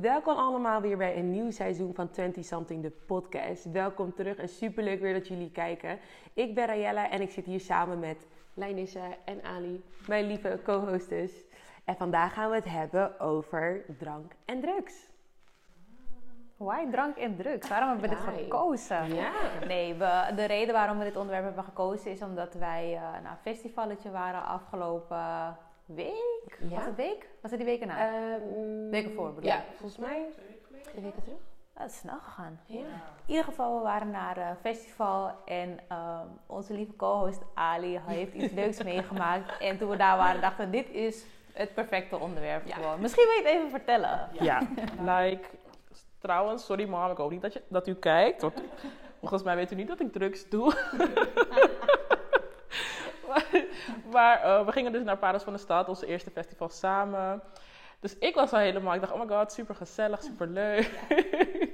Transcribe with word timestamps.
Welkom 0.00 0.36
allemaal 0.36 0.80
weer 0.80 0.96
bij 0.96 1.16
een 1.16 1.30
nieuw 1.30 1.50
seizoen 1.50 1.94
van 1.94 2.10
20 2.10 2.44
Something, 2.44 2.82
de 2.82 2.90
podcast. 2.90 3.64
Welkom 3.64 4.14
terug 4.14 4.36
en 4.36 4.48
superleuk 4.48 5.00
weer 5.00 5.12
dat 5.12 5.28
jullie 5.28 5.50
kijken. 5.50 5.98
Ik 6.34 6.54
ben 6.54 6.66
Rayella 6.66 7.10
en 7.10 7.20
ik 7.20 7.30
zit 7.30 7.44
hier 7.44 7.60
samen 7.60 7.98
met 7.98 8.26
Lijnissa 8.54 9.00
en 9.24 9.42
Ali, 9.44 9.84
mijn 10.06 10.26
lieve 10.26 10.60
co-hostess. 10.64 11.32
En 11.84 11.96
vandaag 11.96 12.32
gaan 12.32 12.50
we 12.50 12.54
het 12.54 12.64
hebben 12.64 13.20
over 13.20 13.84
drank 13.98 14.32
en 14.44 14.60
drugs. 14.60 15.10
Why 16.56 16.90
drank 16.90 17.16
en 17.16 17.36
drugs? 17.36 17.68
Waarom 17.68 17.88
hebben 17.88 18.08
we 18.08 18.16
dit 18.16 18.42
gekozen? 18.42 19.14
Ja. 19.14 19.32
Nee, 19.66 19.94
we, 19.94 20.32
de 20.36 20.44
reden 20.44 20.74
waarom 20.74 20.98
we 20.98 21.04
dit 21.04 21.16
onderwerp 21.16 21.44
hebben 21.44 21.64
gekozen 21.64 22.10
is 22.10 22.22
omdat 22.22 22.54
wij 22.54 22.94
eh 22.94 23.02
naar 23.02 23.32
een 23.32 23.52
festivalletje 23.54 24.10
waren 24.10 24.44
afgelopen 24.44 25.56
week. 25.94 26.58
Ja. 26.68 26.74
Was 26.76 26.84
het 26.84 26.96
week? 26.96 27.28
Was 27.40 27.50
het 27.50 27.60
die 27.60 27.68
weken 27.68 27.86
na? 27.86 27.98
Ehm, 27.98 28.90
Weken 28.90 29.14
voor, 29.14 29.32
bedoel 29.34 29.50
Ja, 29.50 29.64
volgens 29.76 29.98
mij 29.98 30.26
twee 30.90 31.02
weken 31.02 31.22
terug. 31.22 31.38
Dat 31.74 31.90
is 31.90 31.96
snel 31.98 32.18
gegaan. 32.18 32.60
Ja. 32.66 32.78
In 32.78 32.86
ieder 33.26 33.44
geval, 33.44 33.76
we 33.76 33.82
waren 33.82 34.10
naar 34.10 34.36
een 34.36 34.56
festival 34.56 35.30
en 35.44 35.78
ehm, 35.88 36.26
onze 36.46 36.72
lieve 36.74 36.96
co-host 36.96 37.42
Ali 37.54 38.00
heeft 38.06 38.34
iets 38.34 38.52
leuks 38.60 38.82
meegemaakt. 38.82 39.58
En 39.60 39.78
toen 39.78 39.88
we 39.88 39.96
daar 39.96 40.16
waren, 40.16 40.40
dachten 40.40 40.64
we, 40.64 40.70
dit 40.70 40.90
is 40.90 41.24
het 41.52 41.74
perfecte 41.74 42.18
onderwerp 42.18 42.66
Ja. 42.66 42.74
gewoon. 42.74 43.00
Misschien 43.00 43.24
wil 43.26 43.34
je 43.34 43.42
het 43.42 43.52
even 43.52 43.70
vertellen. 43.70 44.28
Ja, 44.40 44.58
like, 45.00 45.48
trouwens, 46.18 46.64
sorry 46.64 46.88
mam, 46.88 47.10
ik 47.10 47.16
hoop 47.16 47.30
niet 47.30 47.42
dat, 47.42 47.52
je, 47.52 47.62
dat 47.68 47.86
u 47.88 47.94
kijkt. 47.94 48.42
Want 48.42 48.62
volgens 49.18 49.42
mij 49.42 49.56
weet 49.56 49.72
u 49.72 49.74
niet 49.74 49.88
dat 49.88 50.00
ik 50.00 50.12
drugs 50.12 50.48
doe. 50.48 50.74
maar 54.12 54.42
eh, 54.42 54.66
we 54.66 54.72
gingen 54.72 54.92
dus 54.92 55.04
naar 55.04 55.18
Paris 55.18 55.42
van 55.42 55.52
de 55.52 55.58
Stad, 55.58 55.88
onze 55.88 56.06
eerste 56.06 56.30
festival 56.30 56.68
samen. 56.68 57.42
Dus 58.00 58.18
ik 58.18 58.34
was 58.34 58.52
al 58.52 58.58
helemaal, 58.58 58.94
ik 58.94 59.00
dacht, 59.00 59.12
oh 59.12 59.20
my 59.20 59.36
god, 59.36 59.52
super 59.52 59.74
gezellig, 59.74 60.22
super 60.22 60.46
leuk. 60.46 60.90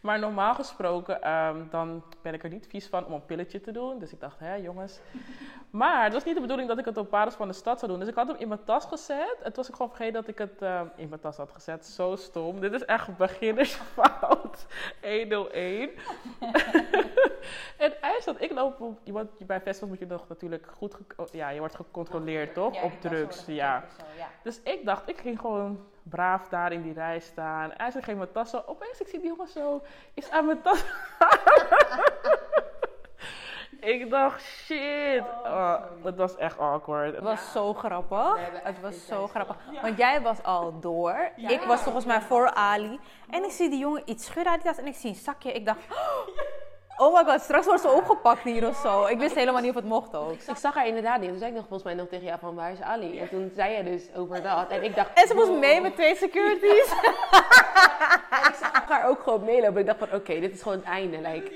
maar 0.00 0.18
normaal 0.18 0.54
gesproken, 0.54 1.22
ehm, 1.22 1.62
dan 1.70 2.02
ben 2.22 2.34
ik 2.34 2.42
er 2.42 2.50
niet 2.50 2.66
vies 2.66 2.86
van 2.86 3.06
om 3.06 3.12
een 3.12 3.24
pilletje 3.26 3.60
te 3.60 3.72
doen. 3.72 3.98
Dus 3.98 4.12
ik 4.12 4.20
dacht, 4.20 4.38
hè 4.38 4.54
jongens. 4.54 5.00
Maar 5.70 6.04
het 6.04 6.12
was 6.12 6.24
niet 6.24 6.34
de 6.34 6.40
bedoeling 6.40 6.68
dat 6.68 6.78
ik 6.78 6.84
het 6.84 6.96
op 6.96 7.10
Paris 7.10 7.34
van 7.34 7.48
de 7.48 7.54
Stad 7.54 7.78
zou 7.78 7.90
doen. 7.90 8.00
Dus 8.00 8.08
ik 8.08 8.14
had 8.14 8.28
hem 8.28 8.36
in 8.36 8.48
mijn 8.48 8.64
tas 8.64 8.84
gezet. 8.84 9.36
En 9.36 9.44
toen 9.44 9.54
was 9.54 9.68
ik 9.68 9.74
gewoon 9.74 9.88
vergeten 9.88 10.12
dat 10.12 10.28
ik 10.28 10.38
het 10.38 10.62
ehm, 10.62 10.86
in 10.96 11.08
mijn 11.08 11.20
tas 11.20 11.36
had 11.36 11.50
gezet. 11.52 11.86
Zo 11.86 12.16
stom. 12.16 12.60
Dit 12.60 12.72
is 12.72 12.84
echt 12.84 13.16
beginnersfout. 13.16 14.66
101. 15.02 15.90
en 17.76 17.92
hij 18.00 18.20
zat, 18.20 18.40
ik 18.40 18.52
loop 18.52 18.80
op, 18.80 19.00
je 19.02 19.12
wordt, 19.12 19.46
bij 19.46 19.60
festivals 19.60 19.90
moet 19.90 20.08
je 20.08 20.14
nog 20.14 20.28
natuurlijk 20.28 20.66
goed, 20.76 20.96
ja, 21.32 21.48
je 21.48 21.58
wordt 21.58 21.74
gecontroleerd 21.74 22.54
toch? 22.54 22.82
op 22.82 23.00
drugs, 23.00 23.44
ja. 23.46 23.84
Dus 24.42 24.60
ik 24.62 24.84
dacht, 24.84 25.08
ik 25.08 25.18
ging 25.18 25.40
gewoon 25.40 25.86
braaf 26.10 26.48
daar 26.48 26.72
in 26.72 26.82
die 26.82 26.92
rij 26.92 27.18
staan. 27.18 27.70
Hij 27.76 27.90
zegt, 27.90 28.04
geef 28.04 28.16
mijn 28.16 28.32
tas 28.32 28.50
zo. 28.50 28.62
Opeens, 28.66 29.00
ik 29.00 29.08
zie 29.08 29.20
die 29.20 29.28
jongen 29.28 29.48
zo, 29.48 29.82
is 30.14 30.30
aan 30.30 30.46
mijn 30.46 30.62
tas. 30.62 30.84
ik 33.94 34.10
dacht, 34.10 34.42
shit. 34.42 35.22
Oh, 35.44 35.74
het 36.02 36.16
was 36.16 36.36
echt 36.36 36.58
awkward. 36.58 37.14
Het 37.14 37.24
was 37.24 37.52
zo 37.52 37.74
grappig. 37.74 38.38
Het 38.62 38.80
was 38.80 39.06
zo 39.06 39.26
grappig. 39.26 39.56
Want 39.82 39.96
jij 39.96 40.20
was 40.20 40.42
al 40.42 40.80
door. 40.80 41.30
Ik 41.36 41.62
was 41.62 41.80
volgens 41.80 42.04
mij 42.04 42.20
voor 42.20 42.50
Ali. 42.50 43.00
En 43.30 43.44
ik 43.44 43.50
zie 43.50 43.70
die 43.70 43.78
jongen 43.78 44.02
iets 44.04 44.24
schudden 44.24 44.52
uit 44.52 44.62
die 44.62 44.70
tas 44.70 44.80
en 44.80 44.86
ik 44.86 44.94
zie 44.94 45.10
een 45.10 45.16
zakje. 45.16 45.52
Ik 45.52 45.66
dacht, 45.66 45.78
oh 45.90 46.26
my 46.98 47.24
god, 47.24 47.40
straks 47.40 47.66
wordt 47.66 47.80
ze 47.82 47.88
opgepakt 47.88 48.42
hier 48.42 48.68
of 48.68 48.76
zo. 48.76 49.06
Ik 49.06 49.18
wist 49.18 49.34
helemaal 49.34 49.60
niet 49.60 49.70
of 49.70 49.76
het 49.76 49.84
mocht 49.84 50.14
ook. 50.14 50.32
Ik 50.32 50.56
zag 50.56 50.74
haar 50.74 50.86
inderdaad 50.86 51.20
niet. 51.20 51.28
Toen 51.28 51.38
zei 51.38 51.50
ik 51.50 51.56
nog 51.56 51.66
volgens 51.68 51.88
mij 51.88 51.94
nog 51.94 52.08
tegen 52.08 52.24
jou 52.26 52.38
van 52.38 52.54
waar 52.54 52.72
is 52.72 52.80
Ali? 52.80 53.18
En 53.18 53.28
toen 53.28 53.52
zei 53.54 53.72
jij 53.72 53.82
dus 53.82 54.02
over 54.16 54.42
dat. 54.42 54.68
En 54.68 54.84
ik 54.84 54.94
dacht... 54.94 55.10
En 55.14 55.26
ze 55.26 55.34
moest 55.34 55.48
wow. 55.48 55.58
mee 55.58 55.80
met 55.80 55.94
twee 55.94 56.16
securities. 56.16 56.92
En 58.30 58.48
ik 58.48 58.54
zag 58.54 58.88
haar 58.88 59.08
ook 59.08 59.22
gewoon 59.22 59.44
meelopen. 59.44 59.80
Ik 59.80 59.86
dacht 59.86 59.98
van 59.98 60.12
oké, 60.12 60.40
dit 60.40 60.52
is 60.52 60.62
gewoon 60.62 60.78
het 60.78 60.86
einde. 60.86 61.16
Like, 61.20 61.52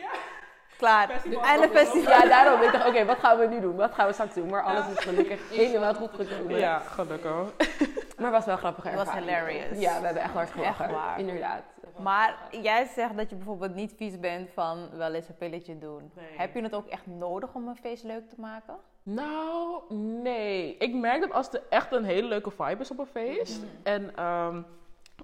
Klaar. 0.80 1.10
Einde 1.42 1.68
festival. 1.68 2.12
ja, 2.12 2.26
daarom. 2.28 2.62
Ik 2.62 2.72
dacht 2.72 2.88
oké, 2.88 3.04
wat 3.04 3.18
gaan 3.18 3.38
we 3.38 3.46
nu 3.46 3.60
doen? 3.60 3.76
Wat 3.76 3.94
gaan 3.94 4.06
we 4.06 4.12
straks 4.12 4.34
doen? 4.34 4.48
Maar 4.48 4.62
alles 4.62 4.84
is 4.96 5.04
gelukkig 5.04 5.48
helemaal 5.50 5.94
goed 5.94 6.10
gekomen. 6.14 6.58
Ja, 6.58 6.78
gelukkig. 6.78 7.32
Maar 8.20 8.28
het 8.32 8.38
was 8.38 8.44
wel 8.44 8.56
grappig 8.56 8.84
Het 8.84 8.94
was 8.94 9.12
hilarious. 9.12 9.78
Ja, 9.78 9.98
we 10.00 10.04
hebben 10.04 10.22
echt 10.22 10.32
hard 10.32 10.50
gelachen. 10.50 10.84
Echt 10.84 10.94
waar. 10.94 11.18
Inderdaad. 11.18 11.62
Maar 11.98 12.36
jij 12.50 12.86
zegt 12.94 13.16
dat 13.16 13.30
je 13.30 13.36
bijvoorbeeld 13.36 13.74
niet 13.74 13.92
vies 13.96 14.20
bent 14.20 14.50
van 14.54 14.88
wel 14.96 15.14
eens 15.14 15.28
een 15.28 15.36
pilletje 15.36 15.78
doen. 15.78 16.10
Nee. 16.14 16.26
Heb 16.36 16.54
je 16.54 16.62
het 16.62 16.74
ook 16.74 16.86
echt 16.86 17.06
nodig 17.06 17.54
om 17.54 17.68
een 17.68 17.76
feest 17.76 18.04
leuk 18.04 18.28
te 18.28 18.34
maken? 18.38 18.76
Nou, 19.02 19.82
nee. 20.22 20.76
Ik 20.76 20.94
merk 20.94 21.20
dat 21.20 21.32
als 21.32 21.52
er 21.52 21.62
echt 21.68 21.92
een 21.92 22.04
hele 22.04 22.28
leuke 22.28 22.50
vibe 22.50 22.80
is 22.80 22.90
op 22.90 22.98
een 22.98 23.06
feest. 23.06 23.62
En 23.82 24.16
ehm, 24.16 24.62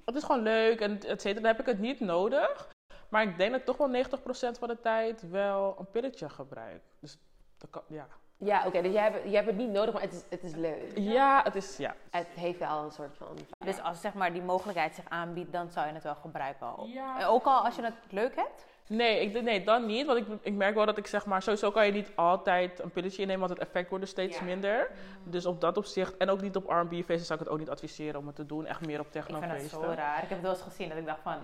het 0.05 0.15
is 0.16 0.22
gewoon 0.22 0.43
leuk 0.43 0.81
en 0.81 1.00
et 1.06 1.21
cetera, 1.21 1.41
dan 1.41 1.50
heb 1.50 1.61
ik 1.61 1.66
het 1.66 1.78
niet 1.78 2.00
nodig. 2.00 2.69
Maar 3.09 3.22
ik 3.22 3.39
denk 3.39 3.50
dat 3.50 3.61
ik 3.61 3.67
toch 3.67 3.77
wel 3.77 4.05
90% 4.05 4.59
van 4.59 4.69
de 4.69 4.81
tijd 4.81 5.31
wel 5.31 5.77
een 5.78 5.91
pilletje 5.91 6.28
gebruik. 6.28 6.83
Dus 7.00 7.19
dat 7.59 7.71
kan, 7.71 7.83
ja. 7.89 8.06
Ja, 8.39 8.67
oké. 8.67 8.83
dus 8.83 8.93
jij 8.93 9.03
hebt, 9.03 9.25
jij 9.25 9.33
hebt 9.34 9.47
het 9.47 9.56
niet 9.56 9.71
nodig, 9.71 9.93
maar 9.93 10.03
het 10.03 10.12
is, 10.12 10.25
het 10.31 10.43
is 10.43 10.55
leuk. 10.55 10.93
Ja, 10.94 11.43
het 11.43 11.55
is, 11.55 11.77
ja. 11.77 11.95
Het 12.11 12.27
heeft 12.27 12.59
wel 12.59 12.83
een 12.84 12.91
soort 12.91 13.16
van... 13.16 13.37
Dus 13.59 13.81
als 13.83 14.00
zeg 14.00 14.15
maar, 14.15 14.33
die 14.33 14.43
mogelijkheid 14.43 14.95
zich 14.95 15.05
aanbiedt, 15.09 15.53
dan 15.53 15.71
zou 15.71 15.87
je 15.87 15.93
het 15.93 16.03
wel 16.03 16.15
gebruiken. 16.15 16.89
Ja. 16.89 17.21
En 17.21 17.27
Ook 17.27 17.45
al 17.45 17.65
als 17.65 17.77
je 17.77 17.83
het 17.83 17.95
leuk 18.11 18.34
hebt? 18.37 18.66
Nee, 18.89 19.21
ik, 19.21 19.43
nee, 19.43 19.65
dan 19.65 19.87
niet. 19.87 20.06
Want 20.06 20.19
ik, 20.19 20.27
ik 20.41 20.55
merk 20.55 20.75
wel 20.75 20.87
dat 20.87 20.99
ik 20.99 21.06
zeg 21.06 21.27
maar, 21.27 21.43
sowieso 21.43 21.71
kan 21.71 21.87
je 21.87 21.93
niet 21.93 22.11
altijd 22.15 22.78
een 22.81 22.91
pilletje 22.91 23.21
innemen, 23.22 23.47
want 23.49 23.59
het 23.59 23.69
effect 23.69 23.89
wordt 23.89 24.05
dus 24.05 24.12
steeds 24.12 24.39
Ja. 24.39 24.45
minder. 24.45 24.91
Dus 25.25 25.47
op 25.47 25.61
dat 25.61 25.77
opzicht, 25.77 26.16
en 26.16 26.28
ook 26.31 26.41
niet 26.41 26.56
op 26.56 26.69
R&B-feesten 26.69 27.27
zou 27.27 27.39
ik 27.39 27.45
het 27.45 27.49
ook 27.55 27.59
niet 27.59 27.71
adviseren 27.71 28.21
om 28.21 28.27
het 28.27 28.37
te 28.37 28.47
doen. 28.47 28.66
Echt 28.66 28.87
meer 28.87 29.00
op 29.00 29.06
Ik 29.06 29.12
vind 29.12 29.25
het 29.27 29.34
techno-feesten. 29.41 29.81
zo 29.81 29.87
raar. 29.95 30.15
Ik 30.22 30.28
heb 30.28 30.31
het 30.31 30.41
wel 30.41 30.50
eens 30.50 30.62
gezien 30.62 30.89
dat 30.89 30.99
ik 30.99 31.06
dacht 31.06 31.21
van, 31.22 31.37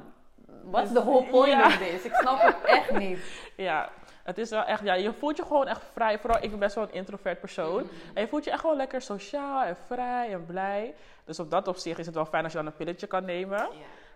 what's 0.65 0.93
the 0.93 1.01
whole 1.03 1.25
point 1.25 1.53
Ja. 1.53 1.67
of 1.67 1.77
this? 1.77 2.05
Ik 2.05 2.15
snap 2.15 2.41
het 2.43 2.57
echt 2.65 2.93
niet. 3.05 3.19
Ja, 3.57 3.89
het 4.25 4.39
is 4.39 4.51
wel 4.51 4.63
echt, 4.65 4.83
ja, 4.83 4.95
je 4.95 5.13
voelt 5.13 5.37
je 5.37 5.43
gewoon 5.43 5.67
echt 5.67 5.83
vrij. 5.93 6.19
Vooral, 6.19 6.43
ik 6.43 6.51
ben 6.51 6.59
best 6.59 6.75
wel 6.75 6.85
een 6.85 6.93
introvert 6.93 7.41
persoon. 7.41 7.89
En 8.15 8.23
je 8.23 8.29
voelt 8.29 8.45
je 8.45 8.51
echt 8.51 8.61
gewoon 8.61 8.77
lekker 8.77 9.01
sociaal 9.03 9.63
en 9.63 9.77
vrij 9.87 10.33
en 10.33 10.47
blij. 10.47 10.95
Dus 11.25 11.39
op 11.41 11.51
dat 11.51 11.69
opzicht 11.69 11.99
is 11.99 12.07
het 12.07 12.15
wel 12.15 12.25
fijn 12.25 12.43
als 12.45 12.53
je 12.53 12.59
dan 12.59 12.67
een 12.67 12.77
pilletje 12.77 13.07
kan 13.07 13.25
nemen. 13.25 13.69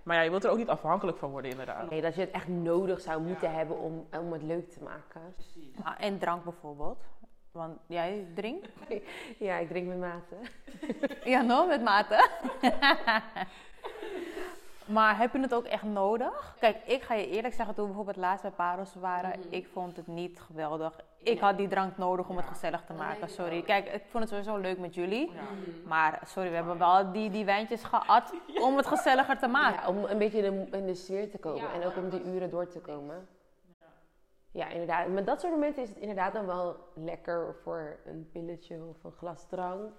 Maar 0.02 0.16
ja, 0.16 0.22
je 0.22 0.30
wilt 0.30 0.44
er 0.44 0.50
ook 0.50 0.56
niet 0.56 0.68
afhankelijk 0.68 1.18
van 1.18 1.30
worden 1.30 1.50
inderdaad. 1.50 1.90
Nee, 1.90 2.00
dat 2.00 2.14
je 2.14 2.20
het 2.20 2.30
echt 2.30 2.48
nodig 2.48 3.00
zou 3.00 3.20
moeten 3.22 3.52
hebben 3.54 3.78
om, 3.78 4.06
om 4.20 4.32
het 4.32 4.42
leuk 4.42 4.70
te 4.70 4.82
maken. 4.82 5.34
Maar, 5.84 5.96
en 5.98 6.18
drank 6.18 6.44
bijvoorbeeld. 6.44 6.98
Want 7.52 7.78
jij 7.86 8.26
drinkt? 8.34 8.68
Ja, 9.38 9.56
ik 9.56 9.68
drink 9.68 9.86
met 9.86 9.98
mate. 9.98 10.36
Ja, 11.30 11.40
no, 11.42 11.66
met 11.66 11.82
mate. 11.82 12.28
Maar 14.86 15.18
heb 15.18 15.32
je 15.32 15.40
het 15.40 15.54
ook 15.54 15.64
echt 15.64 15.82
nodig? 15.82 16.54
Kijk, 16.60 16.76
ik 16.84 17.02
ga 17.02 17.14
je 17.14 17.28
eerlijk 17.28 17.54
zeggen, 17.54 17.74
toen 17.74 17.84
we 17.84 17.90
bijvoorbeeld 17.90 18.24
laatst 18.24 18.42
bij 18.42 18.50
Paros 18.50 18.94
waren, 18.94 19.32
ik 19.48 19.66
vond 19.66 19.96
het 19.96 20.06
niet 20.06 20.40
geweldig. 20.40 21.00
Ik 21.18 21.40
had 21.40 21.56
die 21.56 21.68
drank 21.68 21.96
nodig 21.96 22.28
om 22.28 22.36
het 22.36 22.46
gezellig 22.46 22.84
te 22.84 22.92
maken, 22.92 23.28
sorry. 23.28 23.62
Kijk, 23.62 23.86
ik 23.86 24.02
vond 24.08 24.22
het 24.22 24.32
sowieso 24.32 24.56
leuk 24.56 24.78
met 24.78 24.94
jullie. 24.94 25.32
Maar 25.84 26.20
sorry, 26.24 26.48
we 26.48 26.54
hebben 26.54 26.78
wel 26.78 27.12
die, 27.12 27.30
die 27.30 27.44
wijntjes 27.44 27.84
gehad 27.84 28.34
om 28.66 28.76
het 28.76 28.86
gezelliger 28.86 29.38
te 29.38 29.46
maken. 29.46 29.80
Ja, 29.82 29.88
om 29.88 30.04
een 30.04 30.18
beetje 30.18 30.38
in 30.38 30.66
de, 30.70 30.76
in 30.76 30.86
de 30.86 30.94
sfeer 30.94 31.30
te 31.30 31.38
komen. 31.38 31.72
en 31.72 31.84
ook 31.84 31.96
om 31.96 32.08
die 32.08 32.24
uren 32.24 32.50
door 32.50 32.68
te 32.68 32.80
komen. 32.80 33.28
Ja, 34.50 34.68
inderdaad. 34.68 35.08
Met 35.08 35.26
dat 35.26 35.40
soort 35.40 35.52
momenten 35.52 35.82
is 35.82 35.88
het 35.88 35.98
inderdaad 35.98 36.32
dan 36.32 36.46
wel 36.46 36.76
lekker 36.94 37.54
voor 37.62 37.98
een 38.04 38.28
pilletje 38.32 38.84
of 38.84 39.04
een 39.04 39.12
glas 39.12 39.46
drank. 39.48 39.92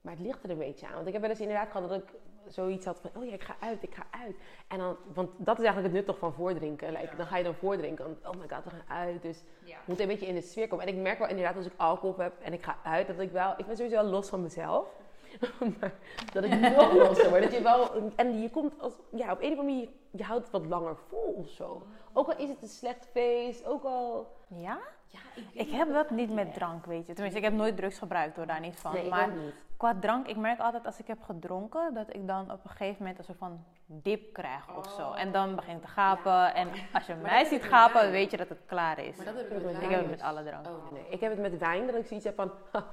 Maar 0.00 0.12
het 0.12 0.22
ligt 0.22 0.44
er 0.44 0.50
een 0.50 0.58
beetje 0.58 0.86
aan. 0.86 0.94
Want 0.94 1.06
ik 1.06 1.12
heb 1.12 1.22
wel 1.22 1.30
eens 1.30 1.40
inderdaad 1.40 1.70
gehad 1.70 1.88
dat 1.88 2.02
ik 2.02 2.14
zoiets 2.48 2.84
had 2.84 3.00
van... 3.00 3.10
Oh 3.14 3.24
ja, 3.24 3.32
ik 3.32 3.42
ga 3.42 3.56
uit, 3.60 3.82
ik 3.82 3.94
ga 3.94 4.06
uit. 4.10 4.36
En 4.68 4.78
dan, 4.78 4.96
want 5.14 5.30
dat 5.36 5.58
is 5.58 5.64
eigenlijk 5.64 5.86
het 5.86 5.92
nut 5.92 6.06
toch 6.06 6.18
van 6.18 6.32
voordrinken. 6.32 6.92
Like, 6.92 7.16
Dan 7.16 7.26
ga 7.26 7.36
je 7.36 7.44
dan 7.44 7.54
voordrinken. 7.54 8.04
Want, 8.04 8.36
oh 8.36 8.40
my 8.40 8.48
god, 8.48 8.64
we 8.64 8.70
gaan 8.70 8.98
uit. 8.98 9.22
Dus 9.22 9.42
je 9.64 9.74
moet 9.84 10.00
een 10.00 10.06
beetje 10.06 10.26
in 10.26 10.34
de 10.34 10.40
sfeer 10.40 10.68
komen. 10.68 10.86
En 10.86 10.94
ik 10.94 11.00
merk 11.00 11.18
wel 11.18 11.28
inderdaad 11.28 11.56
als 11.56 11.66
ik 11.66 11.72
alcohol 11.76 12.18
heb 12.18 12.32
en 12.42 12.52
ik 12.52 12.62
ga 12.62 12.76
uit... 12.84 13.06
Dat 13.06 13.18
ik 13.18 13.30
wel... 13.30 13.54
Ik 13.56 13.66
ben 13.66 13.76
sowieso 13.76 14.02
wel 14.02 14.10
los 14.10 14.28
van 14.28 14.42
mezelf. 14.42 14.86
maar 15.80 15.92
dat 16.32 16.44
ik 16.44 16.60
nog 16.76 16.92
losser 16.92 17.28
word. 17.28 17.42
Dat 17.42 17.52
je 17.52 17.62
wel... 17.62 18.12
En 18.16 18.40
je 18.40 18.50
komt 18.50 18.80
als... 18.80 18.92
Ja, 19.10 19.32
op 19.32 19.38
een 19.40 19.52
of 19.52 19.58
andere 19.58 19.62
manier... 19.62 19.88
Je 20.10 20.24
houdt 20.24 20.42
het 20.42 20.52
wat 20.52 20.66
langer 20.66 20.96
vol 21.08 21.34
of 21.38 21.48
zo. 21.48 21.82
Ook 22.12 22.28
al 22.28 22.38
is 22.38 22.48
het 22.48 22.62
een 22.62 22.68
slecht 22.68 23.08
feest. 23.12 23.66
Ook 23.66 23.84
al... 23.84 24.26
Ja? 24.48 24.78
Ja, 25.08 25.18
ik, 25.34 25.66
Ik 25.66 25.70
heb 25.70 25.92
dat 25.92 26.10
niet 26.10 26.34
met 26.34 26.54
drank, 26.54 26.86
weet 26.86 27.06
je. 27.06 27.12
Tenminste, 27.12 27.38
ik 27.38 27.44
heb 27.44 27.54
nooit 27.54 27.76
drugs 27.76 27.98
gebruikt 27.98 28.36
door 28.36 28.46
daar 28.46 28.60
niet 28.60 28.76
van. 28.76 28.92
Nee, 28.92 29.04
ik 29.04 29.10
maar 29.10 29.28
ook 29.28 29.34
niet. 29.34 29.54
qua 29.76 29.94
drank, 30.00 30.26
ik 30.26 30.36
merk 30.36 30.60
altijd 30.60 30.86
als 30.86 30.98
ik 30.98 31.06
heb 31.06 31.22
gedronken, 31.22 31.94
dat 31.94 32.14
ik 32.14 32.26
dan 32.26 32.50
op 32.52 32.64
een 32.64 32.70
gegeven 32.70 32.96
moment 32.98 33.18
een 33.18 33.24
soort 33.24 33.38
van 33.38 33.64
dip 33.86 34.32
krijg 34.32 34.76
of 34.76 34.90
zo. 34.96 35.12
En 35.12 35.32
dan 35.32 35.54
begin 35.54 35.76
ik 35.76 35.82
te 35.82 35.88
gapen. 35.88 36.54
En 36.54 36.68
als 36.92 37.06
je 37.06 37.14
mij 37.14 37.44
ziet 37.44 37.62
gapen, 37.62 38.10
weet 38.10 38.30
je 38.30 38.36
dat 38.36 38.48
het 38.48 38.60
klaar 38.66 38.98
is. 38.98 39.16
dat 39.16 39.34
heb 39.34 39.50
ik 39.50 39.64
met 39.64 39.82
Ik 39.82 39.90
heb 39.90 40.00
het 40.00 40.10
met 40.10 40.22
alle 40.22 40.44
drank. 40.44 40.66
Oh, 40.66 40.92
nee. 40.92 41.06
Ik 41.08 41.20
heb 41.20 41.30
het 41.30 41.40
met 41.40 41.58
wijn 41.58 41.86
dat 41.86 41.94
ik 41.94 42.06
zoiets 42.06 42.26
heb 42.26 42.34
van... 42.34 42.50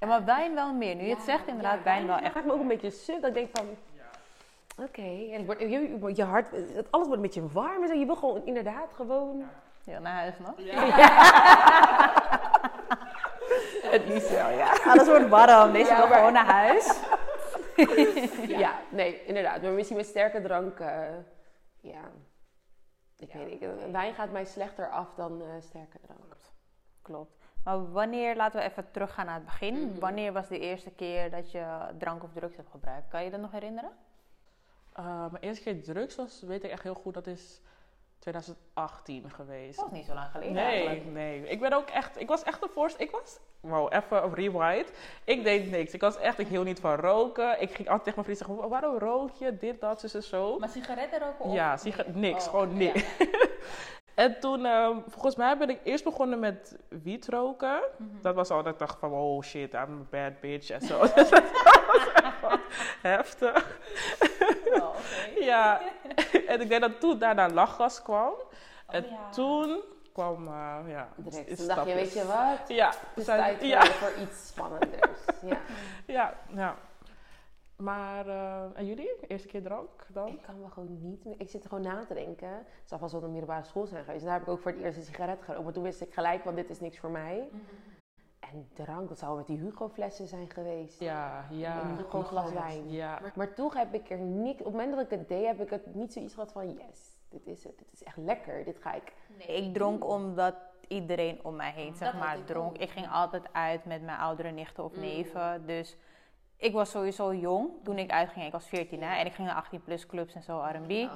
Ja, 0.00 0.08
maar 0.08 0.24
wijn 0.24 0.54
wel 0.54 0.74
meer. 0.74 0.94
Nu 0.94 1.02
je 1.02 1.14
het 1.14 1.22
zegt, 1.22 1.46
inderdaad, 1.46 1.82
wijn 1.82 2.06
wel 2.06 2.16
echt. 2.16 2.34
maakt 2.34 2.46
me 2.46 2.52
ook 2.52 2.60
een 2.60 2.68
beetje 2.68 2.90
suf. 2.90 3.20
Dat 3.20 3.28
ik 3.28 3.34
denk 3.34 3.56
van... 3.56 3.66
Oké. 4.84 5.02
En 5.02 5.50
ik 5.50 5.60
je, 5.60 6.12
je 6.14 6.24
hart... 6.24 6.48
Alles 6.90 7.06
wordt 7.06 7.12
een 7.12 7.20
beetje 7.20 7.48
warm 7.48 7.82
en 7.82 7.88
zo. 7.88 7.94
Je 7.94 8.06
wil 8.06 8.16
gewoon 8.16 8.46
inderdaad 8.46 8.92
gewoon... 8.94 9.44
Ja, 9.84 9.98
naar 9.98 10.12
huis 10.14 10.34
nog. 10.38 10.54
Het 13.90 14.06
liefst 14.06 14.30
wel, 14.30 14.48
ja. 14.50 14.72
Alles 14.84 15.06
wordt 15.06 15.28
warm. 15.28 15.72
Deze 15.72 15.90
Ja, 15.90 15.96
wil 15.98 16.06
maar- 16.08 16.16
gewoon 16.18 16.32
naar 16.32 16.46
huis. 16.46 17.00
ja. 18.46 18.72
nee, 18.90 19.24
inderdaad. 19.24 19.62
Maar 19.62 19.70
misschien 19.70 19.96
met 19.96 20.06
sterke 20.06 20.42
drank, 20.42 20.78
uh, 20.80 20.88
ja. 21.80 22.00
Ik 23.16 23.32
weet 23.32 23.60
niet. 23.60 23.90
Wijn 23.92 24.14
gaat 24.14 24.30
mij 24.30 24.44
slechter 24.44 24.90
af 24.90 25.14
dan 25.16 25.42
uh, 25.42 25.46
sterke 25.60 25.98
drank. 26.06 26.36
Klopt. 27.02 27.36
Maar 27.64 27.92
wanneer, 27.92 28.36
laten 28.36 28.60
we 28.60 28.66
even 28.66 28.90
teruggaan 28.90 29.26
naar 29.26 29.34
het 29.34 29.44
begin. 29.44 29.74
Mhm. 29.88 29.98
Wanneer 29.98 30.32
was 30.32 30.48
de 30.48 30.58
eerste 30.58 30.90
keer 30.90 31.30
dat 31.30 31.50
je 31.52 31.78
drank 31.98 32.22
of 32.22 32.32
drugs 32.32 32.56
hebt 32.56 32.70
gebruikt? 32.70 33.08
Kan 33.08 33.24
je 33.24 33.30
dat 33.30 33.40
nog 33.40 33.50
herinneren? 33.50 33.90
Uh, 34.98 35.20
mijn 35.30 35.42
eerste 35.42 35.62
keer 35.62 35.82
drugs 35.82 36.16
was, 36.16 36.42
weet 36.42 36.64
ik 36.64 36.70
echt 36.70 36.82
heel 36.82 36.94
goed, 36.94 37.14
dat 37.14 37.26
is 37.26 37.60
2018 38.22 39.30
geweest. 39.30 39.76
Dat 39.76 39.84
was 39.84 39.94
niet 39.98 40.06
zo 40.06 40.14
lang 40.14 40.30
geleden 40.30 40.52
nee, 40.52 40.86
eigenlijk. 40.86 41.16
Nee, 41.16 41.48
ik 41.48 41.60
ben 41.60 41.72
ook 41.72 41.88
echt, 41.88 42.20
ik 42.20 42.28
was 42.28 42.42
echt 42.42 42.60
de 42.60 42.68
voorste, 42.72 43.02
ik 43.02 43.10
was, 43.10 43.38
wow, 43.60 43.92
even 43.92 44.24
op 44.24 44.32
rewind. 44.32 44.92
Ik 45.24 45.44
deed 45.44 45.70
niks. 45.70 45.92
Ik 45.92 46.00
was 46.00 46.18
echt, 46.18 46.38
ik 46.38 46.46
hield 46.46 46.64
niet 46.64 46.80
van 46.80 46.94
roken. 46.94 47.60
Ik 47.60 47.74
ging 47.74 47.88
altijd 47.88 48.04
tegen 48.04 48.24
mijn 48.24 48.36
vrienden 48.36 48.46
zeggen, 48.46 48.68
waarom 48.68 48.98
rook 48.98 49.30
je, 49.30 49.56
dit, 49.56 49.80
dat, 49.80 50.00
zo, 50.00 50.20
zo. 50.20 50.58
Maar 50.58 50.68
sigaretten 50.68 51.18
roken 51.20 51.44
of? 51.44 51.54
Ja, 51.54 51.78
niks, 52.12 52.44
oh, 52.44 52.50
gewoon 52.50 52.76
niks. 52.76 53.04
En 54.14 54.40
toen, 54.40 54.66
ehm, 54.66 54.96
volgens 55.08 55.36
mij 55.36 55.58
ben 55.58 55.70
ik 55.70 55.80
eerst 55.84 56.04
begonnen 56.04 56.38
met 56.38 56.76
wiet 56.88 57.28
roken. 57.28 57.80
Mhm. 57.96 58.22
Dat 58.22 58.34
was 58.34 58.50
al 58.50 58.62
dat 58.62 58.72
ik 58.72 58.78
dacht 58.78 58.98
van, 58.98 59.12
oh 59.12 59.42
shit, 59.42 59.74
I'm 59.74 59.80
a 59.80 60.06
bad 60.10 60.40
bitch 60.40 60.70
en 60.70 60.80
zo. 60.80 61.00
dat 61.10 61.30
was 62.40 62.58
heftig. 63.02 63.78
Oh, 64.74 64.94
ja, 65.40 65.80
en 66.52 66.60
ik 66.60 66.68
denk 66.68 66.80
dat 66.80 67.00
toen 67.00 67.18
daarna 67.18 67.48
lachgas 67.48 68.02
kwam. 68.02 68.32
Oh, 68.32 68.94
en 68.94 69.04
toen 69.30 69.82
kwam, 70.12 70.46
uh, 70.46 70.78
ja... 70.86 71.08
Direct, 71.16 71.56
toen 71.56 71.66
dacht 71.66 71.88
je, 71.88 71.94
weet 71.94 72.12
je 72.12 72.26
wat? 72.26 72.68
Ja. 72.68 72.88
Het 72.88 73.18
is 73.18 73.24
tijd 73.24 73.58
voor, 73.58 73.66
ja. 73.66 73.84
voor 73.84 74.22
iets 74.22 74.46
spannenders. 74.46 75.20
ja. 75.50 75.58
ja, 76.06 76.34
ja. 76.54 76.76
Maar, 77.76 78.26
uh, 78.26 78.64
en 78.74 78.86
jullie? 78.86 79.10
Eerste 79.26 79.48
keer 79.48 79.62
drank 79.62 80.06
dan? 80.08 80.28
Ik 80.28 80.42
kan 80.42 80.60
me 80.60 80.68
gewoon 80.68 80.98
niet 81.00 81.24
meer... 81.24 81.34
Ik 81.38 81.50
zit 81.50 81.62
er 81.62 81.68
gewoon 81.68 81.84
na 81.84 82.04
te 82.04 82.14
denken. 82.14 82.48
Het 82.48 82.66
zal 82.84 82.98
vast 82.98 83.12
wel 83.12 83.22
een 83.22 83.30
middelbare 83.30 83.64
school 83.64 83.86
zijn 83.86 84.04
geweest. 84.04 84.20
En 84.20 84.26
daar 84.26 84.38
heb 84.38 84.46
ik 84.46 84.52
ook 84.52 84.60
voor 84.60 84.70
het 84.70 84.80
eerst 84.80 84.98
een 84.98 85.04
sigaret 85.04 85.42
gerookt. 85.42 85.64
Maar 85.64 85.72
toen 85.72 85.82
wist 85.82 86.00
ik 86.00 86.14
gelijk, 86.14 86.44
want 86.44 86.56
dit 86.56 86.70
is 86.70 86.80
niks 86.80 86.98
voor 86.98 87.10
mij. 87.10 87.48
Mhm. 87.52 87.62
En 88.50 88.68
drank, 88.72 89.08
dat 89.08 89.18
zou 89.18 89.36
met 89.36 89.46
die 89.46 89.58
Hugo-flessen 89.58 90.26
zijn 90.26 90.50
geweest. 90.50 91.00
Ja, 91.00 91.46
ja. 91.50 91.82
Een 91.82 91.96
Hugo-glas 91.96 92.52
wijn. 92.52 92.90
Ja. 92.90 93.20
Maar, 93.34 93.54
toch 93.54 93.74
heb 93.74 93.94
ik 93.94 94.10
er 94.10 94.18
niet... 94.18 94.58
Op 94.58 94.64
het 94.64 94.74
moment 94.74 94.94
dat 94.94 95.04
ik 95.04 95.10
het 95.10 95.28
deed, 95.28 95.46
heb 95.46 95.60
ik 95.60 95.70
het 95.70 95.94
niet 95.94 96.12
zoiets 96.12 96.34
gehad 96.34 96.52
van... 96.52 96.72
Yes, 96.72 97.18
dit 97.28 97.46
is 97.46 97.64
het. 97.64 97.78
Dit 97.78 97.88
is 97.92 98.02
echt 98.02 98.16
lekker. 98.16 98.64
Dit 98.64 98.78
ga 98.80 98.94
ik... 98.94 99.12
Nee, 99.38 99.56
ik 99.56 99.74
dronk 99.74 100.06
omdat 100.06 100.54
iedereen 100.88 101.44
om 101.44 101.56
mij 101.56 101.70
heen, 101.70 101.94
zeg 101.94 102.18
maar, 102.18 102.44
dronk. 102.44 102.78
Ik 102.78 102.90
ging 102.90 103.08
altijd 103.10 103.52
uit 103.52 103.84
met 103.84 104.02
mijn 104.02 104.18
oudere 104.18 104.50
nichten 104.50 104.84
of 104.84 104.94
mm. 104.94 105.00
neven. 105.00 105.66
Dus 105.66 105.96
ik 106.56 106.72
was 106.72 106.90
sowieso 106.90 107.34
jong 107.34 107.70
toen 107.82 107.98
ik 107.98 108.10
uitging. 108.10 108.46
Ik 108.46 108.52
was 108.52 108.66
14 108.66 109.02
hè, 109.02 109.14
en 109.14 109.26
ik 109.26 109.32
ging 109.32 109.48
naar 109.48 109.56
18 109.56 109.82
plus 109.82 110.06
clubs 110.06 110.34
en 110.34 110.42
zo, 110.42 110.58
R&B. 110.58 110.90
Oh, 110.90 111.10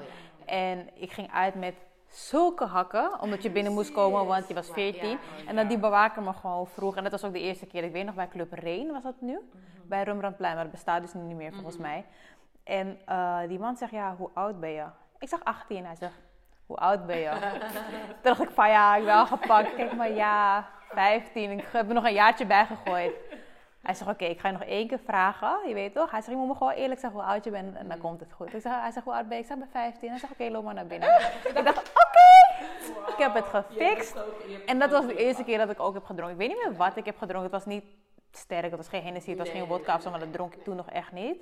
en 0.44 0.88
ik 0.94 1.12
ging 1.12 1.32
uit 1.32 1.54
met 1.54 1.74
zulke 2.16 2.64
hakken, 2.64 3.20
omdat 3.20 3.42
je 3.42 3.50
binnen 3.50 3.72
moest 3.72 3.92
komen, 3.92 4.26
want 4.26 4.48
je 4.48 4.54
was 4.54 4.70
14. 4.70 5.18
En 5.46 5.56
dat 5.56 5.68
die 5.68 5.78
bewaker 5.78 6.22
me 6.22 6.32
gewoon 6.32 6.66
vroeg. 6.66 6.96
En 6.96 7.02
dat 7.02 7.12
was 7.12 7.24
ook 7.24 7.32
de 7.32 7.40
eerste 7.40 7.66
keer, 7.66 7.84
ik 7.84 7.92
weet 7.92 8.04
nog, 8.04 8.14
bij 8.14 8.28
Club 8.28 8.52
Reen 8.52 8.92
was 8.92 9.02
dat 9.02 9.20
nu. 9.20 9.32
Mhm. 9.32 9.88
Bij 9.88 10.02
Rembrandtplein, 10.02 10.54
maar 10.54 10.62
dat 10.62 10.72
bestaat 10.72 11.02
dus 11.02 11.14
nu 11.14 11.20
niet 11.20 11.36
meer 11.36 11.52
volgens 11.52 11.76
mhm. 11.76 11.86
mij. 11.86 12.04
En 12.64 12.98
uh, 13.08 13.38
die 13.48 13.58
man 13.58 13.76
zegt, 13.76 13.92
ja, 13.92 14.14
hoe 14.16 14.30
oud 14.34 14.60
ben 14.60 14.70
je? 14.70 14.84
Ik 15.18 15.28
zeg 15.28 15.44
18. 15.44 15.84
Hij 15.84 15.96
zegt, 15.96 16.20
hoe 16.66 16.76
oud 16.76 17.06
ben 17.06 17.18
je? 17.18 17.30
Toen 17.30 18.16
dacht 18.22 18.40
ik 18.40 18.50
van, 18.50 18.68
ja, 18.68 18.96
ik 18.96 19.04
ben 19.04 19.14
al 19.14 19.26
gepakt. 19.26 19.74
Kijk 19.74 19.96
maar, 19.96 20.12
ja, 20.12 20.68
15. 20.90 21.50
Ik 21.50 21.64
heb 21.72 21.88
er 21.88 21.94
nog 21.94 22.04
een 22.04 22.12
jaartje 22.12 22.46
bij 22.46 22.66
gegooid. 22.66 23.12
Hij 23.86 23.94
zegt, 23.94 24.10
oké, 24.10 24.24
ik 24.24 24.40
ga 24.40 24.48
je 24.48 24.54
nog 24.54 24.62
één 24.62 24.88
keer 24.88 24.98
vragen. 25.04 25.68
Je 25.68 25.74
weet 25.74 25.94
toch? 25.94 26.10
Hij 26.10 26.20
zegt, 26.20 26.32
je 26.32 26.36
moet 26.36 26.48
me 26.48 26.54
gewoon 26.54 26.72
eerlijk 26.72 27.00
zeggen 27.00 27.20
hoe 27.20 27.28
oud 27.28 27.44
je 27.44 27.50
bent 27.50 27.76
en 27.76 27.88
dan 27.88 27.96
mm. 27.96 28.02
komt 28.02 28.20
het 28.20 28.32
goed. 28.32 28.54
Ik 28.54 28.60
zeg, 28.60 28.80
hij 28.80 28.90
zegt, 28.90 29.04
hoe 29.04 29.14
oud 29.14 29.28
ben 29.28 29.36
je? 29.36 29.42
Ik 29.42 29.48
zeg, 29.48 29.58
bij 29.58 29.68
15. 29.72 30.08
Hij 30.08 30.18
zegt, 30.18 30.32
oké, 30.32 30.50
loop 30.50 30.64
maar 30.64 30.74
naar 30.74 30.86
binnen. 30.86 31.08
ik 31.54 31.64
dacht, 31.64 31.78
oké, 31.78 32.64
ik 33.12 33.18
heb 33.18 33.34
het 33.34 33.44
gefixt. 33.44 34.16
En 34.66 34.78
dat 34.78 34.90
was 34.90 35.06
de 35.06 35.16
eerste 35.16 35.44
keer 35.44 35.58
dat 35.58 35.70
ik 35.70 35.80
ook 35.80 35.94
heb 35.94 36.04
gedronken. 36.04 36.40
Ik 36.40 36.48
weet 36.48 36.56
niet 36.56 36.66
meer 36.66 36.76
wat 36.76 36.96
ik 36.96 37.04
heb 37.04 37.18
gedronken. 37.18 37.52
Het 37.52 37.64
was 37.64 37.74
niet 37.74 37.84
sterk, 38.30 38.64
het 38.64 38.76
was 38.76 38.88
geen 38.88 39.02
Hennessy, 39.02 39.28
het 39.28 39.38
was 39.38 39.48
geen 39.48 39.66
vodka 39.66 39.94
of 39.94 40.02
zo, 40.02 40.10
maar 40.10 40.20
dat 40.20 40.32
dronk 40.32 40.54
ik 40.54 40.64
toen 40.64 40.76
nog 40.76 40.90
echt 40.90 41.12
niet. 41.12 41.36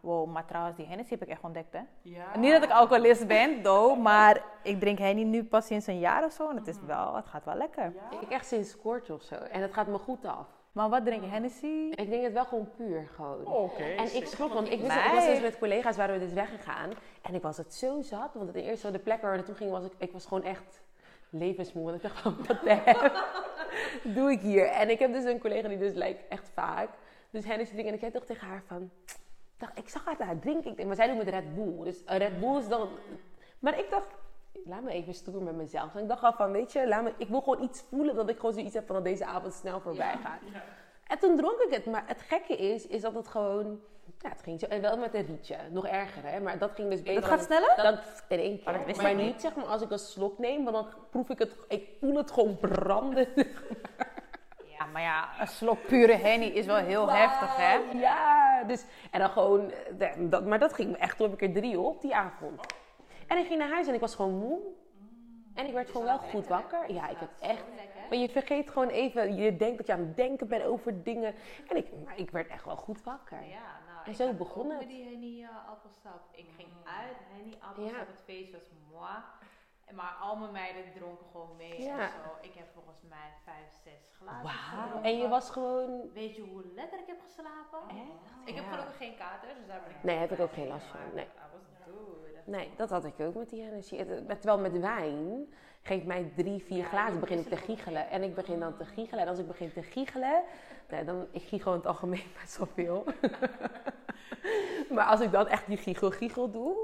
Wow, 0.00 0.32
maar 0.32 0.44
trouwens, 0.44 0.76
die 0.76 0.86
Hennessy 0.86 1.10
heb 1.10 1.22
ik 1.22 1.28
echt 1.28 1.42
ontdekt, 1.42 1.72
hè. 1.72 1.80
Ja. 2.02 2.36
Niet 2.36 2.52
dat 2.52 2.62
ik 2.62 2.70
alcoholist 2.70 3.26
ben, 3.26 3.62
do, 3.62 3.94
maar 3.94 4.42
ik 4.62 4.80
drink 4.80 4.98
Henny 4.98 5.22
nu 5.22 5.44
pas 5.44 5.66
sinds 5.66 5.86
een 5.86 5.98
jaar 5.98 6.24
of 6.24 6.32
zo. 6.32 6.50
En 6.50 6.56
het, 6.56 6.66
is 6.66 6.76
wel, 6.86 7.14
het 7.14 7.26
gaat 7.26 7.44
wel 7.44 7.54
lekker. 7.54 7.92
Ja. 8.10 8.20
Ik 8.20 8.30
echt 8.30 8.46
sinds 8.46 8.76
kort 8.76 9.10
of 9.10 9.22
zo. 9.22 9.34
En 9.34 9.62
het 9.62 9.74
gaat 9.74 9.86
me 9.86 9.98
goed 9.98 10.24
af. 10.24 10.46
Maar 10.76 10.88
wat 10.88 11.04
drink 11.04 11.22
je? 11.22 11.28
Hennessy? 11.28 11.90
Ik 11.94 12.10
denk 12.10 12.22
het 12.22 12.32
wel 12.32 12.44
gewoon 12.44 12.68
puur 12.76 13.08
gewoon. 13.14 13.46
Oké. 13.46 13.82
en 13.82 14.16
ik 14.16 14.26
schrok, 14.26 14.52
want 14.52 14.70
ik, 14.70 14.80
wist, 14.80 14.96
ik 14.96 15.12
was 15.12 15.26
dus 15.26 15.40
met 15.40 15.58
collega's 15.58 15.96
waren 15.96 16.18
we 16.18 16.24
dus 16.24 16.32
weggegaan. 16.32 16.90
En 17.22 17.34
ik 17.34 17.42
was 17.42 17.56
het 17.56 17.74
zo 17.74 18.02
zat, 18.02 18.34
want 18.34 18.46
het 18.46 18.56
eerste 18.56 18.90
de 18.90 18.98
plek 18.98 19.20
waar 19.20 19.30
we 19.30 19.36
naartoe 19.36 19.54
gingen 19.54 19.72
was 19.72 19.84
ik, 19.84 19.92
ik 19.98 20.12
was 20.12 20.26
gewoon 20.26 20.42
echt 20.42 20.80
levensmoe. 21.30 21.84
Want 21.84 21.96
ik 21.96 22.02
dacht 22.02 22.18
van, 22.18 22.36
wat 22.46 23.12
doe 24.02 24.30
ik 24.30 24.40
hier? 24.40 24.66
En 24.66 24.90
ik 24.90 24.98
heb 24.98 25.12
dus 25.12 25.24
een 25.24 25.40
collega 25.40 25.68
die 25.68 25.78
dus 25.78 25.94
lijkt 25.94 26.28
echt 26.28 26.50
vaak. 26.54 26.88
Dus 27.30 27.44
Hennessy 27.44 27.72
drinken. 27.72 27.88
En 27.88 27.94
ik 27.94 28.00
zei 28.00 28.12
toch 28.12 28.24
tegen 28.24 28.48
haar 28.48 28.62
van, 28.66 28.90
dacht, 29.56 29.78
ik 29.78 29.88
zag 29.88 30.04
haar 30.04 30.16
daar 30.16 30.38
drinken. 30.38 30.86
Maar 30.86 30.96
zij 30.96 31.06
doet 31.06 31.16
met 31.16 31.28
Red 31.28 31.54
Bull. 31.54 31.84
Dus 31.84 32.02
Red 32.06 32.40
Bull 32.40 32.58
is 32.58 32.68
dan... 32.68 32.88
Maar 33.58 33.78
ik 33.78 33.90
dacht, 33.90 34.14
laat 34.64 34.82
me 34.82 34.90
even 34.90 35.14
stoer 35.14 35.42
met 35.42 35.54
mezelf. 35.54 35.94
En 35.94 36.02
ik 36.02 36.08
dacht 36.08 36.22
al 36.22 36.32
van, 36.32 36.52
weet 36.52 36.72
je, 36.72 36.88
laat 36.88 37.02
me, 37.02 37.12
ik 37.16 37.28
wil 37.28 37.40
gewoon 37.40 37.62
iets 37.62 37.84
voelen 37.88 38.14
dat 38.14 38.28
ik 38.28 38.36
gewoon 38.36 38.54
zoiets 38.54 38.74
heb 38.74 38.86
van 38.86 38.94
dat 38.94 39.04
deze 39.04 39.24
avond 39.24 39.54
snel 39.54 39.80
voorbij 39.80 40.14
gaat. 40.22 40.40
Ja, 40.52 40.62
En 41.06 41.18
toen 41.18 41.36
dronk 41.36 41.60
ik 41.60 41.74
het. 41.74 41.86
Maar 41.86 42.04
het 42.06 42.22
gekke 42.22 42.56
is, 42.56 42.86
is 42.86 43.00
dat 43.00 43.14
het 43.14 43.28
gewoon... 43.28 43.80
Ja, 44.18 44.28
het 44.28 44.42
ging 44.42 44.60
zo. 44.60 44.66
En 44.66 44.80
wel 44.80 44.96
met 44.96 45.14
een 45.14 45.26
rietje. 45.26 45.56
Nog 45.70 45.86
erger, 45.86 46.22
hè. 46.22 46.40
Maar 46.40 46.58
dat 46.58 46.70
ging 46.74 46.90
dus 46.90 47.02
beter. 47.02 47.20
Dat 47.20 47.30
gaat 47.30 47.42
sneller? 47.42 47.72
Dan, 47.76 47.98
in 48.28 48.38
één 48.38 48.62
keer. 48.62 48.74
Oh, 48.74 49.02
maar 49.02 49.14
niet, 49.14 49.40
zeg 49.40 49.54
maar, 49.54 49.64
als 49.64 49.82
ik 49.82 49.90
een 49.90 49.98
slok 49.98 50.38
neem. 50.38 50.64
Want 50.64 50.76
dan 50.76 50.86
proef 51.10 51.28
ik 51.28 51.38
het... 51.38 51.56
Ik 51.68 51.88
voel 52.00 52.16
het 52.16 52.30
gewoon 52.30 52.58
branden. 52.58 53.28
Ja, 54.78 54.86
maar 54.86 55.02
ja, 55.02 55.40
een 55.40 55.46
slok 55.46 55.86
pure 55.86 56.12
henny 56.12 56.46
is 56.46 56.66
wel 56.66 56.76
heel 56.76 57.10
heftig, 57.10 57.56
hè? 57.56 57.74
Ja, 57.98 58.62
dus... 58.64 58.84
En 59.10 59.20
dan 59.20 59.30
gewoon... 59.30 59.70
Eh, 59.98 60.08
dat, 60.18 60.44
maar 60.44 60.58
dat 60.58 60.72
ging 60.72 60.96
echt 60.96 61.20
op 61.20 61.30
een 61.30 61.36
keer 61.36 61.52
drie 61.52 61.80
op 61.80 62.00
die 62.00 62.14
avond. 62.14 62.60
En 63.26 63.38
ik 63.38 63.46
ging 63.46 63.58
naar 63.58 63.70
huis 63.70 63.86
en 63.86 63.94
ik 63.94 64.00
was 64.00 64.14
gewoon 64.14 64.38
moe. 64.38 64.60
En 65.54 65.66
ik 65.66 65.72
werd 65.72 65.90
gewoon 65.90 66.06
wel 66.06 66.18
goed 66.18 66.46
wakker. 66.46 66.92
Ja, 66.92 67.08
ik 67.08 67.18
heb 67.18 67.30
echt. 67.40 67.64
Maar 68.08 68.18
je 68.18 68.28
vergeet 68.28 68.70
gewoon 68.70 68.88
even, 68.88 69.34
je 69.34 69.56
denkt 69.56 69.76
dat 69.76 69.86
je 69.86 69.92
aan 69.92 69.98
het 69.98 70.16
denken 70.16 70.48
bent 70.48 70.64
over 70.64 71.02
dingen. 71.02 71.34
En 71.68 71.76
ik, 71.76 71.86
maar 72.04 72.18
ik 72.18 72.30
werd 72.30 72.48
echt 72.48 72.64
wel 72.64 72.76
goed 72.76 73.02
wakker. 73.02 73.42
Ja, 73.42 73.80
nou, 73.86 74.06
en 74.06 74.14
zo 74.14 74.32
begon 74.32 74.70
het. 74.70 74.82
Ik 74.82 74.88
die 74.88 75.04
Henny 75.04 75.42
uh, 75.42 75.68
appelsap. 75.68 76.28
Ik 76.30 76.48
ging 76.56 76.68
uit, 76.84 77.16
Henny 77.32 77.56
appelsap, 77.60 78.06
het 78.06 78.22
feest 78.24 78.52
was 78.52 78.70
moi. 78.92 79.14
Maar 79.94 80.16
al 80.20 80.36
mijn 80.36 80.52
meiden 80.52 80.82
dronken 80.94 81.26
gewoon 81.32 81.56
mee 81.56 81.82
ja. 81.82 81.98
en 81.98 82.08
zo. 82.08 82.36
Ik 82.40 82.54
heb 82.54 82.66
volgens 82.74 83.02
mij 83.08 83.32
vijf, 83.44 83.72
zes 83.84 84.12
glazen 84.18 84.42
Wauw. 84.42 85.02
En 85.02 85.18
je 85.18 85.28
was 85.28 85.50
gewoon... 85.50 86.12
Weet 86.12 86.36
je 86.36 86.42
hoe 86.42 86.62
lekker 86.74 86.98
ik 86.98 87.06
heb 87.06 87.20
geslapen? 87.20 87.78
Echt? 87.88 88.48
Ik 88.48 88.54
heb 88.54 88.64
gelukkig 88.70 88.96
geen 88.96 89.16
kater, 89.16 89.48
dus 89.58 89.66
daar 89.66 89.80
ben 89.80 89.90
ik... 89.90 90.02
Nee, 90.02 90.16
heb 90.16 90.32
ik 90.32 90.40
ook 90.40 90.52
geen 90.52 90.68
last 90.68 90.86
van. 90.86 91.00
Nee. 91.14 91.28
Nee, 92.46 92.70
dat 92.76 92.90
had 92.90 93.04
ik 93.04 93.20
ook 93.20 93.34
met 93.34 93.48
die 93.48 93.62
energie. 93.62 94.04
Terwijl 94.26 94.58
met 94.58 94.80
wijn 94.80 95.46
geeft 95.82 96.06
mij 96.06 96.32
drie, 96.36 96.62
vier 96.62 96.84
glazen, 96.84 97.20
begin 97.20 97.38
ik 97.38 97.48
te 97.48 97.56
giechelen. 97.56 98.10
En 98.10 98.22
ik 98.22 98.34
begin 98.34 98.60
dan 98.60 98.76
te 98.76 98.84
giechelen. 98.84 99.22
En 99.22 99.28
als 99.28 99.38
ik 99.38 99.46
begin 99.46 99.72
te 99.72 99.82
giechelen, 99.82 100.42
nou, 100.88 101.04
dan 101.04 101.26
ik 101.30 101.42
giechel 101.42 101.70
in 101.70 101.78
het 101.78 101.86
algemeen 101.86 102.24
best 102.40 102.58
wel 102.58 102.68
veel. 102.74 103.04
maar 104.94 105.04
als 105.04 105.20
ik 105.20 105.32
dan 105.32 105.48
echt 105.48 105.66
die 105.66 105.76
giechel-giechel 105.76 106.50
doe, 106.50 106.76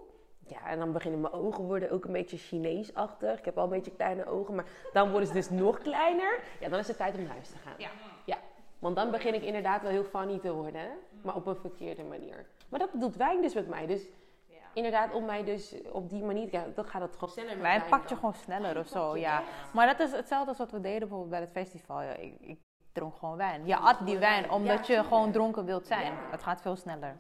ja, 0.47 0.67
en 0.67 0.79
dan 0.79 0.93
beginnen 0.93 1.21
mijn 1.21 1.33
ogen 1.33 1.65
worden 1.65 1.91
ook 1.91 2.05
een 2.05 2.13
beetje 2.13 2.37
Chinees-achtig. 2.37 3.39
Ik 3.39 3.45
heb 3.45 3.59
al 3.59 3.65
een 3.65 3.71
beetje 3.71 3.95
kleine 3.95 4.27
ogen, 4.27 4.55
maar 4.55 4.67
dan 4.93 5.11
worden 5.11 5.29
ze 5.29 5.35
dus 5.35 5.51
nog 5.51 5.79
kleiner. 5.79 6.41
Ja, 6.61 6.69
dan 6.69 6.79
is 6.79 6.89
het 6.89 6.97
tijd 6.97 7.15
om 7.15 7.23
naar 7.23 7.33
huis 7.33 7.49
te 7.49 7.59
gaan. 7.59 7.75
Ja. 7.79 7.91
ja. 8.25 8.39
Want 8.79 8.97
dan 8.97 9.11
begin 9.11 9.35
ik 9.35 9.43
inderdaad 9.43 9.83
wel 9.83 9.91
heel 9.91 10.05
funny 10.05 10.39
te 10.39 10.53
worden, 10.53 10.91
maar 11.23 11.35
op 11.35 11.47
een 11.47 11.57
verkeerde 11.57 12.03
manier. 12.03 12.47
Maar 12.69 12.81
dat 12.81 12.91
doet 12.93 13.17
wijn 13.17 13.43
dus 13.43 13.55
met 13.55 13.69
mij. 13.69 13.87
Dus 13.87 14.03
inderdaad, 14.73 15.13
om 15.13 15.25
mij 15.25 15.45
dus 15.45 15.75
op 15.93 16.11
die 16.11 16.23
manier, 16.23 16.49
ja, 16.51 16.65
dan 16.75 16.85
gaat 16.85 17.03
het 17.03 17.15
gewoon 17.15 17.29
sneller. 17.29 17.61
Wij 17.61 17.83
pak 17.91 18.09
je 18.09 18.15
gewoon 18.15 18.35
sneller 18.35 18.79
of 18.79 18.87
zo, 18.87 19.17
ja. 19.17 19.43
Maar 19.73 19.87
dat 19.87 20.01
is 20.01 20.13
hetzelfde 20.13 20.49
als 20.49 20.59
wat 20.59 20.71
we 20.71 20.81
deden 20.81 20.99
bijvoorbeeld 20.99 21.31
bij 21.31 21.41
het 21.41 21.51
festival. 21.51 22.03
Ja, 22.03 22.13
ik, 22.13 22.35
ik 22.41 22.59
dronk 22.93 23.17
gewoon 23.17 23.37
wijn. 23.37 23.67
Je 23.67 23.77
at 23.77 24.07
die 24.07 24.19
wijn 24.19 24.51
omdat 24.51 24.87
je 24.87 25.05
gewoon 25.05 25.33
dronken 25.33 25.65
wilt 25.65 25.87
zijn. 25.87 26.13
Het 26.31 26.43
gaat 26.43 26.61
veel 26.61 26.77
sneller. 26.77 27.17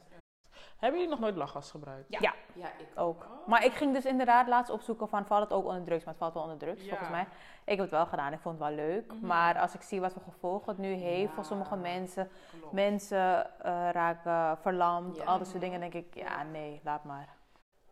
Hebben 0.82 1.00
jullie 1.00 1.14
nog 1.14 1.24
nooit 1.24 1.36
lachgas 1.36 1.70
gebruikt? 1.70 2.06
Ja, 2.08 2.34
ja. 2.54 2.66
ik 2.78 2.88
ook. 2.94 3.26
Maar 3.46 3.64
ik 3.64 3.72
ging 3.72 3.94
dus 3.94 4.04
inderdaad 4.04 4.48
laatst 4.48 4.72
opzoeken 4.72 5.08
van, 5.08 5.26
valt 5.26 5.42
het 5.42 5.52
ook 5.52 5.64
onder 5.64 5.84
drugs? 5.84 6.04
Maar 6.04 6.14
het 6.14 6.22
valt 6.22 6.34
wel 6.34 6.42
onder 6.42 6.58
drugs, 6.58 6.88
volgens 6.88 7.08
mij. 7.08 7.26
Ik 7.64 7.76
heb 7.76 7.78
het 7.78 7.90
wel 7.90 8.06
gedaan, 8.06 8.32
ik 8.32 8.40
vond 8.40 8.58
het 8.58 8.68
wel 8.68 8.76
leuk. 8.76 9.12
Mhm. 9.12 9.26
Maar 9.26 9.58
als 9.58 9.74
ik 9.74 9.82
zie 9.82 10.00
wat 10.00 10.12
voor 10.12 10.22
gevolgen 10.22 10.68
het 10.68 10.78
nu 10.78 10.92
heeft 10.92 11.32
voor 11.32 11.44
sommige 11.44 11.76
mensen. 11.76 12.28
Mensen 12.70 13.46
uh, 13.64 13.88
raken 13.90 14.58
verlamd, 14.58 15.26
al 15.26 15.38
dat 15.38 15.46
soort 15.46 15.60
dingen. 15.60 15.80
denk 15.80 15.94
ik, 15.94 16.14
ja 16.14 16.42
nee, 16.42 16.80
laat 16.84 17.04
maar. 17.04 17.28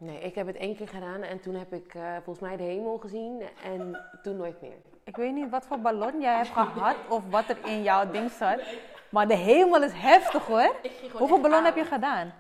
Nee, 0.02 0.18
ik 0.18 0.34
heb 0.34 0.46
het 0.46 0.56
één 0.56 0.76
keer 0.76 0.88
gedaan 0.88 1.22
en 1.22 1.40
toen 1.40 1.54
heb 1.54 1.72
ik 1.72 1.94
uh, 1.94 2.02
volgens 2.24 2.38
mij 2.48 2.56
de 2.56 2.62
hemel 2.62 2.98
gezien 2.98 3.42
en 3.64 4.04
toen 4.22 4.36
nooit 4.36 4.60
meer. 4.60 4.76
Ik 5.04 5.16
weet 5.16 5.32
niet 5.32 5.50
wat 5.50 5.66
voor 5.66 5.78
ballon 5.78 6.20
jij 6.20 6.34
hebt 6.36 6.48
gehad 6.48 6.96
of 7.08 7.22
wat 7.30 7.48
er 7.48 7.56
in 7.64 7.82
jouw 7.82 8.10
ding 8.10 8.30
zat. 8.30 8.60
Maar 9.08 9.28
de 9.28 9.34
hemel 9.34 9.82
is 9.82 9.92
heftig 9.92 10.46
hoor. 10.46 10.74
Hoeveel 11.12 11.40
ballon 11.40 11.64
heb 11.64 11.76
je 11.76 11.84
gedaan? 11.84 12.32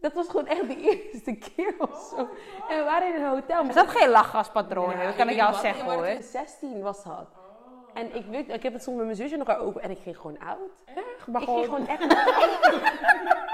Dat 0.00 0.12
was 0.12 0.28
gewoon 0.28 0.46
echt 0.46 0.68
de 0.68 0.76
eerste 0.76 1.34
keer 1.34 1.74
of 1.78 2.08
zo. 2.10 2.16
En 2.68 2.78
we 2.78 2.82
waren 2.84 3.14
in 3.14 3.22
een 3.22 3.28
hotel. 3.30 3.64
Er 3.64 3.72
zat 3.72 3.88
geen 3.88 4.08
lachgaspatroon 4.08 4.92
in, 4.92 5.06
dat 5.06 5.16
kan 5.16 5.28
ik 5.28 5.34
jou 5.34 5.54
zeggen 5.54 5.92
hoor. 5.92 6.16
16 6.20 6.80
was 6.82 7.04
dat. 7.04 7.26
En 7.94 8.14
ik, 8.16 8.26
weet, 8.26 8.48
ik 8.48 8.62
heb 8.62 8.72
het 8.72 8.82
soms 8.82 8.96
met 8.96 9.04
mijn 9.04 9.16
zusje 9.16 9.36
nog 9.36 9.58
over 9.58 9.80
en 9.80 9.90
ik 9.90 9.98
ging 10.02 10.16
gewoon 10.16 10.38
oud. 10.38 10.70
Echt? 10.84 11.26
Maar 11.26 11.40
Ik 11.40 11.48
gewoon... 11.48 11.64
ging 11.64 11.74
gewoon 11.74 11.88
echt 11.88 13.53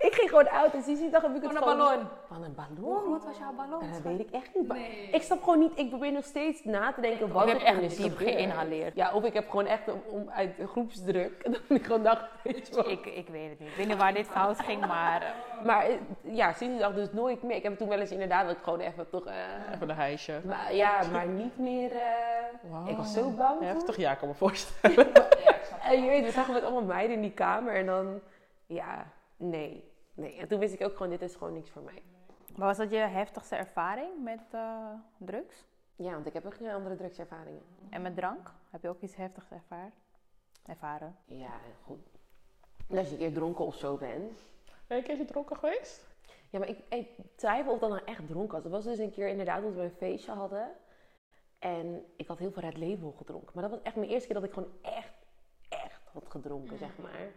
Ik 0.00 0.14
ging 0.14 0.28
gewoon 0.28 0.48
oud 0.50 0.72
en 0.74 0.82
Sisi 0.82 1.10
dacht 1.10 1.26
heb 1.26 1.34
ik 1.36 1.42
het 1.42 1.52
Van 1.52 1.56
een 1.62 1.68
gewoon... 1.68 1.78
ballon. 1.88 2.06
Van 2.28 2.42
een 2.42 2.54
Hoe 2.80 2.94
ballon? 2.94 3.02
groot 3.02 3.24
was 3.24 3.38
jouw 3.38 3.52
ballon? 3.52 3.84
Ja, 3.86 3.92
dat 3.92 4.00
weet 4.02 4.20
ik 4.20 4.30
echt 4.30 4.50
niet. 4.54 4.72
Ik 5.12 5.22
snap 5.22 5.42
gewoon 5.42 5.58
niet, 5.58 5.78
ik 5.78 5.88
probeer 5.88 6.12
nog 6.12 6.24
steeds 6.24 6.64
na 6.64 6.92
te 6.92 7.00
denken 7.00 7.32
wat 7.32 7.46
Ik 7.48 7.52
heb 7.52 7.62
echt 7.80 7.96
diep 7.96 8.16
geïnhaleerd. 8.16 8.94
Ja, 8.96 9.12
of 9.12 9.24
ik 9.24 9.32
heb 9.32 9.50
gewoon 9.50 9.66
echt 9.66 9.88
om, 9.92 10.02
om 10.06 10.30
uit 10.30 10.58
een 10.58 10.68
groepsdruk. 10.68 11.42
Dan 11.68 11.76
ik 11.76 11.84
gewoon 11.84 12.02
dacht, 12.02 12.24
weet 12.42 12.68
je 12.68 12.74
wel. 12.74 12.90
Ik, 12.90 13.06
ik 13.06 13.28
weet 13.28 13.50
het 13.50 13.58
niet. 13.58 13.68
Ik 13.68 13.74
weet 13.76 13.86
niet 13.86 13.96
waar 13.96 14.14
dit 14.14 14.26
fout 14.26 14.60
ging, 14.60 14.86
maar... 14.86 15.22
eh, 15.22 15.64
Maar 15.64 15.84
eh, 15.86 15.94
ja, 16.22 16.52
Sisi 16.52 16.78
dacht 16.78 16.94
dus 16.94 17.12
nooit 17.12 17.42
meer. 17.42 17.56
Ik 17.56 17.62
heb 17.62 17.78
toen 17.78 17.88
wel 17.88 17.98
eens 17.98 18.10
inderdaad 18.10 18.46
dat 18.46 18.56
ik 18.56 18.62
gewoon 18.62 18.80
even 18.80 19.10
toch... 19.10 19.26
eh, 19.26 19.34
Even 19.74 19.88
een 19.90 20.40
maar, 20.44 20.74
ja, 20.74 21.00
maar 21.12 21.26
niet 21.26 21.58
meer... 21.58 21.90
eh. 21.92 22.86
Ik 22.90 22.96
was 22.96 23.12
zo 23.12 23.30
bang. 23.30 23.60
Heftig, 23.60 23.96
ja, 23.96 24.12
ik 24.12 24.18
kan 24.18 24.28
me 24.28 24.34
voorstellen. 24.44 25.06
En 25.82 26.02
je 26.02 26.08
weet, 26.08 26.24
we 26.24 26.30
zagen 26.30 26.52
met 26.54 26.62
allemaal 26.62 26.82
meiden 26.82 27.16
in 27.16 27.22
die 27.22 27.32
kamer 27.32 27.74
en 27.74 27.86
dan... 27.86 28.20
Ja, 28.66 29.06
nee. 29.36 29.88
Nee. 30.20 30.36
En 30.36 30.48
toen 30.48 30.58
wist 30.58 30.74
ik 30.74 30.82
ook 30.82 30.96
gewoon, 30.96 31.10
dit 31.10 31.22
is 31.22 31.34
gewoon 31.34 31.52
niks 31.52 31.70
voor 31.70 31.82
mij. 31.82 32.02
Maar 32.56 32.66
was 32.66 32.76
dat 32.76 32.90
je 32.90 32.96
heftigste 32.96 33.56
ervaring 33.56 34.22
met 34.22 34.40
eh, 34.50 34.92
drugs? 35.16 35.64
Ja, 35.96 36.12
want 36.12 36.26
ik 36.26 36.32
heb 36.32 36.46
ook 36.46 36.54
geen 36.54 36.70
andere 36.70 36.96
drugservaringen. 36.96 37.62
En 37.90 38.02
met 38.02 38.16
drank? 38.16 38.52
Heb 38.70 38.82
je 38.82 38.88
ook 38.88 39.00
iets 39.00 39.16
heftigs 39.16 39.50
ervaar? 39.50 39.92
ervaren? 40.66 41.16
Ja, 41.24 41.60
goed. 41.84 42.08
En 42.88 42.98
Als 42.98 43.06
je 43.06 43.12
een 43.12 43.18
keer 43.18 43.32
dronken 43.32 43.64
of 43.64 43.74
zo 43.74 43.96
bent. 43.96 44.38
Ben 44.86 44.96
je 44.96 45.02
een 45.02 45.02
keertje 45.02 45.24
dronken 45.24 45.56
geweest? 45.56 46.08
Ja, 46.50 46.58
maar 46.58 46.68
ik, 46.68 46.78
ik 46.88 47.08
twijfel 47.36 47.72
of 47.72 47.78
dat 47.78 47.90
nou 47.90 48.02
echt 48.04 48.26
dronken 48.26 48.54
was. 48.54 48.62
Het 48.62 48.72
was 48.72 48.84
dus 48.84 48.98
een 48.98 49.10
keer 49.12 49.28
inderdaad 49.28 49.62
dat 49.62 49.74
we 49.74 49.82
een 49.82 49.90
feestje 49.90 50.32
hadden. 50.32 50.70
En 51.58 52.04
ik 52.16 52.26
had 52.26 52.38
heel 52.38 52.52
veel 52.52 52.62
Red 52.62 52.78
Label 52.78 53.12
gedronken. 53.12 53.50
Maar 53.54 53.62
dat 53.62 53.72
was 53.72 53.82
echt 53.82 53.96
mijn 53.96 54.10
eerste 54.10 54.26
keer 54.26 54.40
dat 54.40 54.44
ik 54.44 54.52
gewoon 54.52 54.72
echt, 54.82 55.14
echt 55.68 56.02
had 56.12 56.28
gedronken, 56.28 56.78
zeg 56.78 56.98
maar. 56.98 57.28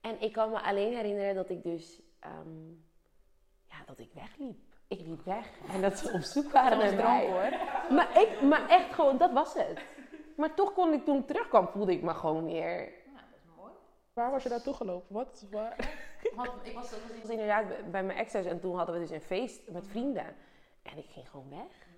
En 0.00 0.20
ik 0.20 0.32
kan 0.32 0.50
me 0.50 0.60
alleen 0.60 0.94
herinneren 0.94 1.34
dat 1.34 1.50
ik 1.50 1.62
dus, 1.62 2.00
ehm, 2.20 2.68
ja, 3.66 3.76
dat 3.86 3.98
ik 3.98 4.10
wegliep. 4.14 4.58
Ik 4.88 5.00
liep 5.00 5.24
weg. 5.24 5.50
En 5.72 5.80
dat 5.80 5.98
ze 5.98 6.12
op 6.12 6.20
zoek 6.20 6.52
waren 6.52 6.78
naar 6.78 6.94
mij. 6.94 7.26
hoor. 7.30 7.50
Maar, 7.96 8.20
ik, 8.20 8.42
maar 8.42 8.68
echt 8.68 8.94
gewoon, 8.94 9.18
dat 9.18 9.32
was 9.32 9.54
het. 9.54 9.80
Maar 10.36 10.54
toch 10.54 10.72
kon 10.72 10.92
ik, 10.92 11.04
toen 11.04 11.18
ik 11.18 11.26
terugkwam, 11.26 11.68
voelde 11.68 11.92
ik 11.92 12.02
me 12.02 12.14
gewoon 12.14 12.44
weer... 12.44 12.92
Waar 14.12 14.30
was 14.30 14.42
je 14.42 14.48
naartoe 14.48 14.74
gelopen? 14.74 15.14
Wat? 15.14 15.46
Waar? 15.50 15.76
ik 16.22 16.30
was, 16.34 16.48
ik 16.62 16.74
was 17.22 17.30
inderdaad 17.30 17.64
bij- 17.90 18.04
mijn 18.04 18.18
ex 18.18 18.30
thuis 18.32 18.46
en 18.46 18.60
toen 18.60 18.76
hadden 18.76 18.94
we 18.94 19.00
dus 19.00 19.10
een 19.10 19.20
feest 19.20 19.70
met 19.70 19.86
vrienden. 19.86 20.26
En 20.82 20.98
ik 20.98 21.06
ging 21.08 21.28
gewoon 21.30 21.48
weg. 21.50 21.88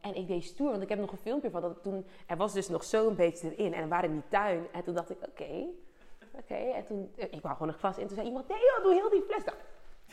En 0.00 0.14
ik 0.14 0.26
deed 0.26 0.44
stoer, 0.44 0.70
want 0.70 0.82
ik 0.82 0.88
heb 0.88 0.98
nog 0.98 1.12
een 1.12 1.18
filmpje 1.18 1.50
van 1.50 1.60
dat 1.60 1.76
ik 1.76 1.82
toen... 1.82 2.06
Er 2.26 2.36
was 2.36 2.52
dus 2.52 2.68
nog 2.68 2.84
zo'n 2.84 3.14
beetje 3.14 3.56
erin 3.56 3.74
en 3.74 3.82
we 3.82 3.88
waren 3.88 4.08
in 4.08 4.14
die 4.14 4.28
tuin. 4.28 4.66
En 4.72 4.82
toen 4.82 4.94
dacht 4.94 5.10
ik, 5.10 5.16
oké, 5.28 5.64
oké. 6.38 6.54
En 6.54 6.84
toen, 6.84 7.12
eh, 7.16 7.24
ik 7.30 7.42
wou 7.42 7.56
gewoon 7.56 7.72
een 7.72 7.78
glas 7.78 7.98
in. 7.98 8.06
Toen 8.06 8.16
zei 8.16 8.26
iemand, 8.26 8.48
nee 8.48 8.58
joh, 8.58 8.82
doe 8.82 8.94
heel 8.94 9.10
die 9.10 9.22
fles. 9.22 9.44
Dacht, 9.44 9.56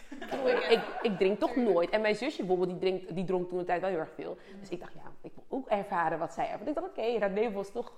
ik, 0.45 0.69
ik, 0.69 0.81
ik 1.01 1.17
drink 1.17 1.39
toch 1.39 1.55
nooit. 1.55 1.89
En 1.89 2.01
mijn 2.01 2.15
zusje 2.15 2.37
bijvoorbeeld, 2.37 2.69
die, 2.69 2.79
drinkt, 2.79 3.15
die 3.15 3.25
dronk 3.25 3.49
toen 3.49 3.57
de 3.57 3.63
tijd 3.63 3.81
wel 3.81 3.89
heel 3.89 3.99
erg 3.99 4.13
veel. 4.15 4.37
Dus 4.59 4.69
ik 4.69 4.79
dacht, 4.79 4.93
ja, 4.93 5.11
ik 5.21 5.31
wil 5.35 5.43
ook 5.47 5.67
ervaren 5.67 6.19
wat 6.19 6.33
zij 6.33 6.49
ervaart. 6.49 6.67
Ik 6.69 6.75
dacht, 6.75 6.87
oké, 6.87 6.99
okay, 6.99 7.19
dat 7.19 7.31
leven 7.31 7.53
was 7.53 7.71
toch... 7.71 7.91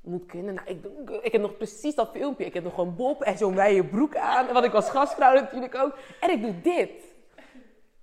Moet 0.00 0.26
kunnen. 0.26 0.54
Nou, 0.54 0.68
ik, 0.68 0.86
ik 1.22 1.32
heb 1.32 1.40
nog 1.40 1.56
precies 1.56 1.94
dat 1.94 2.10
filmpje. 2.10 2.44
Ik 2.44 2.54
heb 2.54 2.64
nog 2.64 2.74
gewoon 2.74 2.96
bob 2.96 3.22
en 3.22 3.38
zo'n 3.38 3.54
wijde 3.54 3.84
broek 3.84 4.16
aan. 4.16 4.52
Want 4.52 4.64
ik 4.64 4.72
was 4.72 4.90
gastvrouw 4.90 5.34
natuurlijk 5.34 5.74
ook. 5.74 5.98
En 6.20 6.30
ik 6.30 6.42
doe 6.42 6.60
dit. 6.60 6.90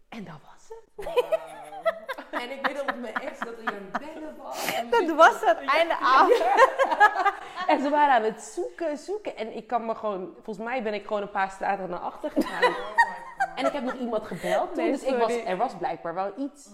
En 0.10 0.24
dat 0.24 0.40
was 0.44 0.70
het. 0.70 1.59
En 2.44 2.52
ik 2.52 2.68
weet 2.68 2.76
dat 2.76 2.86
met 2.86 3.02
mijn 3.02 3.14
ex 3.14 3.40
dat 3.40 3.56
hij 3.64 3.76
aan 3.76 3.88
het 3.92 4.14
bellen 4.14 4.36
was. 4.38 4.74
En 4.76 4.90
Dat 4.90 5.16
was 5.16 5.42
het, 5.42 5.58
einde 5.66 5.96
af. 6.18 6.30
En 7.68 7.82
ze 7.82 7.90
waren 7.90 8.14
aan 8.14 8.24
het 8.24 8.42
zoeken, 8.42 8.98
zoeken. 8.98 9.36
En 9.38 9.56
ik 9.56 9.68
kan 9.68 9.86
me 9.86 9.96
gewoon, 9.96 10.34
volgens 10.34 10.66
mij 10.66 10.84
ben 10.84 10.94
ik 10.94 11.06
gewoon 11.06 11.22
een 11.22 11.32
paar 11.32 11.52
straten 11.52 11.90
naar 11.90 12.00
achter 12.00 12.32
gegaan. 12.32 12.74
en 13.56 13.66
ik 13.66 13.72
heb 13.72 13.84
nog 13.84 13.94
iemand 13.94 14.24
gebeld. 14.28 14.74
toen, 14.74 14.84
Nee, 14.84 14.92
dus 14.92 15.04
ik 15.04 15.18
was, 15.18 15.36
er 15.36 15.58
was 15.58 15.76
blijkbaar 15.76 16.14
wel 16.14 16.34
iets. 16.38 16.70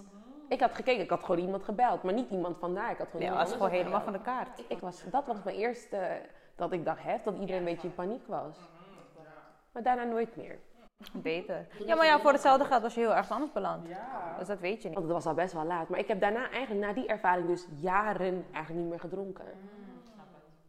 Ik 0.48 0.60
had 0.60 0.76
gekeken, 0.76 1.04
ik 1.04 1.10
had 1.10 1.24
gewoon 1.24 1.42
iemand 1.42 1.64
gebeld. 1.64 2.04
Maar 2.04 2.14
niet 2.14 2.30
iemand 2.30 2.58
vandaar. 2.60 2.92
Ik 2.92 2.98
had 2.98 3.08
gewoon 3.12 3.26
Nee, 3.26 3.36
was 3.36 3.52
gewoon 3.52 3.70
helemaal 3.70 4.02
van 4.02 4.14
de 4.14 4.22
kaart. 4.22 4.64
Ik 4.68 4.80
was, 4.80 5.04
dat 5.12 5.26
was 5.26 5.44
mijn 5.44 5.56
eerste, 5.56 6.22
dat 6.56 6.72
ik 6.72 6.86
dacht, 6.86 7.04
hè, 7.04 7.18
dat 7.24 7.34
iedereen 7.40 7.58
een 7.58 7.74
beetje 7.74 7.88
in 7.88 7.96
paniek 7.96 8.28
was. 8.28 8.58
Maar 9.72 9.84
daarna 9.84 10.04
nooit 10.04 10.36
meer. 10.36 10.60
Beter. 11.14 11.68
Ja, 11.86 11.96
maar 11.96 12.06
ja, 12.06 12.20
voor 12.20 12.32
hetzelfde 12.32 12.66
geld 12.66 12.82
was 12.82 12.94
je 12.94 13.00
heel 13.00 13.16
erg 13.16 13.32
anders 13.32 13.52
beland. 13.52 13.88
Dus 14.38 14.48
dat 14.48 14.60
weet 14.60 14.82
je 14.82 14.88
niet. 14.88 14.98
Want 14.98 15.06
het 15.06 15.16
was 15.16 15.25
al 15.25 15.34
best 15.34 15.54
wel 15.54 15.66
laat. 15.66 15.90
Maar 15.90 16.00
ik 16.00 16.08
heb 16.08 16.20
daarna 16.20 16.50
eigenlijk, 16.50 16.86
na 16.86 16.94
die 16.94 17.08
ervaring, 17.08 17.48
dus 17.48 17.68
jaren 17.80 18.46
eigenlijk 18.52 18.82
niet 18.82 18.90
meer 18.90 19.00
gedronken. 19.00 19.46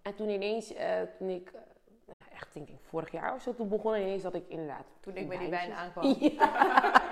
En 0.03 0.15
toen 0.15 0.29
ineens, 0.29 0.75
eh, 0.75 0.89
toen 1.19 1.29
ik, 1.29 1.53
eh, 1.53 2.33
echt 2.33 2.55
denk 2.55 2.69
ik 2.69 2.79
vorig 2.81 3.11
jaar 3.11 3.35
of 3.35 3.43
zo, 3.43 3.55
toen 3.55 3.69
begon 3.69 3.95
ineens 3.95 4.23
dat 4.23 4.35
ik 4.35 4.49
inderdaad... 4.49 4.85
Toen 5.01 5.17
ik 5.17 5.29
bij 5.29 5.39
die 5.39 5.51
wijn 5.51 5.73
aankwam. 5.73 6.15
Ja. 6.19 6.51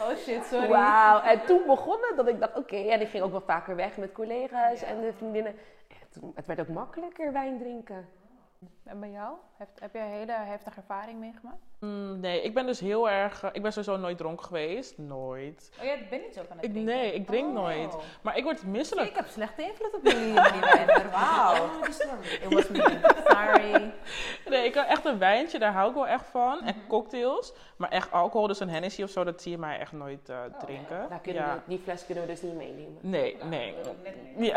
Oh 0.00 0.16
shit, 0.16 0.44
sorry. 0.44 0.68
Wauw. 0.68 1.20
En 1.20 1.46
toen 1.46 1.62
begon 1.66 1.98
het 2.00 2.16
dat 2.16 2.28
ik 2.28 2.40
dacht, 2.40 2.56
oké. 2.56 2.76
En 2.76 3.00
ik 3.00 3.08
ging 3.08 3.22
ook 3.24 3.30
wel 3.30 3.40
vaker 3.40 3.76
weg 3.76 3.96
met 3.96 4.12
collega's 4.12 4.82
en 4.82 5.00
de 5.00 5.12
vriendinnen. 5.12 5.52
En 5.88 6.08
toen, 6.10 6.32
het 6.34 6.46
werd 6.46 6.60
ook 6.60 6.68
makkelijker 6.68 7.32
wijn 7.32 7.58
drinken. 7.58 8.08
En 8.84 9.00
bij 9.00 9.10
jou? 9.10 9.34
Heb, 9.56 9.68
heb 9.78 9.92
je 9.92 9.98
een 9.98 10.04
hele 10.10 10.32
heftige 10.32 10.76
ervaring 10.76 11.18
meegemaakt? 11.18 11.62
Mm, 11.80 12.20
nee, 12.20 12.42
ik 12.42 12.54
ben 12.54 12.66
dus 12.66 12.80
heel 12.80 13.10
erg... 13.10 13.42
eh, 13.42 13.50
ik 13.52 13.62
ben 13.62 13.72
sowieso 13.72 13.96
nooit 13.96 14.18
dronken 14.18 14.44
geweest. 14.46 14.98
Nooit. 14.98 15.70
Oh, 15.78 15.84
jij 15.84 16.06
bent 16.10 16.22
niet 16.24 16.34
zo 16.34 16.42
van 16.48 16.56
het 16.56 16.64
Ik, 16.64 16.72
drinken? 16.72 16.94
nee, 16.94 17.12
ik 17.12 17.26
drink 17.26 17.46
Oh. 17.48 17.54
nooit. 17.54 17.96
Maar 18.22 18.36
ik 18.36 18.44
word 18.44 18.62
misselijk. 18.66 19.08
Ik 19.08 19.16
heb 19.16 19.26
slechte 19.26 19.62
invloed 19.62 19.94
op 19.94 20.00
jullie. 20.06 20.34
Wauw. 21.12 21.80
It 22.42 22.52
was 22.54 22.68
me. 22.68 23.00
Sorry. 23.26 23.92
Nee, 24.48 24.64
ik 24.64 24.72
kan 24.72 24.84
echt 24.84 25.04
een 25.04 25.18
wijntje, 25.18 25.58
daar 25.58 25.72
hou 25.72 25.88
ik 25.88 25.94
wel 25.94 26.06
echt 26.06 26.26
van. 26.26 26.60
En 26.64 26.74
cocktails. 26.88 27.52
Maar 27.76 27.90
echt 27.90 28.12
alcohol, 28.12 28.46
dus 28.46 28.60
een 28.60 28.68
Hennessy 28.68 29.02
of 29.02 29.10
zo, 29.10 29.24
dat 29.24 29.42
zie 29.42 29.50
je 29.50 29.58
mij 29.58 29.78
echt 29.78 29.92
nooit 29.92 30.28
eh, 30.28 30.38
drinken. 30.58 31.06
Daar 31.08 31.20
kunnen 31.20 31.42
ja. 31.42 31.54
we, 31.54 31.60
die 31.66 31.78
fles 31.78 32.06
kunnen 32.06 32.24
we 32.24 32.30
dus 32.30 32.42
niet 32.42 32.54
meenemen. 32.54 32.98
Nee, 33.00 33.36
nee. 33.44 33.74
Ja. 34.36 34.56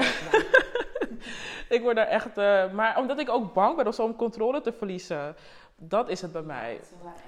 ik 1.76 1.82
word 1.82 1.96
daar 1.96 2.08
echt... 2.08 2.38
eh, 2.38 2.72
maar 2.72 2.98
omdat 2.98 3.20
ik 3.20 3.30
ook 3.30 3.54
bang 3.54 3.76
ben 3.76 3.88
of 3.88 3.96
zo 3.96 4.04
om 4.04 4.16
controle 4.16 4.62
te 4.62 4.72
verliezen. 4.72 5.36
Dat 5.82 6.10
is 6.10 6.22
het 6.22 6.32
bij 6.32 6.42
mij. 6.42 6.80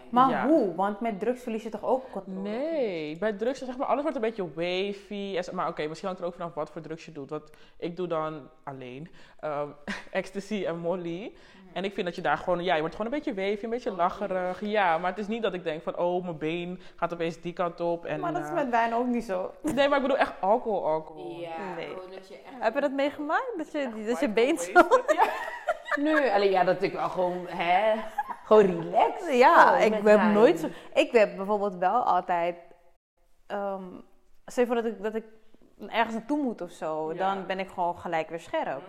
Maar 0.09 0.29
Ja. 0.29 0.47
hoe? 0.47 0.75
Want 0.75 0.99
met 0.99 1.19
drugs 1.19 1.41
verlies 1.41 1.63
je 1.63 1.69
toch 1.69 1.83
ook 1.83 2.11
controle? 2.11 2.39
Nee, 2.49 3.17
bij 3.17 3.33
drugs 3.33 3.59
zeg 3.59 3.77
maar, 3.77 3.87
alles 3.87 4.01
wordt 4.01 4.15
een 4.15 4.21
beetje 4.21 4.53
wavy. 4.53 5.39
Maar 5.51 5.67
oké, 5.67 5.87
misschien 5.87 6.07
hangt 6.07 6.21
er 6.21 6.27
ook 6.27 6.35
vanaf 6.35 6.53
wat 6.53 6.69
voor 6.71 6.81
drugs 6.81 7.05
je 7.05 7.11
doet. 7.11 7.29
Want 7.29 7.49
ik 7.77 7.95
doe 7.95 8.07
dan 8.07 8.49
alleen 8.63 9.09
ehm, 9.39 9.67
ecstasy 10.11 10.63
en 10.65 10.77
molly. 10.77 11.33
En 11.73 11.83
ik 11.83 11.93
vind 11.93 12.05
dat 12.05 12.15
je 12.15 12.21
daar 12.21 12.37
gewoon, 12.37 12.63
ja, 12.63 12.73
je 12.73 12.79
wordt 12.79 12.95
gewoon 12.95 13.11
een 13.11 13.17
beetje 13.17 13.33
wavy, 13.33 13.63
een 13.63 13.69
beetje 13.69 13.91
lacherig. 13.91 14.61
Ja, 14.61 14.97
maar 14.97 15.09
het 15.09 15.19
is 15.19 15.27
niet 15.27 15.41
dat 15.41 15.53
ik 15.53 15.63
denk 15.63 15.83
van, 15.83 15.97
oh, 15.97 16.23
mijn 16.23 16.37
been 16.37 16.79
gaat 16.95 17.13
opeens 17.13 17.41
die 17.41 17.53
kant 17.53 17.79
op. 17.79 18.05
En, 18.05 18.19
Maar 18.19 18.33
dat 18.33 18.43
is 18.43 18.49
eh, 18.49 18.55
met 18.55 18.69
wijn 18.69 18.93
ook 18.93 19.07
niet 19.07 19.23
zo. 19.23 19.53
Nee, 19.61 19.87
maar 19.87 19.97
ik 19.97 20.01
bedoel 20.01 20.17
echt 20.17 20.33
alcohol, 20.39 20.87
alcohol. 20.87 21.47
Nee. 21.75 21.95
dat 22.15 22.27
je 22.27 22.35
echt... 22.35 22.55
Heb 22.59 22.73
je 22.73 22.81
dat 22.81 22.91
meegemaakt? 22.91 23.53
Dat 23.57 23.71
je, 23.71 24.03
dat 24.07 24.19
je 24.19 24.29
been 24.29 24.57
zo... 24.57 24.71
Nee, 26.01 26.31
alleen 26.31 26.51
ja, 26.51 26.63
dat 26.63 26.81
ik 26.81 26.93
wel 26.93 27.09
gewoon, 27.09 27.47
hè, 27.47 27.93
gewoon 28.45 28.65
relaxed. 28.65 29.37
Ja, 29.37 29.77
ik 29.77 29.93
heb 29.93 30.01
wijn. 30.01 30.33
nooit 30.33 30.59
zo... 30.59 30.67
Ik 30.93 31.11
heb 31.11 31.35
bijvoorbeeld 31.35 31.75
wel 31.75 32.03
altijd... 32.03 32.55
ehm 33.47 33.83
stel 34.45 34.63
je 34.63 34.69
voor 34.69 34.81
dat 34.81 34.85
ik, 34.85 35.03
dat 35.03 35.15
ik 35.15 35.25
ergens 35.87 36.15
naartoe 36.15 36.43
moet 36.43 36.61
of 36.61 36.71
zo. 36.71 37.13
Dan 37.13 37.45
ben 37.45 37.59
ik 37.59 37.69
gewoon 37.69 37.97
gelijk 37.97 38.29
weer 38.29 38.39
scherp. 38.39 38.81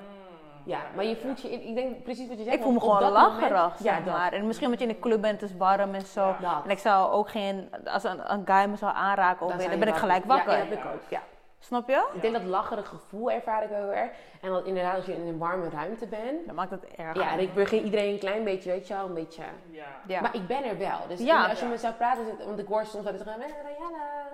Ja, 0.65 0.81
maar 0.95 1.05
je 1.05 1.17
voelt 1.17 1.41
je, 1.41 1.51
in, 1.53 1.69
ik 1.69 1.75
denk 1.75 2.03
precies 2.03 2.29
wat 2.29 2.39
je 2.39 2.45
zegt. 2.45 2.57
Ik 2.57 2.63
voel 2.63 2.73
me 2.73 2.81
gewoon 2.81 3.13
lacherig, 3.13 3.83
ja, 3.83 3.99
maar. 4.07 4.33
En 4.33 4.47
misschien 4.47 4.67
omdat 4.67 4.83
je 4.83 4.89
in 4.89 4.95
de 4.95 5.01
club 5.01 5.21
bent, 5.21 5.41
het 5.41 5.51
is 5.51 5.57
warm 5.57 5.95
en 5.95 6.07
zo. 6.07 6.35
En 6.65 6.71
ik 6.71 6.79
zou 6.79 7.13
ook 7.13 7.31
geen... 7.31 7.71
Als 7.85 8.05
een, 8.05 8.33
een 8.33 8.43
guy 8.45 8.69
me 8.71 8.77
zou 8.77 8.95
aanraken 8.95 9.47
of 9.47 9.49
Dan 9.49 9.61
weer, 9.61 9.71
dan 9.71 9.79
ben 9.79 9.89
ik 9.89 9.95
gelijk 9.95 10.25
wakker. 10.25 10.53
Ja, 10.53 10.59
ja, 10.59 10.65
dat 10.65 10.79
heb 10.79 10.85
ik 10.85 10.93
ook, 10.93 11.11
ja. 11.11 11.21
Snap 11.65 11.89
je? 11.89 12.09
Ik 12.15 12.21
denk 12.21 12.33
dat 12.35 12.43
lacherig 12.45 12.89
gevoel 12.89 13.31
ervaar 13.31 13.63
ik 13.63 13.69
wel 13.69 13.79
heel 13.83 13.93
erg. 13.93 14.11
En 14.41 14.51
dat 14.51 14.65
inderdaad 14.65 14.97
als 14.97 15.07
je 15.07 15.13
in 15.15 15.27
een 15.27 15.39
warme 15.39 15.69
ruimte 15.69 16.07
bent. 16.07 16.47
Dan 16.47 16.55
maakt 16.55 16.71
het 16.71 16.85
erg. 16.97 17.17
Ja, 17.17 17.33
en 17.33 17.39
ik 17.39 17.55
begin 17.55 17.85
iedereen 17.85 18.13
een 18.13 18.19
klein 18.19 18.45
beetje, 18.45 18.71
weet 18.71 18.89
je 18.89 18.95
wel, 18.95 19.07
een 19.07 19.15
beetje... 19.15 19.43
Ja. 20.07 20.21
Maar 20.21 20.35
ik 20.35 20.47
ben 20.47 20.65
er 20.65 20.79
wel. 20.79 20.99
Dus 21.09 21.21
Ja. 21.21 21.49
als 21.49 21.61
je 21.61 21.67
me 21.67 21.77
zou 21.79 21.95
praten, 21.95 22.25
want 22.47 22.59
ik 22.59 22.67
hoor 22.67 22.85
soms 22.87 23.07
eens 23.07 23.23
zeggen, 23.23 23.43
"Eh, 23.43 23.49
Rayana. 23.63 24.29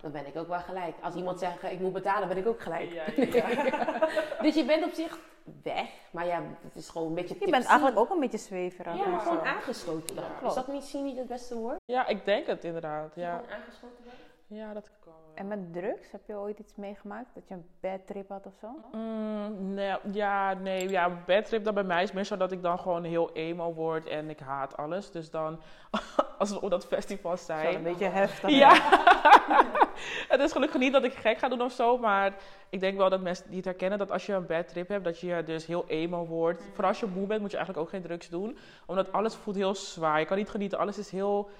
Dan 0.00 0.10
ben 0.12 0.26
ik 0.26 0.36
ook 0.36 0.48
wel 0.48 0.58
gelijk. 0.58 0.94
Als 1.02 1.14
iemand 1.14 1.38
zegt, 1.38 1.62
ik 1.62 1.80
moet 1.80 1.92
betalen, 1.92 2.28
ben 2.28 2.36
ik 2.36 2.46
ook 2.46 2.60
gelijk. 2.60 2.90
dus 4.42 4.54
je 4.54 4.64
bent 4.66 4.84
op 4.84 4.92
zich 4.92 5.18
weg. 5.62 5.88
Maar 6.10 6.26
ja, 6.26 6.42
het 6.62 6.74
is 6.76 6.88
gewoon 6.88 7.08
een 7.08 7.14
beetje 7.14 7.36
Je 7.40 7.50
bent 7.50 7.64
eigenlijk 7.66 7.98
ook 7.98 8.10
een 8.10 8.20
beetje 8.20 8.38
zweverig. 8.38 8.96
Ja, 8.96 9.18
gewoon 9.18 9.38
zo. 9.38 9.44
aangeschoten 9.44 10.16
dan. 10.16 10.24
klopt. 10.38 10.56
Is 10.56 10.64
dat 10.64 10.74
misschien 10.74 11.04
niet 11.04 11.18
het 11.18 11.26
beste 11.28 11.54
woord? 11.56 11.76
Ja, 11.84 12.06
ik 12.06 12.24
denk 12.24 12.46
het 12.46 12.64
inderdaad. 12.64 13.12
Ja, 13.14 13.36
Gewoon 13.36 13.50
aangeschoten 13.60 13.96
worden? 14.04 14.20
ja 14.46 14.72
dat 14.72 14.90
kan. 15.04 15.12
En 15.34 15.46
met 15.46 15.72
drugs, 15.72 16.10
heb 16.10 16.20
je 16.26 16.34
ooit 16.34 16.58
iets 16.58 16.76
meegemaakt? 16.76 17.34
Dat 17.34 17.48
je 17.48 17.54
een 17.54 17.66
bedtrip 17.80 18.28
had 18.28 18.46
of 18.46 18.52
zo? 18.60 18.98
Mm, 18.98 19.74
nee, 19.74 19.96
ja, 20.12 20.54
nee. 20.54 20.88
Ja, 20.88 21.22
bedtrip 21.26 21.64
dat 21.64 21.74
bij 21.74 21.82
mij 21.82 22.02
is 22.02 22.12
meer 22.12 22.24
zo 22.24 22.36
dat 22.36 22.52
ik 22.52 22.62
dan 22.62 22.78
gewoon 22.78 23.04
heel 23.04 23.32
emo 23.32 23.72
word 23.74 24.06
en 24.06 24.30
ik 24.30 24.40
haat 24.40 24.76
alles. 24.76 25.10
Dus 25.10 25.30
dan, 25.30 25.60
als 26.38 26.50
we 26.50 26.60
op 26.60 26.70
dat 26.70 26.86
festival 26.86 27.36
zijn... 27.36 27.72
Zo 27.72 27.78
een 27.78 27.82
beetje 27.82 28.08
heftig. 28.08 28.50
Ja. 28.50 28.72
het 30.32 30.40
is 30.40 30.52
gelukkig 30.52 30.80
niet 30.80 30.92
dat 30.92 31.04
ik 31.04 31.14
gek 31.14 31.38
ga 31.38 31.48
doen 31.48 31.62
of 31.62 31.72
zo, 31.72 31.98
maar 31.98 32.34
ik 32.68 32.80
denk 32.80 32.96
wel 32.96 33.10
dat 33.10 33.20
mensen 33.20 33.46
die 33.46 33.56
het 33.56 33.64
herkennen 33.64 33.98
dat 33.98 34.10
als 34.10 34.26
je 34.26 34.32
een 34.32 34.46
bedtrip 34.46 34.88
hebt, 34.88 35.04
dat 35.04 35.20
je 35.20 35.42
dus 35.44 35.66
heel 35.66 35.84
emo 35.86 36.26
wordt. 36.26 36.60
Mm. 36.60 36.66
Vooral 36.72 36.90
als 36.90 37.00
je 37.00 37.06
moe 37.06 37.26
bent, 37.26 37.40
moet 37.40 37.50
je 37.50 37.56
eigenlijk 37.56 37.86
ook 37.86 37.92
geen 37.92 38.02
drugs 38.02 38.28
doen. 38.28 38.58
Omdat 38.86 39.12
alles 39.12 39.34
voelt 39.34 39.56
heel 39.56 39.74
zwaar. 39.74 40.18
Je 40.18 40.26
kan 40.26 40.36
niet 40.36 40.50
genieten. 40.50 40.78
Alles 40.78 40.98
is 40.98 41.10
heel 41.10 41.50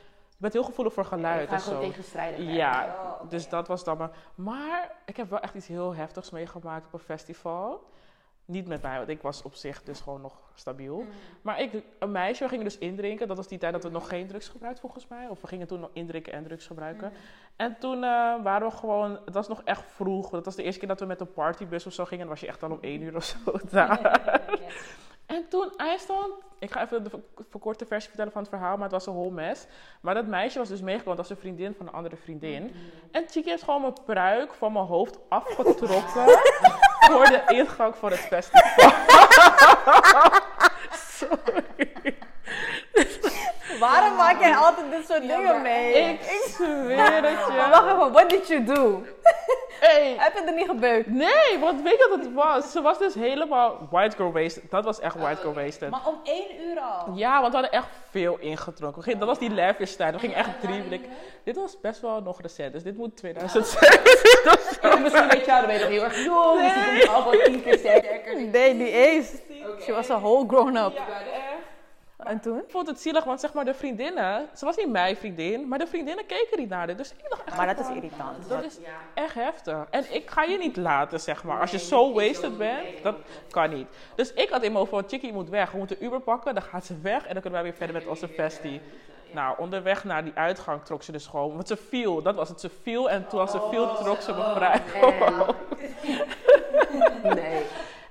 met 0.43 0.53
heel 0.53 0.63
gevoelig 0.63 0.93
voor 0.93 1.05
geluid. 1.05 1.49
Ja, 1.49 1.55
en 1.55 1.61
zo. 1.61 1.81
tegenstrijdig. 1.81 2.55
Ja, 2.55 2.97
dus 3.29 3.49
dat 3.49 3.69
was 3.69 3.85
dan 3.85 3.99
maar. 3.99 4.11
Maar 4.35 4.93
ik 5.05 5.17
heb 5.17 5.31
wel 5.31 5.41
echt 5.41 5.55
iets 5.55 5.67
heel 5.67 5.95
heftigs 5.95 6.31
meegemaakt 6.31 6.87
op 6.87 6.93
een 6.93 6.99
festival. 6.99 7.85
Niet 8.45 8.67
met 8.67 8.83
mij, 8.83 8.97
want 8.97 9.09
ik 9.09 9.23
was 9.23 9.43
op 9.43 9.55
zich 9.55 9.83
dus 9.83 10.01
gewoon 10.01 10.21
nog 10.21 10.35
stabiel. 10.55 11.05
Maar 11.43 11.61
ik, 11.61 11.83
een 11.99 12.11
meisje, 12.11 12.43
we 12.43 12.49
gingen 12.49 12.65
dus 12.65 12.79
indrinken. 12.79 13.29
Dat 13.29 13.37
was 13.37 13.49
die 13.49 13.59
tijd 13.59 13.73
dat 13.73 13.83
we 13.83 13.89
nog 13.89 14.09
geen 14.09 14.27
drugs 14.27 14.49
gebruikten, 14.49 14.83
volgens 14.83 15.09
mij. 15.09 15.29
Of 15.29 15.41
we 15.41 15.47
gingen 15.47 15.67
toen 15.67 15.81
nog 15.81 15.91
indrinken 15.93 16.33
en 16.33 16.45
drugs 16.45 16.67
gebruiken. 16.67 17.13
En 17.57 17.77
toen 17.79 17.95
eh, 17.95 18.43
waren 18.43 18.69
we 18.69 18.77
gewoon... 18.77 19.19
Het 19.25 19.35
was 19.35 19.49
nog 19.49 19.63
echt 19.65 19.83
vroeg. 19.87 20.31
Dat 20.31 20.45
was 20.45 20.57
de 20.57 20.63
eerste 20.63 20.79
keer 20.79 20.89
dat 20.89 21.01
we 21.01 21.07
met 21.07 21.21
een 21.21 21.33
partybus 21.33 21.87
of 21.87 21.93
zo 21.93 22.05
gingen. 22.05 22.19
Dan 22.19 22.35
was 22.35 22.41
je 22.41 22.47
echt 22.47 22.63
al 22.63 22.71
om 22.71 22.79
één 22.81 23.03
uur 23.03 23.17
of 23.17 23.25
zo 23.25 23.39
daar. 23.71 24.41
En 25.27 25.49
toen 25.49 25.73
IJsland, 25.77 26.33
ik 26.59 26.71
ga 26.71 26.83
even 26.83 27.05
de 27.05 27.11
verkorte 27.49 27.87
versie 27.87 28.09
vertellen 28.09 28.33
van 28.33 28.41
het 28.41 28.51
verhaal, 28.51 28.75
maar 28.75 28.83
het 28.83 28.93
was 28.93 29.07
een 29.07 29.13
whole. 29.13 29.57
Maar 30.01 30.15
dat 30.15 30.27
meisje 30.27 30.59
was 30.59 30.69
dus 30.69 30.81
meegekomen, 30.81 31.19
als 31.19 31.31
een 31.31 31.37
vriendin 31.37 31.75
van 31.75 31.87
een 31.87 31.93
andere 31.93 32.17
vriendin. 32.17 32.75
En 33.11 33.25
Chiki 33.29 33.51
heeft 33.51 33.63
gewoon 33.63 33.81
mijn 33.81 33.97
pruik 34.05 34.55
van 34.55 34.73
mijn 34.73 34.85
hoofd 34.85 35.19
afgetrokken 35.29 36.25
voor 37.11 37.25
de 37.25 37.43
ingang 37.47 37.97
van 37.97 38.11
het 38.11 38.21
festival. 38.21 38.91
Sorry. 41.19 41.92
Waarom 43.89 44.17
maak 44.17 44.41
jij 44.41 44.57
altijd 44.57 44.91
dit 44.91 45.07
soort 45.07 45.21
dingen 45.21 45.63
mee? 45.63 45.93
Ik, 45.93 46.21
zweer 46.47 47.23
het 47.23 47.47
je. 47.47 47.69
Wacht 47.71 47.85
even, 47.85 48.13
what 48.13 48.31
did 48.31 48.49
you 48.49 48.65
do? 48.65 49.03
Hey. 49.83 50.17
Heb 50.19 50.35
je 50.35 50.41
er 50.41 50.55
niet 50.55 50.69
gebeukt? 50.69 51.07
Nee, 51.07 51.59
want 51.61 51.83
weet 51.83 51.93
je 51.93 52.07
wat 52.11 52.25
het 52.25 52.35
was? 52.35 52.73
Ze 52.73 52.81
was 52.81 52.99
dus 52.99 53.15
helemaal 53.15 53.89
white 53.91 54.17
girl 54.17 54.33
wasted. 54.33 54.71
Dat 54.71 54.85
was 54.85 55.01
echt 55.01 55.17
white 55.17 55.41
girl 55.41 55.51
oh, 55.51 55.57
wasted. 55.65 55.91
Maar 55.91 56.07
om 56.07 56.21
één 56.25 56.67
uur 56.67 56.81
al? 56.81 57.15
Ja, 57.15 57.41
want 57.41 57.53
we 57.53 57.59
hadden 57.59 57.79
echt 57.79 57.89
veel 58.11 58.37
ingetrokken. 58.39 59.19
Dat 59.19 59.29
was 59.29 59.39
die 59.39 59.55
lavish 59.55 59.95
tijd. 59.95 60.15
We 60.15 60.19
gingen 60.19 60.37
echt 60.37 60.61
drie. 60.61 61.01
Dit 61.45 61.57
was 61.57 61.81
best 61.81 62.01
wel 62.01 62.21
nog 62.21 62.41
recent, 62.41 62.73
dus 62.73 62.83
dit 62.83 62.97
moet 62.97 63.17
2007 63.17 64.01
Misschien 65.03 65.29
weet 65.29 65.45
jou, 65.45 65.61
dat 65.61 65.71
weet 65.71 65.81
nog 65.81 65.89
heel 65.89 66.03
erg 66.03 66.25
jong. 66.25 66.61
Dus 66.61 66.75
misschien 66.75 67.09
al 67.09 67.31
wel 67.31 67.41
tien 67.43 67.63
keer 67.63 67.79
sterker. 67.79 68.43
Nee, 68.43 68.77
die 68.77 68.91
eens. 68.91 69.31
Ze 69.85 69.93
was 69.93 70.11
a 70.11 70.19
whole 70.19 70.49
grown 70.49 70.77
up. 70.77 71.01
En 72.25 72.41
toen? 72.41 72.59
Ik 72.59 72.71
vond 72.71 72.87
het 72.87 73.01
zielig, 73.01 73.25
want 73.25 73.41
zeg 73.41 73.53
maar 73.53 73.65
de 73.65 73.75
vriendinnen... 73.75 74.49
Ze 74.55 74.65
was 74.65 74.77
niet 74.77 74.91
mijn 74.91 75.17
vriendin, 75.17 75.69
maar 75.69 75.79
de 75.79 75.87
vriendinnen 75.87 76.27
keken 76.27 76.59
niet 76.59 76.69
naar 76.69 76.87
dit. 76.87 76.99
Dus 76.99 77.11
ik 77.11 77.29
dacht 77.29 77.45
echt... 77.45 77.57
Maar 77.57 77.67
dat 77.67 77.79
is 77.79 77.95
irritant. 77.95 78.49
Dat 78.49 78.65
is 78.65 78.79
echt 79.15 79.35
heftig. 79.35 79.87
En 79.91 80.15
ik 80.15 80.31
ga 80.31 80.43
je 80.43 80.59
niet 80.59 80.77
laten, 80.77 81.21
zeg 81.21 81.45
maar. 81.45 81.61
Als 81.61 81.71
je 81.71 81.79
zo 81.79 82.13
wasted 82.13 82.59
bent, 82.59 83.03
dat 83.03 83.17
kan 83.51 83.71
niet. 83.71 83.87
Dus 84.15 84.33
ik 84.33 84.49
had 84.49 84.63
in 84.63 84.73
mijn 84.73 84.87
hoofd 84.87 85.09
Chickie 85.09 85.33
moet 85.33 85.49
weg. 85.49 85.71
We 85.71 85.79
moeten 85.79 86.05
Uber 86.05 86.21
pakken, 86.21 86.55
dan 86.55 86.63
gaat 86.63 86.85
ze 86.87 87.01
weg. 87.03 87.27
En 87.27 87.33
dan 87.33 87.43
kunnen 87.43 87.53
wij 87.53 87.63
weer 87.63 87.79
verder 87.79 87.97
met 87.97 88.07
onze 88.07 88.29
festie. 88.29 88.81
Nou, 89.33 89.59
onderweg 89.59 90.05
naar 90.05 90.25
die 90.25 90.33
uitgang 90.35 90.85
trok 90.85 91.03
ze 91.03 91.13
dus 91.13 91.27
gewoon... 91.27 91.55
Want 91.55 91.69
ze 91.69 91.77
viel, 91.77 92.23
dat 92.23 92.35
was 92.35 92.49
het. 92.49 92.61
Ze 92.61 92.71
viel 92.83 93.11
en 93.11 93.27
toen 93.29 93.41
als 93.41 93.51
ze 93.51 93.69
viel 93.71 93.95
trok 93.95 94.21
ze 94.21 94.33
me 94.33 94.53
vrij. 94.55 94.83
Nee 97.23 97.63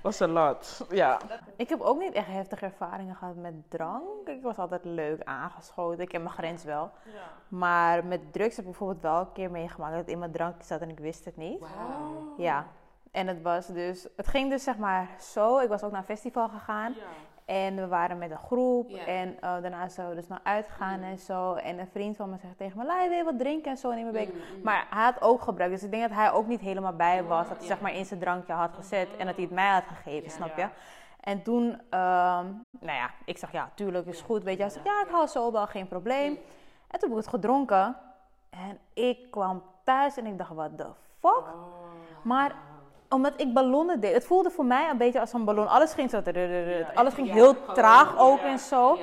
was 0.02 0.20
een 0.20 0.30
lot, 0.30 0.86
ja. 0.90 1.20
Ik 1.56 1.70
heb 1.70 1.82
ook 1.82 2.00
niet 2.00 2.14
echt 2.14 2.28
heftige 2.28 2.66
ervaringen 2.66 3.16
gehad 3.16 3.36
met 3.36 3.54
drank. 3.70 4.28
Ik 4.28 4.42
was 4.42 4.58
altijd 4.58 4.86
leuk 4.86 5.24
aangeschoten. 5.24 6.04
Ik 6.04 6.12
heb 6.12 6.22
mijn 6.22 6.34
grens 6.34 6.64
wel. 6.64 6.92
Ja. 7.06 7.12
Maar 7.48 8.06
met 8.06 8.34
drugs 8.34 8.56
heb 8.56 8.66
ik 8.66 8.72
bijvoorbeeld 8.72 9.02
wel 9.02 9.20
een 9.20 9.32
keer 9.32 9.52
meegemaakt 9.52 9.96
dat 9.96 10.08
in 10.08 10.20
mijn 10.20 10.32
drankje 10.32 10.64
zat 10.64 10.82
en 10.82 10.90
ik 10.90 11.00
wist 11.00 11.26
het 11.26 11.38
niet. 11.38 11.60
Wow. 11.60 12.40
Ja. 12.40 12.66
En 13.12 13.28
het 13.28 13.42
was 13.42 13.68
dus, 13.68 14.08
het 14.16 14.28
ging 14.28 14.50
dus 14.50 14.64
zeg 14.64 14.78
maar 14.78 15.10
zo. 15.20 15.60
Ik 15.60 15.70
was 15.70 15.84
ook 15.84 15.92
naar 15.92 16.00
een 16.00 16.06
festival 16.06 16.50
gegaan. 16.50 16.94
Ja. 16.94 17.04
En 17.52 17.76
we 17.76 17.88
waren 17.88 18.18
met 18.18 18.32
een 18.32 18.38
groep. 18.38 18.92
En 18.92 19.36
eh, 19.40 19.62
daarna 19.62 19.90
zouden 19.90 20.16
we 20.16 20.22
dus 20.22 20.30
naar 20.30 20.40
uitgaan 20.44 21.02
en 21.02 21.20
zo. 21.20 21.54
En 21.54 21.80
een 21.80 21.88
vriend 21.88 22.16
van 22.16 22.30
me 22.30 22.38
zegt 22.38 22.58
tegen 22.58 22.78
me: 22.78 22.86
Laat 22.86 23.04
je 23.04 23.24
wat 23.24 23.40
drinken 23.40 23.72
en 23.72 23.78
zo. 23.78 23.90
in 23.90 24.02
mijn 24.02 24.12
beker. 24.12 24.34
Maar 24.64 24.88
hij 24.90 25.04
had 25.04 25.22
ook 25.22 25.42
gebruikt. 25.42 25.74
Dus 25.74 25.84
ik 25.84 25.92
denk 25.92 26.04
dat 26.04 26.18
hij 26.18 26.32
ook 26.32 26.48
niet 26.48 26.60
helemaal 26.60 26.94
bij 26.94 27.24
was. 27.24 27.48
Dat 27.48 27.58
hij 27.58 27.68
zeg 27.68 27.80
maar 27.82 27.96
in 27.96 28.06
zijn 28.06 28.20
drankje 28.20 28.54
had 28.54 28.74
gezet. 28.74 29.08
En 29.18 29.26
dat 29.26 29.36
hij 29.36 29.44
het 29.44 29.54
mij 29.54 29.70
had 29.70 29.84
gegeven, 29.84 30.32
snap 30.32 30.58
je? 30.58 30.68
En 31.20 31.44
toen, 31.44 31.82
ehm, 31.90 32.46
nou 32.80 32.98
ja, 32.98 33.10
ik 33.26 33.38
zeg 33.38 33.52
ja, 33.52 33.70
tuurlijk 33.76 34.08
is 34.08 34.22
goed. 34.22 34.44
Weet 34.44 34.58
je, 34.58 34.62
hij 34.62 34.72
zegt 34.72 34.86
ja, 34.86 35.02
ik 35.02 35.12
hou 35.12 35.28
zo 35.28 35.52
wel, 35.52 35.68
geen 35.68 35.88
probleem. 35.88 36.32
Mm. 36.32 36.38
En 36.88 37.00
toen 37.00 37.10
heb 37.10 37.18
ik 37.18 37.24
het 37.24 37.34
gedronken. 37.34 37.96
En 38.50 38.80
ik 38.94 39.32
kwam 39.32 39.64
thuis 39.84 40.18
en 40.18 40.26
ik 40.26 40.38
dacht, 40.38 40.54
What 40.54 40.78
the 40.78 40.88
fuck? 41.20 41.38
Oh. 41.38 41.56
Maar 42.22 42.56
omdat 43.14 43.34
ik 43.38 43.54
ballonnen 43.54 44.00
deed. 44.00 44.14
Het 44.14 44.26
voelde 44.26 44.50
voor 44.50 44.66
mij 44.66 44.90
een 44.90 44.98
beetje 44.98 45.20
als 45.20 45.34
een 45.34 45.46
ballon. 45.46 45.68
Alles 45.68 45.94
ging 45.94 46.10
zo... 46.10 46.22
alles 46.94 47.14
ging 47.14 47.32
heel 47.32 47.56
traag 47.74 48.18
ook 48.18 48.40
en 48.40 48.60
zo. 48.60 48.98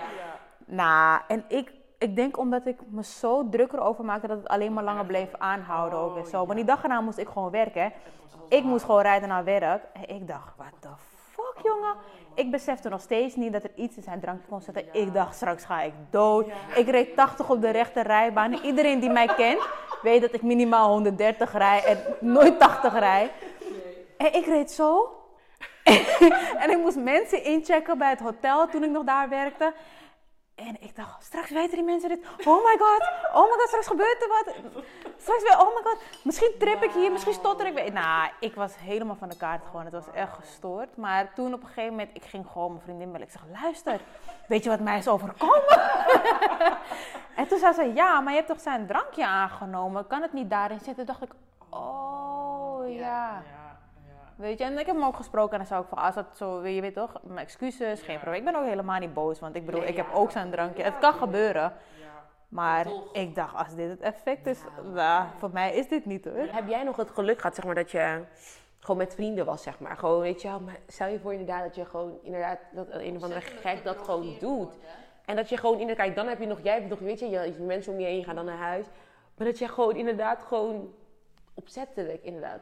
Nou, 0.66 1.21
en 1.29 1.44
ik, 1.49 1.73
ik 1.99 2.16
denk 2.16 2.38
omdat 2.38 2.66
ik 2.66 2.79
me 2.90 3.05
zo 3.05 3.49
druk 3.49 3.73
erover 3.73 4.05
maakte 4.05 4.27
dat 4.27 4.37
het 4.37 4.49
alleen 4.49 4.73
maar 4.73 4.85
langer 4.85 5.07
bleef 5.07 5.29
aanhouden 5.38 5.99
ook 5.99 6.16
en 6.16 6.27
zo. 6.27 6.38
Want 6.38 6.55
die 6.55 6.64
dag 6.64 6.83
erna 6.83 7.01
moest 7.01 7.18
ik 7.18 7.29
gewoon 7.29 7.51
werken. 7.51 7.92
Ik 8.49 8.64
moest 8.64 8.85
gewoon 8.85 9.01
rijden 9.01 9.29
naar 9.29 9.44
werk. 9.44 9.83
En 9.92 10.14
ik 10.14 10.29
dacht, 10.29 10.53
what 10.57 10.73
the 10.81 10.88
fuck, 11.31 11.55
jongen? 11.62 11.94
Ik 12.35 12.51
besefte 12.51 12.88
nog 12.88 13.01
steeds 13.01 13.35
niet 13.35 13.53
dat 13.53 13.64
er 13.64 13.71
iets 13.75 13.97
in 13.97 14.03
zijn 14.03 14.21
drankje 14.21 14.49
kon 14.49 14.61
zitten. 14.61 14.85
Ik 14.92 15.14
dacht, 15.14 15.35
straks 15.35 15.64
ga 15.64 15.81
ik 15.83 15.92
dood. 16.11 16.47
Ik 16.75 16.88
reed 16.88 17.16
80 17.16 17.51
op 17.51 17.61
de 17.61 17.71
rechte 17.71 18.03
rijbaan. 18.03 18.53
Iedereen 18.53 19.01
die 19.01 19.11
mij 19.11 19.27
kent, 19.27 19.68
weet 20.03 20.21
dat 20.21 20.33
ik 20.33 20.42
minimaal 20.42 20.88
130 20.90 21.53
rij 21.53 21.85
en 21.85 21.99
nooit 22.21 22.59
80 22.59 22.99
rij. 22.99 23.31
En 24.18 24.35
ik 24.35 24.46
reed 24.46 24.70
zo. 24.70 25.12
en 26.62 26.70
ik 26.70 26.78
moest 26.78 26.96
mensen 26.96 27.44
inchecken 27.44 27.98
bij 27.98 28.11
het 28.11 28.20
hotel 28.20 28.68
toen 28.68 28.85
ik 28.85 28.90
nog 28.90 29.04
daar 29.04 29.28
werkte. 29.28 29.74
En 30.54 30.76
ik 30.81 30.96
dacht, 30.96 31.24
straks 31.24 31.50
weten 31.50 31.76
die 31.76 31.85
mensen 31.85 32.09
dit. 32.09 32.26
Oh 32.46 32.64
my 32.64 32.76
god, 32.78 33.09
oh 33.33 33.42
my 33.42 33.57
god, 33.59 33.66
straks 33.66 33.87
gebeurt 33.87 34.22
er 34.22 34.28
wat. 34.28 34.54
Straks 35.16 35.42
weer, 35.42 35.59
oh 35.61 35.74
my 35.74 35.83
god, 35.83 35.98
misschien 36.22 36.54
trip 36.59 36.83
ik 36.83 36.92
hier, 36.92 37.12
misschien 37.12 37.33
stotter 37.33 37.66
ik 37.66 37.92
Nou, 37.92 38.31
ik 38.40 38.54
was 38.54 38.72
helemaal 38.78 39.16
van 39.16 39.28
de 39.28 39.37
kaart 39.37 39.64
gewoon. 39.66 39.85
Het 39.85 39.92
was 39.92 40.11
echt 40.14 40.33
gestoord. 40.33 40.96
Maar 40.96 41.35
toen 41.35 41.54
op 41.54 41.61
een 41.61 41.66
gegeven 41.66 41.90
moment, 41.90 42.11
ik 42.12 42.24
ging 42.24 42.46
gewoon 42.52 42.70
mijn 42.70 42.83
vriendin 42.83 43.12
bellen. 43.12 43.26
Ik 43.26 43.33
zeg, 43.33 43.42
luister, 43.62 44.00
weet 44.48 44.64
je 44.64 44.70
wat 44.70 44.81
mij 44.81 44.98
is 44.98 45.09
overkomen? 45.09 45.81
en 47.37 47.48
toen 47.48 47.59
zei 47.59 47.72
ze, 47.72 47.92
ja, 47.94 48.20
maar 48.20 48.33
je 48.33 48.38
hebt 48.38 48.50
toch 48.50 48.61
zijn 48.61 48.87
drankje 48.87 49.26
aangenomen? 49.26 50.07
Kan 50.07 50.22
het 50.22 50.33
niet 50.33 50.50
daarin 50.50 50.81
zitten? 50.81 51.07
Toen 51.07 51.16
dacht 51.18 51.22
ik, 51.22 51.33
oh 51.70 52.92
ja. 52.92 53.42
Weet 54.38 54.59
je, 54.59 54.64
en 54.64 54.79
ik 54.79 54.87
heb 54.87 54.94
hem 54.94 55.05
ook 55.05 55.16
gesproken 55.16 55.53
en 55.53 55.59
dan 55.59 55.66
zou 55.66 55.83
ik 55.83 55.88
van, 55.88 55.98
als 55.98 56.14
dat 56.14 56.27
zo, 56.37 56.66
je 56.66 56.81
weet 56.81 56.94
toch, 56.94 57.12
mijn 57.22 57.38
excuses, 57.38 58.03
geen 58.03 58.18
probleem. 58.18 58.38
Ik 58.38 58.44
ben 58.44 58.61
ook 58.61 58.68
helemaal 58.68 58.98
niet 58.98 59.14
boos, 59.14 59.40
want 59.40 59.57
ik 59.57 59.66
bedoel, 59.66 59.83
ik 59.83 59.96
heb 59.96 60.07
ook 60.14 60.31
zijn 60.31 60.51
drankje. 60.51 60.83
Het 60.83 60.98
kan 60.98 61.14
gebeuren. 61.14 61.72
Maar 62.48 62.87
ik 63.12 63.35
dacht, 63.35 63.55
als 63.55 63.74
dit 63.74 63.90
het 63.90 64.01
effect 64.01 64.46
is, 64.46 64.61
nou, 64.92 65.27
voor 65.38 65.51
mij 65.53 65.74
is 65.74 65.88
dit 65.88 66.05
niet 66.05 66.24
hoor. 66.24 66.46
Heb 66.51 66.68
jij 66.68 66.83
nog 66.83 66.96
het 66.96 67.11
geluk 67.11 67.37
gehad, 67.40 67.55
zeg 67.55 67.64
maar, 67.64 67.74
dat 67.74 67.90
je 67.90 68.24
gewoon 68.79 68.96
met 68.96 69.14
vrienden 69.14 69.44
was, 69.44 69.62
zeg 69.62 69.81
maar. 69.81 69.96
Gewoon, 69.96 70.20
weet 70.20 70.42
je 70.42 70.48
wel, 70.48 70.61
maar 70.61 70.79
stel 70.87 71.09
je 71.09 71.18
voor 71.18 71.33
inderdaad 71.33 71.62
dat 71.62 71.74
je 71.74 71.85
gewoon, 71.85 72.18
inderdaad, 72.22 72.59
dat 72.72 72.87
een 72.90 73.16
of 73.16 73.22
andere 73.22 73.40
gek 73.40 73.85
dat 73.85 74.03
gewoon 74.03 74.37
doet. 74.40 74.72
En 75.24 75.37
dat 75.37 75.48
je 75.48 75.57
gewoon, 75.57 75.79
inderdaad, 75.79 76.05
kijk, 76.05 76.16
dan 76.16 76.29
heb 76.29 76.40
je 76.40 76.46
nog, 76.46 76.62
jij 76.62 76.74
hebt 76.74 76.88
nog, 76.88 76.98
weet 76.98 77.18
je, 77.18 77.29
je, 77.29 77.57
mensen 77.59 77.92
om 77.92 78.01
je 78.01 78.07
heen 78.07 78.24
gaan 78.24 78.35
dan 78.35 78.44
naar 78.44 78.57
huis. 78.57 78.87
Maar 79.37 79.46
dat 79.46 79.59
je 79.59 79.68
gewoon 79.68 79.96
inderdaad 79.96 80.42
gewoon 80.42 80.94
opzettelijk, 81.55 82.22
inderdaad, 82.22 82.61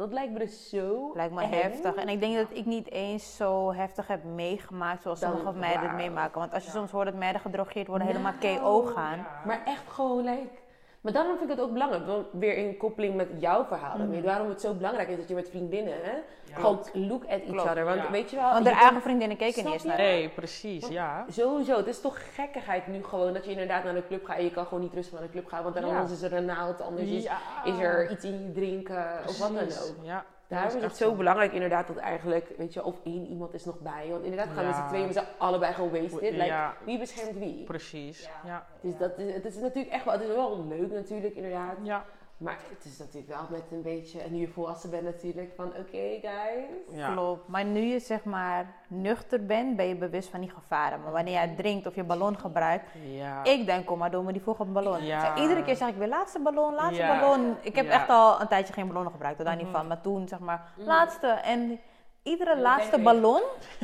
dat 0.00 0.12
lijkt 0.12 0.32
me 0.32 0.38
dus 0.38 0.68
zo. 0.68 1.10
Lijkt 1.14 1.34
me 1.34 1.44
heftig. 1.44 1.94
En 1.94 2.08
ik 2.08 2.20
denk 2.20 2.36
dat 2.36 2.46
ik 2.50 2.66
niet 2.66 2.90
eens 2.90 3.36
zo 3.36 3.72
heftig 3.72 4.06
heb 4.06 4.24
meegemaakt 4.24 5.02
zoals 5.02 5.20
sommige 5.20 5.52
meiden 5.52 5.82
het 5.82 5.96
meemaken. 5.96 6.40
Want 6.40 6.52
als 6.52 6.64
je 6.64 6.70
soms 6.70 6.90
hoort 6.90 7.06
dat 7.06 7.14
meiden 7.14 7.40
gedrogeerd 7.40 7.86
worden, 7.86 8.06
helemaal 8.06 8.32
KO 8.40 8.82
gaan. 8.82 9.26
Maar 9.46 9.62
echt 9.64 9.90
gewoon, 9.90 10.24
like, 10.24 10.58
maar 11.00 11.12
daarom 11.12 11.38
vind 11.38 11.50
ik 11.50 11.56
het 11.56 11.66
ook 11.66 11.72
belangrijk, 11.72 12.04
weer 12.32 12.56
in 12.56 12.76
koppeling 12.76 13.14
met 13.14 13.28
jouw 13.38 13.64
verhaal. 13.64 13.98
Mm. 13.98 14.22
Waarom 14.22 14.48
het 14.48 14.60
zo 14.60 14.74
belangrijk 14.74 15.08
is 15.08 15.16
dat 15.16 15.28
je 15.28 15.34
met 15.34 15.48
vriendinnen 15.48 15.94
hè, 16.02 16.18
gewoon 16.52 16.84
look 16.92 17.22
at 17.22 17.40
each 17.40 17.70
other. 17.70 17.84
Want 17.84 18.08
weet 18.08 18.30
je 18.30 18.36
wel... 18.36 18.52
Want 18.52 18.64
de 18.64 18.70
eigen 18.70 19.02
vriendinnen 19.02 19.36
keken 19.36 19.64
niet 19.64 19.72
eens 19.72 19.84
naar 19.84 19.96
Nee, 19.96 20.28
precies, 20.28 20.88
ja. 20.88 21.24
Sowieso, 21.28 21.76
het 21.76 21.86
is 21.86 22.00
toch 22.00 22.34
gekkigheid 22.34 22.86
nu 22.86 23.04
gewoon 23.04 23.32
dat 23.32 23.44
je 23.44 23.50
inderdaad 23.50 23.84
naar 23.84 23.94
de 23.94 24.06
club 24.06 24.24
gaat 24.24 24.36
en 24.36 24.44
je 24.44 24.50
kan 24.50 24.66
gewoon 24.66 24.82
niet 24.82 24.94
rustig 24.94 25.12
naar 25.12 25.22
de 25.22 25.30
club 25.30 25.46
gaan. 25.46 25.62
Want 25.62 25.74
dan 25.74 25.84
anders 25.84 26.10
is 26.10 26.22
er 26.22 26.32
een 26.32 26.44
naald, 26.44 26.80
anders 26.80 27.08
is, 27.08 27.28
is 27.64 27.78
er 27.78 28.10
iets 28.10 28.24
in 28.24 28.42
je 28.42 28.52
drinken 28.52 29.18
of 29.26 29.38
wat 29.38 29.54
dan 29.54 29.64
ook. 29.64 30.04
Ja. 30.04 30.24
Daarom 30.50 30.76
is 30.76 30.82
het 30.82 30.96
zo 30.96 31.14
belangrijk 31.14 31.52
inderdaad 31.52 31.86
dat 31.86 31.96
eigenlijk, 31.96 32.52
weet 32.56 32.74
je, 32.74 32.84
of 32.84 32.96
één 33.04 33.26
iemand 33.26 33.54
is 33.54 33.64
nog 33.64 33.78
bij. 33.78 34.06
Want 34.10 34.24
inderdaad 34.24 34.48
gaan 34.54 34.66
we 34.66 34.72
z'n 34.72 34.88
tweeën, 34.88 35.06
we 35.06 35.12
zijn 35.12 35.26
allebei 35.38 35.74
gewoon 35.74 35.90
wasted. 35.90 36.32
Like, 36.32 36.70
Wie 36.84 36.98
beschermt 36.98 37.38
wie? 37.38 37.64
Precies, 37.64 38.30
ja. 38.44 38.66
Dus 38.80 38.96
dat 38.96 39.18
is, 39.18 39.34
het 39.34 39.44
is 39.44 39.56
natuurlijk 39.56 39.94
echt 39.94 40.04
wel, 40.04 40.14
het 40.14 40.22
is 40.22 40.28
wel 40.28 40.66
leuk 40.68 40.90
natuurlijk 40.90 41.34
inderdaad. 41.34 41.76
Ja. 41.82 42.04
Maar 42.40 42.58
het 42.68 42.84
is 42.84 42.98
natuurlijk 42.98 43.28
wel 43.28 43.46
met 43.50 43.62
een 43.70 43.82
beetje, 43.82 44.20
en 44.20 44.32
nu 44.32 44.38
je 44.38 44.48
volwassen 44.48 44.90
bent 44.90 45.02
natuurlijk, 45.02 45.52
van 45.56 45.66
oké 45.66 46.18
guys. 46.20 46.98
Ja. 46.98 47.12
Klopt. 47.12 47.48
Maar 47.48 47.64
nu 47.64 47.80
je 47.80 47.98
zeg 47.98 48.24
maar 48.24 48.74
nuchter 48.88 49.46
bent, 49.46 49.76
ben 49.76 49.86
je 49.86 49.94
bewust 49.94 50.28
van 50.28 50.40
die 50.40 50.50
gevaren. 50.50 51.02
Maar 51.02 51.12
wanneer 51.12 51.32
jij 51.32 51.54
drinkt 51.56 51.86
of 51.86 51.94
je 51.94 52.04
ballon 52.04 52.38
gebruikt, 52.38 52.84
ja. 53.04 53.44
ik 53.44 53.66
denk, 53.66 53.86
kom 53.86 53.98
maar, 53.98 54.10
doen 54.10 54.26
we 54.26 54.32
die 54.32 54.42
volgende 54.42 54.72
ballon. 54.72 55.04
Ja. 55.04 55.36
iedere 55.36 55.62
keer 55.62 55.76
zeg 55.76 55.88
ik 55.88 55.96
weer, 55.96 56.08
laatste 56.08 56.40
ballon, 56.40 56.74
laatste 56.74 57.18
ballon. 57.20 57.56
Ik 57.60 57.76
heb 57.76 57.88
echt 57.88 58.08
al 58.08 58.40
een 58.40 58.48
tijdje 58.48 58.72
geen 58.72 58.86
ballonnen 58.86 59.12
gebruikt, 59.12 59.44
daar 59.44 59.56
niet 59.56 59.64
mhm. 59.64 59.76
van. 59.76 59.86
Maar 59.86 60.00
toen 60.00 60.28
zeg 60.28 60.38
maar, 60.38 60.72
mhm. 60.76 60.86
laatste. 60.86 61.26
En 61.26 61.80
iedere 62.22 62.58
laatste 62.58 62.98
ballon 62.98 63.42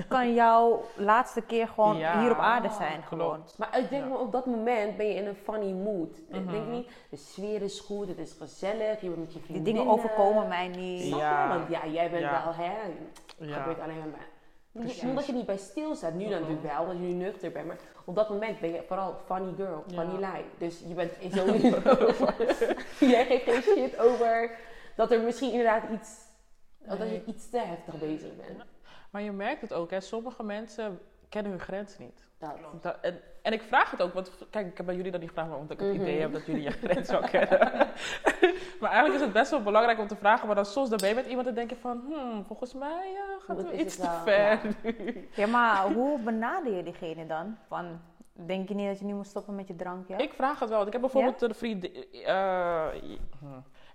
kan 0.09 0.35
jouw 0.35 0.85
laatste 0.97 1.43
keer 1.43 1.69
gewoon 1.69 1.97
hier 1.97 2.31
op 2.31 2.39
aarde 2.39 2.71
zijn. 2.71 3.03
Gewoon. 3.03 3.45
Maar 3.57 3.79
ik 3.79 3.91
denk 3.91 4.05
ja. 4.05 4.17
op 4.17 4.33
dat 4.33 4.47
moment 4.47 4.97
ben 4.97 5.07
je 5.07 5.15
in 5.15 5.27
een 5.27 5.37
funny 5.37 5.73
mood. 5.73 6.19
Ik 6.19 6.51
denk 6.51 6.65
mhm. 6.65 6.71
niet, 6.71 6.89
de 7.11 7.17
sfeer 7.17 7.63
is 7.63 7.81
goed, 7.81 8.09
het 8.09 8.19
is 8.19 8.33
gezellig, 8.39 9.01
je 9.01 9.09
bent 9.09 9.21
met 9.21 9.33
je 9.33 9.41
vrienden. 9.41 9.65
Die 9.65 9.75
dingen 9.75 9.93
overkomen 9.93 10.49
mij 10.49 10.69
niet. 10.69 11.07
Ja. 11.07 11.49
Want 11.49 11.69
ja, 11.69 11.87
jij 11.87 12.11
bent 12.11 12.31
wel, 12.31 12.55
hè, 12.55 12.73
het 13.39 13.53
gebeurt 13.53 13.81
alleen 13.81 14.11
maar 14.11 14.35
niet, 14.85 15.03
omdat 15.03 15.27
je 15.27 15.33
niet 15.33 15.47
bij 15.47 15.57
stil 15.57 15.95
staat. 15.95 16.15
Nu 16.15 16.29
dan 16.29 16.41
natuurlijk 16.41 16.63
wel, 16.63 16.81
omdat 16.81 16.97
je 16.97 17.03
nu 17.03 17.13
nuchter 17.13 17.53
bent. 17.53 17.67
Maar 17.67 17.79
op 18.05 18.15
dat 18.15 18.29
moment 18.29 18.61
ben 18.61 18.73
je 18.73 18.83
vooral 18.87 19.17
funny 19.27 19.53
girl, 19.57 19.85
funny 19.87 20.21
ja. 20.21 20.33
Dus 20.59 20.83
je 20.89 20.95
bent 20.95 21.13
sowieso... 21.37 21.79
jij 23.15 23.25
geeft 23.25 23.45
geen 23.45 23.63
shit 23.63 23.99
over 23.99 24.51
dat 24.97 25.11
er 25.11 25.21
misschien 25.21 25.51
inderdaad 25.51 25.83
iets 25.93 26.26
Nee. 26.89 26.99
Dat 26.99 27.09
je 27.09 27.23
iets 27.27 27.51
te 27.51 27.59
heftig 27.59 27.99
bezig 27.99 28.37
bent. 28.37 28.65
Maar 29.11 29.23
je 29.23 29.33
merkt 29.33 29.61
het 29.61 29.73
ook, 29.73 29.91
hè. 29.91 30.01
Sommige 30.01 30.43
mensen 30.43 30.99
kennen 31.29 31.53
hun 31.53 31.61
grens 31.61 31.99
niet. 31.99 32.25
Dat, 32.81 32.99
en, 33.01 33.21
en, 33.43 33.53
ik 33.53 33.63
vraag 33.63 33.91
het 33.91 34.03
ook, 34.03 34.13
want 34.13 34.31
kijk, 34.51 34.67
ik 34.67 34.77
heb 34.77 34.87
bij 34.87 34.95
jullie 34.97 35.11
dat 35.11 35.21
niet 35.21 35.29
gevraagd, 35.29 35.57
omdat 35.57 35.81
ik 35.81 35.87
het 35.87 35.95
idee 35.95 36.13
mhm. 36.13 36.23
heb 36.23 36.33
dat 36.33 36.47
jullie 36.47 36.63
je 36.63 36.71
grens 36.83 37.11
wel 37.11 37.21
kennen. 37.21 37.59
maar 38.81 38.91
eigenlijk 38.91 39.15
is 39.15 39.21
het 39.21 39.33
best 39.33 39.51
wel 39.51 39.63
belangrijk 39.63 39.99
om 39.99 40.07
te 40.07 40.17
vragen, 40.17 40.47
maar 40.47 40.57
dan 40.57 40.65
soms 40.65 40.89
dan 40.89 40.99
ben 40.99 41.09
je 41.09 41.15
met 41.15 41.27
iemand 41.27 41.47
en 41.47 41.55
denk 41.55 41.71
je 41.71 41.77
van, 41.77 42.03
hmm, 42.07 42.45
volgens 42.45 42.75
mij 42.75 43.13
uh, 43.13 43.45
gaat 43.45 43.57
het 43.57 43.71
iets 43.71 43.97
te 43.97 44.21
ver 44.25 44.61
ja. 45.35 45.47
maar 45.47 45.87
hoe 45.95 46.19
benader 46.19 46.73
je 46.73 46.83
diegene 46.83 47.27
dan? 47.27 47.57
Van, 47.67 48.01
denk 48.33 48.69
je 48.69 48.75
niet 48.75 48.89
dat 48.89 48.99
je 48.99 49.05
nu 49.05 49.15
moet 49.15 49.27
stoppen 49.27 49.55
met 49.55 49.69
je 49.69 49.77
drankje? 49.77 50.17
Ik 50.17 50.33
vraag 50.33 50.59
het 50.59 50.69
wel, 50.69 50.77
want 50.77 50.87
ik 50.87 50.93
heb 50.93 51.03
bijvoorbeeld 51.03 51.41
ja? 51.41 51.49
de 51.49 51.55
vriend... 51.55 51.89
Uh, 52.13 52.87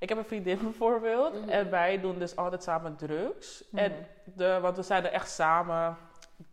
ik 0.01 0.09
heb 0.09 0.17
een 0.17 0.25
vriendin 0.25 0.59
bijvoorbeeld. 0.69 1.41
Mhm. 1.41 1.49
En 1.49 1.69
wij 1.69 1.99
doen 1.99 2.19
dus 2.19 2.35
altijd 2.35 2.63
samen 2.63 2.95
drugs. 2.95 3.63
Mhm. 3.71 3.83
En 3.83 3.91
de, 4.23 4.59
want 4.61 4.75
we 4.75 4.83
zijn 4.83 5.05
er 5.05 5.11
echt 5.11 5.29
samen 5.29 5.97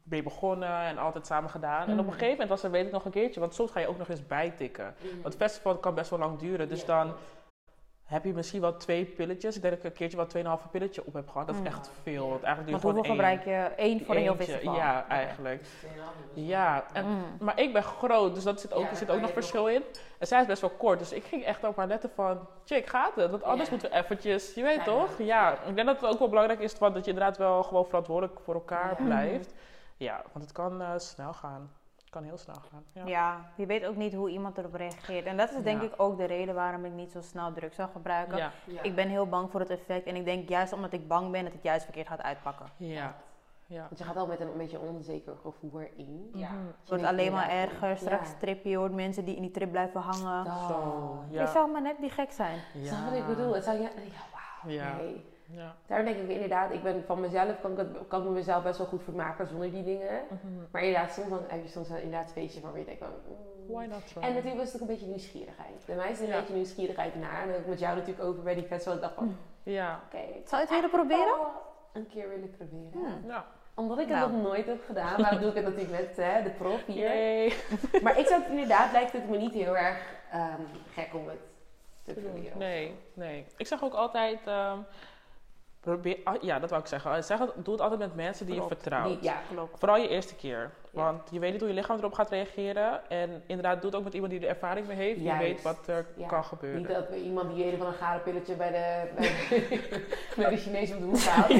mee 0.02 0.22
begonnen 0.22 0.80
en 0.80 0.98
altijd 0.98 1.26
samen 1.26 1.50
gedaan. 1.50 1.86
En 1.86 1.92
op 1.92 1.98
een 1.98 2.04
mhm. 2.04 2.12
gegeven 2.12 2.30
moment 2.30 2.48
was 2.48 2.62
er, 2.62 2.70
weet 2.70 2.86
ik 2.86 2.92
nog 2.92 3.04
een 3.04 3.10
keertje, 3.10 3.40
want 3.40 3.54
soms 3.54 3.70
ga 3.70 3.80
je 3.80 3.88
ook 3.88 3.98
nog 3.98 4.08
eens 4.08 4.26
bijtikken. 4.26 4.94
Want 5.02 5.24
het 5.24 5.36
festival 5.36 5.78
kan 5.78 5.94
best 5.94 6.10
wel 6.10 6.18
lang 6.18 6.38
duren. 6.38 6.68
Dus 6.68 6.84
dan 6.84 7.12
heb 8.08 8.24
je 8.24 8.32
misschien 8.32 8.60
wel 8.60 8.76
twee 8.76 9.04
pilletjes. 9.04 9.56
Ik 9.56 9.62
denk 9.62 9.74
dat 9.74 9.84
ik 9.84 9.90
een 9.90 9.96
keertje 9.96 10.16
wel 10.16 10.26
tweeënhalve 10.26 10.68
pilletje 10.68 11.02
op 11.06 11.14
heb 11.14 11.28
gehad. 11.28 11.46
Dat 11.46 11.56
is 11.56 11.66
echt 11.66 11.90
veel. 12.02 12.28
Want 12.28 12.42
eigenlijk 12.42 12.82
hoeveel 12.82 13.02
gebruik 13.02 13.44
je? 13.44 13.70
Eén 13.76 14.04
voor 14.04 14.14
een 14.14 14.20
heel 14.20 14.34
festival? 14.34 14.74
Ja, 14.74 15.08
eigenlijk. 15.08 15.62
Ja, 16.32 16.84
en, 16.92 17.06
mm. 17.06 17.24
maar 17.40 17.60
ik 17.60 17.72
ben 17.72 17.82
groot, 17.82 18.34
dus 18.34 18.44
dat 18.44 18.60
zit 18.60 18.74
ook, 18.74 18.90
er 18.90 18.96
zit 18.96 19.10
ook 19.10 19.20
nog 19.20 19.32
verschil 19.32 19.66
in. 19.66 19.82
En 20.18 20.26
zij 20.26 20.40
is 20.40 20.46
best 20.46 20.60
wel 20.60 20.70
kort, 20.70 20.98
dus 20.98 21.12
ik 21.12 21.24
ging 21.24 21.44
echt 21.44 21.64
op 21.64 21.76
haar 21.76 21.86
letten 21.86 22.10
van... 22.14 22.48
Chick, 22.64 22.86
gaat 22.86 23.14
het? 23.14 23.30
Want 23.30 23.42
anders 23.42 23.70
moeten 23.70 23.90
we 23.90 23.96
eventjes, 23.96 24.54
je 24.54 24.62
weet 24.62 24.84
toch? 24.84 25.18
Ja, 25.18 25.52
ik 25.52 25.74
denk 25.74 25.86
dat 25.86 26.00
het 26.00 26.10
ook 26.10 26.18
wel 26.18 26.28
belangrijk 26.28 26.60
is 26.60 26.78
dat 26.78 27.04
je 27.04 27.10
inderdaad 27.10 27.36
wel 27.36 27.62
gewoon 27.62 27.86
verantwoordelijk 27.86 28.40
voor 28.40 28.54
elkaar 28.54 28.96
blijft. 29.04 29.54
Ja, 29.96 30.22
want 30.32 30.44
het 30.44 30.52
kan 30.52 30.82
uh, 30.82 30.90
snel 30.96 31.32
gaan 31.32 31.70
kan 32.18 32.26
heel 32.26 32.38
snel 32.38 32.60
gaan. 32.70 32.84
Ja. 32.92 33.06
ja. 33.06 33.50
je 33.56 33.66
weet 33.66 33.86
ook 33.86 33.96
niet 33.96 34.14
hoe 34.14 34.30
iemand 34.30 34.58
erop 34.58 34.74
reageert. 34.74 35.26
En 35.26 35.36
dat 35.36 35.50
is 35.50 35.62
denk 35.62 35.82
ik 35.82 35.92
ook 35.96 36.16
de 36.16 36.24
reden 36.24 36.54
waarom 36.54 36.84
ik 36.84 36.92
niet 36.92 37.10
zo 37.10 37.20
snel 37.20 37.52
drugs 37.52 37.76
zou 37.76 37.88
gebruiken. 37.90 38.36
Ja. 38.36 38.52
Ik 38.82 38.94
ben 38.94 39.08
heel 39.08 39.26
bang 39.26 39.50
voor 39.50 39.60
het 39.60 39.70
effect. 39.70 40.06
En 40.06 40.16
ik 40.16 40.24
denk 40.24 40.48
juist 40.48 40.72
omdat 40.72 40.92
ik 40.92 41.08
bang 41.08 41.30
ben 41.30 41.44
dat 41.44 41.52
het 41.52 41.62
juist 41.62 41.84
verkeerd 41.84 42.08
gaat 42.08 42.22
uitpakken. 42.22 42.66
Ja. 42.76 43.16
Ja. 43.66 43.80
Want 43.80 43.98
je 43.98 44.04
gaat 44.04 44.16
al 44.16 44.26
met 44.26 44.40
een, 44.40 44.56
beetje 44.56 44.80
onzeker 44.80 45.36
gevoel 45.36 45.80
erin. 45.80 46.30
Ja. 46.34 46.50
Het 46.80 46.88
wordt 46.88 47.04
alleen 47.04 47.32
maar 47.32 47.48
erger. 47.48 47.96
Straks 47.96 48.30
trip 48.38 48.64
je 48.64 48.76
hoort 48.76 48.94
mensen 48.94 49.24
die 49.24 49.36
in 49.36 49.42
die 49.42 49.50
trip 49.50 49.70
blijven 49.70 50.00
hangen. 50.00 50.44
Zo, 50.68 51.24
ja. 51.30 51.42
Ik 51.42 51.48
zou 51.48 51.70
maar 51.70 51.82
net 51.82 51.96
die 52.00 52.10
gek 52.10 52.32
zijn. 52.32 52.58
Ja. 52.74 52.90
Dat 52.90 53.10
wat 53.10 53.18
ik 53.18 53.26
bedoel. 53.26 53.54
Het 53.54 53.64
zou, 53.64 53.80
ja, 53.80 53.90
wauw. 54.32 54.74
Ja. 54.74 54.96
Nee. 54.96 55.24
Ja. 55.50 55.74
Daar 55.86 56.04
denk 56.04 56.16
ik 56.16 56.28
inderdaad, 56.28 56.72
ik 56.72 56.82
ben 56.82 57.04
van 57.06 57.20
mezelf, 57.20 57.60
kan 57.60 57.72
ik, 57.72 57.78
het, 57.78 57.88
kan 58.08 58.22
ik 58.22 58.28
mezelf 58.28 58.62
best 58.62 58.78
wel 58.78 58.86
goed 58.86 59.02
vermaken 59.02 59.46
zonder 59.46 59.70
die 59.70 59.84
dingen. 59.84 60.22
Mhm. 60.28 60.52
Maar 60.70 60.82
inderdaad, 60.82 61.12
soms 61.12 61.28
dan 61.28 61.44
heb 61.48 61.62
je 61.62 61.68
soms 61.68 61.88
inderdaad 61.88 62.32
feestje 62.32 62.60
van 62.60 62.78
je 62.78 62.84
denkt 62.84 63.00
van... 63.00 63.10
Mm. 63.28 63.74
Why 63.74 63.86
not 63.86 64.06
try? 64.06 64.22
En 64.22 64.34
natuurlijk 64.34 64.56
was 64.56 64.72
het 64.72 64.74
ook 64.74 64.88
een 64.88 64.94
beetje 64.94 65.06
nieuwsgierigheid. 65.06 65.84
Bij 65.86 65.96
mij 65.96 66.10
is 66.10 66.18
het 66.18 66.28
een 66.28 66.34
beetje 66.34 66.54
nieuwsgierigheid 66.54 67.14
naar. 67.14 67.48
En 67.48 67.54
ook 67.54 67.66
met 67.66 67.78
jou 67.78 67.96
natuurlijk 67.96 68.26
over 68.26 68.42
bij 68.42 68.54
die 68.54 68.64
festival. 68.64 68.94
Ik 68.94 69.00
dacht 69.00 69.14
van, 69.14 69.36
ja. 69.62 70.00
oké. 70.06 70.24
Zou 70.44 70.62
je 70.62 70.68
het 70.68 70.70
willen 70.70 70.90
proberen? 70.90 71.36
Een 71.92 72.06
keer 72.06 72.28
willen 72.28 72.50
proberen. 72.50 73.22
Ja. 73.26 73.46
Omdat 73.74 73.98
ik 73.98 74.08
het 74.08 74.16
nou. 74.16 74.32
nog 74.32 74.42
nooit 74.42 74.66
heb 74.66 74.84
gedaan. 74.84 75.22
Waarom 75.22 75.40
doe 75.40 75.48
ik 75.48 75.54
het 75.54 75.64
natuurlijk 75.64 75.90
met 75.90 76.16
hè, 76.16 76.42
de 76.42 76.50
prof 76.50 76.86
hier. 76.86 77.54
Maar 78.02 78.18
ik 78.18 78.26
zou 78.26 78.40
het 78.40 78.50
inderdaad, 78.50 78.92
lijkt 78.92 79.12
het 79.12 79.28
me 79.28 79.36
niet 79.36 79.52
heel 79.52 79.76
erg 79.76 79.98
um, 80.34 80.66
gek 80.92 81.14
om 81.14 81.28
het 81.28 81.38
te 82.02 82.12
proberen. 82.12 82.58
Nee, 82.58 82.94
nee. 83.14 83.46
Ik 83.56 83.66
zeg 83.66 83.82
ook 83.82 83.94
altijd... 83.94 84.46
Um, 84.46 84.86
Probeer, 85.80 86.18
ah, 86.24 86.42
ja, 86.42 86.58
dat 86.58 86.70
wou 86.70 86.82
ik 86.82 86.88
zeggen. 86.88 87.24
Zeg 87.24 87.38
het, 87.38 87.50
doe 87.56 87.72
het 87.72 87.82
altijd 87.82 88.00
met 88.00 88.14
mensen 88.14 88.46
die 88.46 88.54
je 88.54 88.62
vertrouwt. 88.62 89.22
ja, 89.24 89.34
klopt. 89.50 89.78
Vooral 89.78 89.96
je 89.96 90.08
eerste 90.08 90.34
keer. 90.34 90.70
Want 90.90 91.22
je 91.30 91.38
weet 91.38 91.52
niet 91.52 91.60
hoe 91.60 91.68
je 91.68 91.74
lichaam 91.74 91.98
erop 91.98 92.12
gaat 92.12 92.30
reageren. 92.30 93.10
En 93.10 93.42
inderdaad, 93.46 93.76
doe 93.76 93.90
het 93.90 93.98
ook 93.98 94.04
met 94.04 94.14
iemand 94.14 94.32
die 94.32 94.40
er 94.40 94.48
ervaring 94.48 94.86
mee 94.86 94.96
heeft. 94.96 95.18
Die 95.18 95.32
weet 95.32 95.62
wat 95.62 95.86
er 95.86 96.06
kan 96.26 96.44
gebeuren. 96.44 96.78
Niet 96.78 96.88
dat 96.88 97.10
iemand 97.24 97.54
die 97.54 97.72
een 97.72 97.78
van 97.78 97.86
een 97.86 97.92
garenpilletje 97.92 98.54
bij 98.54 98.70
de, 98.70 99.10
bij 99.14 99.28
de, 99.48 100.06
bij 100.36 100.50
de 100.50 100.56
Chinees 100.56 100.92
op 100.92 100.98
de 100.98 101.04
hoek 101.04 101.20
haalt. 101.20 101.50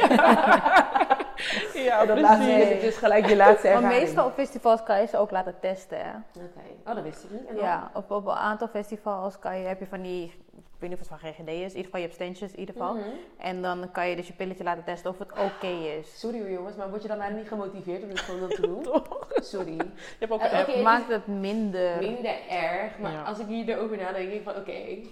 ja, 1.75 2.05
dat 2.07 2.21
laatste 2.21 2.53
is 2.53 2.81
dus 2.81 2.97
gelijk 2.97 3.27
je 3.27 3.37
laatste 3.37 3.69
ervaring. 3.69 3.93
Maar 3.93 4.01
meestal 4.01 4.27
op 4.27 4.33
festivals 4.33 4.83
kan 4.83 5.01
je 5.01 5.07
ze 5.07 5.17
ook 5.17 5.31
laten 5.31 5.55
testen. 5.61 6.25
Oké. 6.37 6.89
Oh, 6.89 6.95
dat 6.95 7.03
wist 7.03 7.25
ik 7.25 7.31
niet. 7.31 7.61
ja, 7.61 7.91
op, 7.95 8.11
op 8.11 8.27
een 8.27 8.33
aantal 8.33 8.69
festivals 8.69 9.39
kan 9.39 9.59
je, 9.59 9.67
heb 9.67 9.79
je 9.79 9.87
van 9.87 10.03
die 10.03 10.47
weet 10.81 10.91
niet 10.91 11.01
of 11.01 11.09
het 11.09 11.21
van 11.21 11.31
GGD 11.31 11.49
is. 11.49 11.73
In 11.73 11.77
ieder 11.77 11.85
geval, 11.85 12.01
je 12.01 12.07
hebt 12.07 12.15
standjes 12.15 12.53
in 12.53 12.59
ieder 12.59 12.75
geval. 12.75 12.95
Mhm. 12.95 13.09
En 13.39 13.63
dan 13.63 13.91
kan 13.93 14.09
je 14.09 14.17
dus 14.17 14.27
je 14.27 14.33
pilletje 14.33 14.65
laten 14.65 14.85
testen 14.85 15.11
of 15.11 15.19
het 15.19 15.33
oké 15.33 15.67
is. 15.67 16.19
Sorry 16.21 16.41
hoor 16.41 16.51
jongens, 16.51 16.77
maar 16.77 16.91
word 16.91 17.03
je 17.03 17.09
dan 17.09 17.21
eigenlijk 17.21 17.51
niet 17.51 17.61
gemotiveerd 17.61 18.03
om 18.03 18.09
het 18.09 18.21
gewoon 18.21 18.49
te 18.49 18.61
doen? 18.71 18.87
Sorry. 19.45 19.77
Je 19.77 19.85
hebt 20.19 20.33
ook 20.33 20.43
uh, 20.43 20.47
okay, 20.47 20.83
maakt 20.83 21.09
het 21.09 21.27
minder... 21.27 21.99
Minder 21.99 22.49
erg. 22.49 22.99
Maar 22.99 23.25
als 23.25 23.39
ik 23.39 23.47
hier 23.47 23.69
erover 23.69 23.97
nadenk, 23.97 24.29
denk 24.29 24.33
ik 24.33 24.43
van 24.43 24.57
oké... 24.57 25.09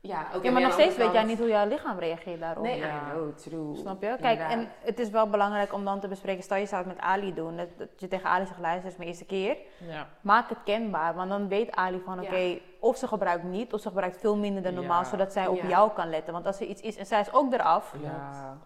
Ja, 0.00 0.26
okay, 0.28 0.42
ja, 0.42 0.50
maar 0.50 0.62
nog 0.62 0.72
steeds 0.72 0.96
weet 0.96 1.12
jij 1.12 1.24
niet 1.24 1.38
hoe 1.38 1.48
jouw 1.48 1.68
lichaam 1.68 1.98
reageert 1.98 2.40
daarop. 2.40 2.64
Nee, 2.64 2.78
ja. 2.78 3.10
know, 3.10 3.36
true. 3.36 3.76
Snap 3.76 4.02
je? 4.02 4.16
Kijk, 4.20 4.40
en 4.40 4.68
het 4.80 4.98
is 4.98 5.10
wel 5.10 5.30
belangrijk 5.30 5.72
om 5.72 5.84
dan 5.84 6.00
te 6.00 6.08
bespreken. 6.08 6.42
Stel 6.42 6.56
je 6.56 6.66
zou 6.66 6.84
het 6.84 6.94
met 6.94 7.04
Ali 7.04 7.34
doen. 7.34 7.56
Dat, 7.56 7.68
je 7.96 8.08
tegen 8.08 8.30
Ali 8.30 8.46
zegt, 8.46 8.58
luister, 8.58 8.90
is 8.90 8.96
mijn 8.96 9.08
eerste 9.08 9.24
keer. 9.24 9.56
Ja. 9.88 10.08
Maak 10.20 10.48
het 10.48 10.58
kenbaar. 10.64 11.14
Want 11.14 11.30
dan 11.30 11.48
weet 11.48 11.70
Ali 11.70 12.00
van, 12.04 12.20
oké, 12.20 12.58
of 12.78 12.96
ze 12.96 13.06
gebruikt 13.06 13.44
niet, 13.44 13.72
of 13.72 13.80
ze 13.80 13.88
gebruikt 13.88 14.20
veel 14.20 14.36
minder 14.36 14.62
dan 14.62 14.74
normaal. 14.74 15.04
Zodat 15.04 15.32
zij 15.32 15.46
op 15.46 15.62
jou 15.62 15.92
kan 15.92 16.10
letten. 16.10 16.32
Want 16.32 16.46
als 16.46 16.60
er 16.60 16.66
iets 16.66 16.80
is 16.80 16.96
en 16.96 17.06
zij 17.06 17.20
is 17.20 17.32
ook 17.32 17.52
eraf, 17.52 17.94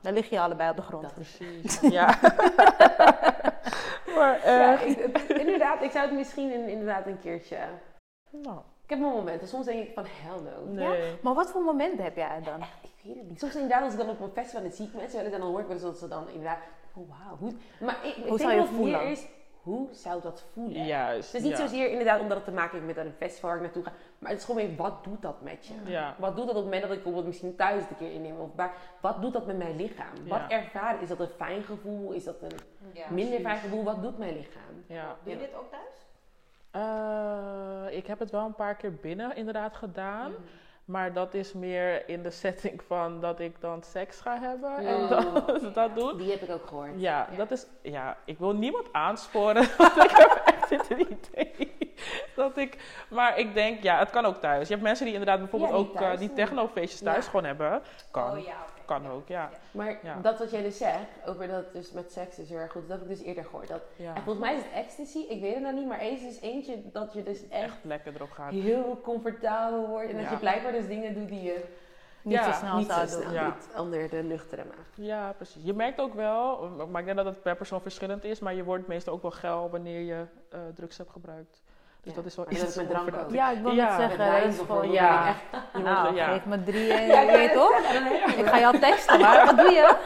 dan 0.01 0.13
lig 0.13 0.31
je 0.31 0.41
allebei 0.41 0.71
op 0.71 0.77
de 0.77 0.83
grond. 0.83 1.15
precies. 1.15 1.81
ja. 1.99 2.07
maar, 4.17 4.41
uh, 4.47 4.89
ik, 4.89 5.19
inderdaad, 5.29 5.83
ik 5.83 5.91
zou 5.91 6.07
het 6.07 6.15
misschien 6.15 6.69
inderdaad 6.69 7.07
een 7.07 7.21
keertje... 7.21 7.59
Nou 8.31 8.59
heb 8.93 9.01
mijn 9.01 9.13
momenten. 9.13 9.49
Soms 9.49 9.67
denk 9.67 9.89
ik 9.89 9.95
van 9.95 10.05
hell 10.07 10.41
no. 10.41 10.73
Nee. 10.73 10.85
Ja? 10.85 11.15
Maar 11.23 11.35
wat 11.35 11.51
voor 11.51 11.63
momenten 11.63 12.05
heb 12.05 12.17
jij 12.17 12.41
dan? 12.45 12.61
ik 12.83 12.91
weet 13.03 13.17
het 13.17 13.29
niet. 13.29 13.41
Soms 13.41 13.55
inderdaad 13.55 13.83
als 13.83 13.93
ik 13.93 13.99
dan 13.99 14.09
op 14.09 14.21
een 14.21 14.31
festival 14.33 14.65
en 14.65 14.73
zie 14.73 14.87
ik 14.87 14.95
mensen 14.95 15.25
en 15.25 15.31
dan 15.31 15.41
hoor 15.41 15.61
ik 15.61 15.67
wel 15.67 15.75
eens 15.75 15.85
dat 15.85 15.99
ze 15.99 16.09
dan 16.09 16.29
inderdaad... 16.29 16.59
Oh 16.95 17.09
wauw. 17.09 17.53
Maar 17.81 17.99
ik, 18.03 18.15
hoe 18.15 18.35
ik 18.35 18.41
zou 18.41 18.53
je 18.53 18.65
voelen? 18.65 19.07
Is, 19.07 19.27
hoe 19.63 19.89
zou 19.91 20.23
dat 20.23 20.45
voelen? 20.53 20.87
Juist. 20.87 21.33
Het 21.33 21.43
is 21.43 21.49
niet 21.49 21.59
zozeer 21.59 21.91
inderdaad 21.91 22.21
omdat 22.21 22.37
het 22.37 22.47
te 22.47 22.53
maken 22.53 22.83
heeft 22.83 22.97
met 22.97 23.07
een 23.07 23.13
festival 23.13 23.51
waar 23.51 23.59
ik 23.59 23.65
naartoe 23.65 23.85
ga. 23.85 23.93
Maar 24.19 24.31
het 24.31 24.39
is 24.39 24.45
gewoon 24.45 24.67
weer, 24.67 24.77
wat 24.77 25.05
doet 25.05 25.23
dat 25.23 25.41
met 25.41 25.67
je? 25.67 25.91
Ja. 25.91 26.15
Wat 26.19 26.37
doet 26.37 26.47
dat 26.47 26.57
op 26.57 26.63
het 26.63 26.65
moment 26.65 26.83
dat 26.83 26.91
ik 26.91 26.97
bijvoorbeeld 26.97 27.27
misschien 27.27 27.57
thuis 27.57 27.83
een 27.91 27.97
keer 27.97 28.13
inneem? 28.13 28.41
Of 28.41 28.51
waar, 28.55 28.73
wat 29.01 29.21
doet 29.21 29.33
dat 29.33 29.47
met 29.47 29.59
mijn 29.59 29.77
lichaam? 29.77 30.29
Wat 30.29 30.41
ervaren? 30.49 31.01
Is 31.01 31.09
dat 31.09 31.21
een 31.21 31.29
fijn 31.37 31.63
gevoel? 31.63 32.13
Is 32.13 32.25
dat 32.25 32.43
een 32.43 32.59
minder 33.11 33.41
fijn 33.41 33.59
gevoel? 33.59 33.85
Wat 33.85 34.03
doet 34.03 34.19
mijn 34.19 34.37
lichaam? 34.37 34.85
Ja. 34.87 35.17
Doe 35.23 35.33
je 35.33 35.39
dit 35.39 35.55
ook 35.55 35.71
thuis? 35.71 36.03
Uh, 36.77 37.97
ik 37.97 38.07
heb 38.07 38.19
het 38.19 38.31
wel 38.31 38.45
een 38.45 38.55
paar 38.55 38.75
keer 38.75 38.95
binnen 38.95 39.37
inderdaad 39.37 39.77
gedaan. 39.77 40.33
Maar 40.93 41.13
dat 41.13 41.35
is 41.35 41.53
meer 41.53 42.09
in 42.09 42.23
de 42.23 42.31
setting 42.31 42.83
van 42.87 43.21
dat 43.21 43.41
ik 43.41 43.61
dan 43.61 43.83
seks 43.83 44.21
ga 44.21 44.39
hebben 44.41 44.77
en 44.77 45.09
dat, 45.09 45.75
dat 45.75 45.95
doen. 45.97 46.17
Die 46.19 46.31
heb 46.31 46.43
ik 46.43 46.51
ook 46.51 46.67
gehoord. 46.67 46.91
Ja, 46.97 47.29
dat 47.37 47.51
is. 47.51 47.67
Ja, 47.83 48.17
ik 48.25 48.39
wil 48.39 48.53
niemand 48.55 48.87
aansporen. 48.93 49.63
ik 50.07 50.11
heb 50.13 50.43
echt 50.45 50.69
dit 50.69 50.91
een 50.91 51.01
idee. 51.01 51.71
Dat 52.37 52.57
ik, 52.57 52.79
maar 53.11 53.39
ik 53.39 53.55
denk, 53.55 53.83
ja, 53.83 53.99
het 53.99 54.11
kan 54.11 54.25
ook 54.25 54.37
thuis. 54.37 54.67
Je 54.69 54.73
hebt 54.75 54.87
mensen 54.87 55.05
die 55.05 55.15
inderdaad 55.15 55.39
bijvoorbeeld 55.39 55.71
Ja, 55.73 55.77
die 55.79 55.87
ook 55.89 56.01
eh, 56.01 56.19
die 56.19 56.27
doen. 56.27 56.37
technofeestjes 56.37 57.01
thuis 57.01 57.25
Ja. 57.25 57.31
gewoon 57.31 57.45
hebben. 57.47 57.83
Kan, 58.11 58.31
Oh 58.31 58.39
ja. 58.45 58.57
Kan 58.85 59.09
ook, 59.09 59.29
ja. 59.29 59.51
Maar 59.71 59.99
Ja. 60.03 60.19
dat 60.23 60.39
wat 60.39 60.51
jij 60.51 60.63
dus 60.63 60.77
zegt, 60.79 61.07
over 61.27 61.49
dat 61.49 61.73
dus 61.73 61.93
met 61.93 62.13
seks 62.13 62.39
is 62.39 62.49
heel 62.49 62.59
erg 62.59 62.73
goed, 62.73 62.89
dat 62.89 62.99
heb 63.01 63.11
ik 63.11 63.17
dus 63.17 63.27
eerder 63.27 63.45
gehoord. 63.45 63.69
Dat, 63.69 63.83
ja. 63.97 64.15
En 64.15 64.23
volgens 64.23 64.45
mij 64.45 64.55
is 64.57 64.63
het 64.63 64.73
ecstasy, 64.73 65.19
ik 65.19 65.41
weet 65.41 65.55
het 65.55 65.63
nou 65.63 65.75
niet, 65.75 65.87
maar 65.87 66.01
er 66.01 66.13
is 66.13 66.41
eentje 66.41 66.83
dat 66.93 67.13
je 67.13 67.23
dus 67.23 67.49
echt 67.49 67.63
Echt 67.63 67.79
lekker 67.85 68.15
erop 68.15 68.31
gaat. 68.31 68.51
heel 68.53 69.01
comfortabel 69.03 69.87
wordt. 69.89 70.11
En 70.11 70.17
dat 70.23 70.31
je 70.31 70.37
blijkbaar 70.37 70.73
dus 70.73 70.87
dingen 70.87 71.15
doet 71.15 71.29
die 71.29 71.43
je 71.43 71.65
Niet 72.25 72.35
Ja, 72.35 72.53
zo 72.53 72.59
snel 72.59 72.77
niet 72.77 72.93
zo 72.93 73.07
zou 73.07 73.23
doen. 73.25 73.33
Ja. 73.33 73.45
doet 73.45 73.81
onder 73.81 74.09
de 74.11 74.23
nuchtere 74.23 74.65
maag. 74.65 74.87
Ja, 74.95 75.33
precies. 75.33 75.63
Je 75.65 75.73
merkt 75.75 76.01
ook 76.01 76.15
wel, 76.15 76.69
maar 76.91 77.01
ik 77.01 77.07
denk 77.07 77.17
dat 77.17 77.27
het 77.27 77.43
per 77.43 77.57
persoon 77.57 77.81
verschillend 77.81 78.25
is, 78.25 78.41
maar 78.41 78.55
je 78.55 78.65
wordt 78.65 78.87
meestal 78.87 79.15
ook 79.15 79.23
wel 79.23 79.31
geil 79.31 79.71
wanneer 79.71 80.01
je 80.01 80.25
eh, 80.51 80.61
drugs 80.75 80.99
hebt 80.99 81.11
gebruikt. 81.11 81.63
Dus 82.03 82.11
Ja. 82.11 82.17
dat 82.17 82.25
is 82.27 82.37
wel 82.37 82.45
dat 82.45 82.55
iets 82.55 82.63
is 82.63 82.75
met 82.77 82.89
drank 82.89 83.15
ook. 83.17 83.31
Ja, 83.33 83.51
ik 83.51 83.63
wil 83.63 83.73
Ja, 83.73 83.85
net 83.99 84.01
zeggen, 84.11 84.19
dat 84.19 84.27
is 84.37 84.41
gewoon, 84.43 84.57
bijvoorbeeld, 84.57 84.93
ja. 84.93 85.29
ik 85.31 85.37
echt- 85.73 85.83
Nou, 85.85 86.17
geef 86.19 86.45
me 86.45 86.63
drie 86.63 86.93
en 86.93 87.07
je 87.27 87.33
weet 87.37 87.53
toch? 87.53 87.79
Ik 88.37 88.47
ga 88.47 88.59
jou 88.59 88.79
teksten, 88.79 89.21
maar 89.21 89.47
wat 89.47 89.57
doe 89.57 89.71
je? 89.71 89.97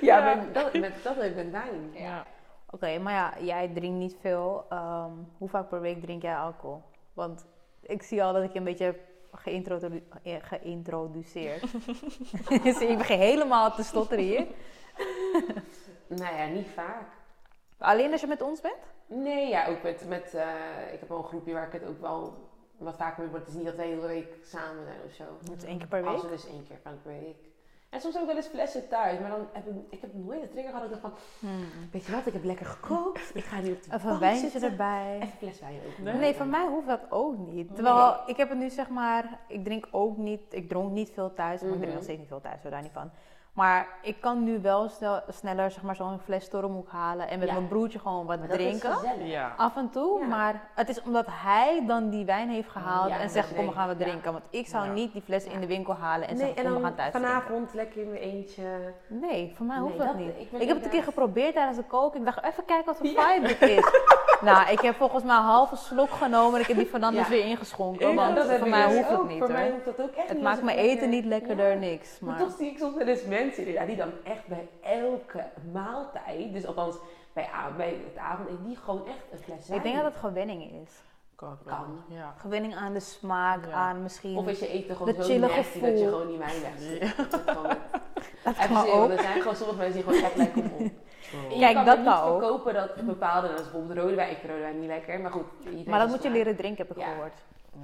Ja, 0.00 0.18
Ja. 0.18 0.34
Met, 0.34 0.54
dat, 0.54 0.72
met, 0.72 0.92
dat 1.02 1.16
met 1.16 1.50
wijn. 1.50 1.90
Ja. 1.92 2.24
Oké, 2.70 2.98
maar 2.98 3.12
ja, 3.12 3.32
jij 3.40 3.70
drinkt 3.74 3.98
niet 3.98 4.16
veel. 4.20 4.66
Ehm, 4.68 5.10
hoe 5.38 5.48
vaak 5.48 5.68
per 5.68 5.80
week 5.80 6.02
drink 6.02 6.22
jij 6.22 6.36
alcohol? 6.36 6.82
Want 7.12 7.46
ik 7.82 8.02
zie 8.02 8.22
al 8.24 8.32
dat 8.32 8.42
ik 8.42 8.52
je 8.52 8.58
een 8.58 8.64
beetje 8.64 8.84
heb 8.84 8.98
geïntrodu- 9.32 10.02
eh, 10.22 10.34
geïntroduceerd. 10.40 11.62
dus 12.64 12.78
ik 12.80 12.98
begin 12.98 13.18
helemaal 13.18 13.72
te 13.74 13.82
stotteren 13.82 14.24
hier. 14.24 14.46
Nou 16.06 16.36
ja, 16.36 16.46
niet 16.46 16.68
vaak. 16.74 17.06
Alleen 17.78 18.12
als 18.12 18.20
je 18.20 18.26
met 18.26 18.42
ons 18.42 18.60
bent? 18.60 18.94
Nee, 19.06 19.48
ja, 19.48 19.66
ook 19.66 19.82
met, 19.82 20.04
met 20.08 20.34
eh, 20.34 20.92
ik 20.92 21.00
heb 21.00 21.08
wel 21.08 21.18
een 21.18 21.24
groepje 21.24 21.52
waar 21.52 21.66
ik 21.66 21.72
het 21.72 21.84
ook 21.88 22.00
wel 22.00 22.34
wat 22.78 22.96
vaker 22.96 23.22
mee, 23.22 23.30
maar 23.30 23.40
het 23.40 23.48
is 23.48 23.54
niet 23.54 23.64
dat 23.66 23.76
de 23.76 23.82
hele 23.82 24.06
week 24.06 24.34
samen 24.44 24.84
zijn 24.84 24.98
of 25.06 25.12
zo. 25.12 25.24
Dat 25.44 25.56
is 25.56 25.64
één 25.64 25.78
keer 25.78 25.86
per 25.88 26.02
week? 26.02 26.12
Als 26.12 26.22
we 26.22 26.28
dus 26.28 26.46
één 26.48 26.64
keer 26.68 26.78
van 26.82 26.92
per 27.02 27.12
week. 27.12 27.36
En 27.88 28.00
soms 28.00 28.18
ook 28.18 28.26
wel 28.26 28.36
eens 28.36 28.46
flessen 28.46 28.88
thuis, 28.88 29.18
maar 29.18 29.30
dan 29.30 29.46
heb 29.52 29.66
ik, 29.66 29.74
ik 29.90 30.00
heb 30.00 30.14
nooit 30.14 30.40
de 30.40 30.48
trigger 30.48 30.72
gehad 30.72 30.88
dat 30.88 30.96
ik 30.96 31.02
dacht 31.02 31.14
van, 31.14 31.48
Hmm. 31.50 31.64
weet 31.92 32.04
je 32.06 32.12
wat, 32.12 32.26
ik 32.26 32.32
heb 32.32 32.44
lekker 32.44 32.66
gekookt, 32.66 33.30
ik 33.34 33.44
ga 33.44 33.60
nu 33.60 33.72
op 33.72 33.82
de 33.82 33.94
Even 33.94 34.10
een 34.10 34.18
wijntje 34.18 34.48
zitten. 34.48 34.70
erbij. 34.70 35.16
Even 35.16 35.38
fles 35.38 35.60
wijn 35.60 35.80
ook. 35.86 35.98
Nee? 36.04 36.14
Nee, 36.14 36.34
voor 36.34 36.46
mij 36.46 36.66
hoeft 36.66 36.86
dat 36.86 37.00
ook 37.10 37.38
niet. 37.38 37.74
Terwijl 37.74 38.16
ik 38.26 38.36
heb 38.36 38.48
het 38.48 38.58
nu 38.58 38.70
zeg 38.70 38.88
maar, 38.88 39.40
ik 39.48 39.64
drink 39.64 39.88
ook 39.90 40.16
niet, 40.16 40.40
ik 40.48 40.68
dronk 40.68 40.90
niet 40.92 41.10
veel 41.10 41.32
thuis, 41.34 41.60
maar 41.60 41.70
ik 41.70 41.76
drink 41.76 41.84
Mhm. 41.86 41.94
nog 41.94 42.02
steeds 42.02 42.18
niet 42.18 42.28
veel 42.28 42.40
thuis, 42.40 42.62
hoor, 42.62 42.70
daar 42.70 42.82
niet 42.82 42.92
van. 42.92 43.10
Maar 43.56 43.86
ik 44.02 44.16
kan 44.20 44.44
nu 44.44 44.60
wel 44.60 44.88
snel, 44.88 45.20
sneller 45.28 45.70
zeg 45.70 45.82
maar 45.82 45.96
zo'n 45.96 46.18
fles 46.24 46.44
stormhoek 46.44 46.88
halen 46.90 47.28
en 47.28 47.38
met 47.38 47.48
Ja. 47.48 47.54
mijn 47.54 47.68
broertje 47.68 47.98
gewoon 47.98 48.26
wat 48.26 48.40
dat 48.40 48.48
is 48.50 48.54
drinken. 48.56 48.92
gezellig. 48.92 49.26
Ja. 49.26 49.54
Af 49.56 49.76
en 49.76 49.90
toe, 49.90 50.20
Ja. 50.20 50.26
maar 50.26 50.68
het 50.74 50.88
is 50.88 51.02
omdat 51.02 51.26
hij 51.30 51.82
dan 51.86 52.10
die 52.10 52.24
wijn 52.24 52.48
heeft 52.48 52.68
gehaald 52.68 53.08
Ja, 53.08 53.18
en 53.20 53.30
zegt 53.30 53.54
kom 53.54 53.66
we 53.66 53.72
gaan 53.72 53.88
we 53.88 53.94
ja. 53.98 54.04
drinken. 54.04 54.32
Want 54.32 54.44
ik 54.50 54.66
zou 54.66 54.84
Ja. 54.86 54.92
niet 54.92 55.12
die 55.12 55.22
fles 55.22 55.44
in 55.44 55.60
de 55.60 55.66
winkel 55.66 55.94
halen 55.94 56.28
en 56.28 56.36
Nee, 56.36 56.44
zeggen 56.46 56.56
en 56.64 56.72
kom 56.72 56.72
we 56.74 56.78
dan 56.80 56.88
gaan 56.88 56.96
thuis 56.96 57.10
drinken. 57.12 57.30
vanavond 57.30 57.74
lekker 57.74 58.00
in 58.02 58.08
mijn 58.10 58.20
eentje. 58.22 58.62
Nee, 59.08 59.52
voor 59.56 59.66
mij 59.66 59.78
hoeft 59.78 59.98
Nee, 59.98 60.06
dat, 60.06 60.16
dat- 60.16 60.26
niet. 60.26 60.60
ik 60.62 60.68
heb 60.68 60.76
het 60.76 60.84
een 60.84 60.90
keer 60.90 61.02
geprobeerd 61.02 61.54
tijdens 61.54 61.76
de 61.76 61.84
koken. 61.84 62.18
Ik 62.18 62.24
dacht 62.24 62.44
even 62.44 62.64
kijken 62.64 62.86
wat 62.86 62.96
voor 62.96 63.06
vibe 63.22 63.48
het 63.48 63.62
is. 63.62 63.84
nou, 64.40 64.70
ik 64.70 64.80
heb 64.80 64.94
volgens 64.96 65.24
mij 65.24 65.36
een 65.36 65.42
halve 65.42 65.76
slok 65.76 66.10
genomen 66.10 66.54
en 66.54 66.60
ik 66.60 66.66
heb 66.66 66.76
die 66.76 66.86
Fernandes 66.86 67.22
Ja. 67.22 67.28
weer 67.30 67.44
ingeschonken. 67.44 68.08
Ja, 68.08 68.14
want 68.14 68.36
dat 68.36 68.48
heb 68.48 68.58
voor 68.58 68.68
mij 68.68 68.86
dus 68.86 68.96
hoeft 68.96 69.08
het 69.10 69.28
niet 69.28 69.38
Voor 69.38 69.52
mij 69.52 69.70
hoeft 69.70 69.84
dat 69.84 70.00
ook 70.00 70.14
echt 70.14 70.28
Het 70.28 70.42
maakt 70.42 70.62
mijn 70.62 70.78
eten 70.78 71.10
niet 71.10 71.24
lekkerder, 71.24 71.76
niks. 71.76 72.18
Maar 72.20 72.30
Maar 72.34 72.44
toch 72.46 72.56
zie 72.56 72.70
ik 72.70 72.78
soms 72.78 72.94
wel 72.96 73.06
eens 73.06 73.24
mensen 73.24 73.44
inderdaad, 73.54 73.86
die 73.86 73.96
dan 73.96 74.10
echt 74.24 74.46
bij 74.46 74.68
elke 74.82 75.44
maaltijd, 75.72 76.52
dus 76.52 76.66
althans 76.66 76.96
bij, 77.32 77.48
bij 77.76 77.88
het 78.08 78.16
avondeten, 78.18 78.64
die 78.66 78.76
gewoon 78.76 79.06
echt 79.06 79.24
een 79.32 79.38
fles 79.38 79.66
wijn. 79.68 79.78
ik 79.80 79.86
denk 79.86 79.96
dat 80.02 80.12
het 80.12 80.20
gewenning 80.20 80.62
is. 80.82 80.90
Kan. 81.34 81.58
Kan. 81.66 82.02
Ja. 82.08 82.34
Gewenning 82.38 82.74
aan 82.76 82.92
de 82.92 83.00
smaak, 83.00 83.64
Ja. 83.66 83.72
aan 83.72 84.02
misschien... 84.02 84.36
Of 84.36 84.46
is 84.46 84.58
je 84.58 84.68
eten 84.68 84.96
gewoon 84.96 85.14
De 85.14 85.24
zo 85.24 85.38
nasty 85.38 85.80
dat 85.80 85.98
je 85.98 86.04
gewoon 86.08 86.26
die 86.28 86.38
wijn 86.38 86.60
wegzet. 86.60 87.16
Dat 87.30 87.42
gewoon- 87.46 87.66
dat 88.44 88.56
kan 88.68 88.86
ook. 88.88 89.10
er 89.10 89.18
zijn 89.20 89.40
gewoon 89.40 89.56
sommige 89.56 89.78
mensen 89.78 89.94
die 90.02 90.02
gewoon 90.12 90.24
echt 90.24 90.36
lekker 90.36 90.62
om. 90.62 90.92
True. 91.30 91.58
Kijk, 91.60 91.74
kan 91.74 91.84
dat 91.84 91.94
kan 91.94 92.04
niet 92.04 92.22
ook. 92.22 92.40
verkopen 92.40 92.74
dat 92.74 92.94
bepaalde, 93.06 93.48
dat 93.48 93.58
is 93.58 93.70
bijvoorbeeld 93.70 93.98
rode 93.98 94.14
wijn, 94.14 94.30
ik 94.30 94.36
vind 94.36 94.50
rode 94.50 94.62
wijn 94.62 94.78
niet 94.80 94.88
lekker, 94.88 95.20
maar 95.20 95.30
goed. 95.30 95.44
iedereen 95.64 95.90
Maar 95.90 95.98
dat 95.98 96.08
zijn 96.08 96.20
moet 96.20 96.22
je 96.22 96.30
leren 96.38 96.56
drinken, 96.56 96.86
heb 96.86 96.96
ik 96.96 97.02
Ja. 97.02 97.08
gehoord. 97.12 97.34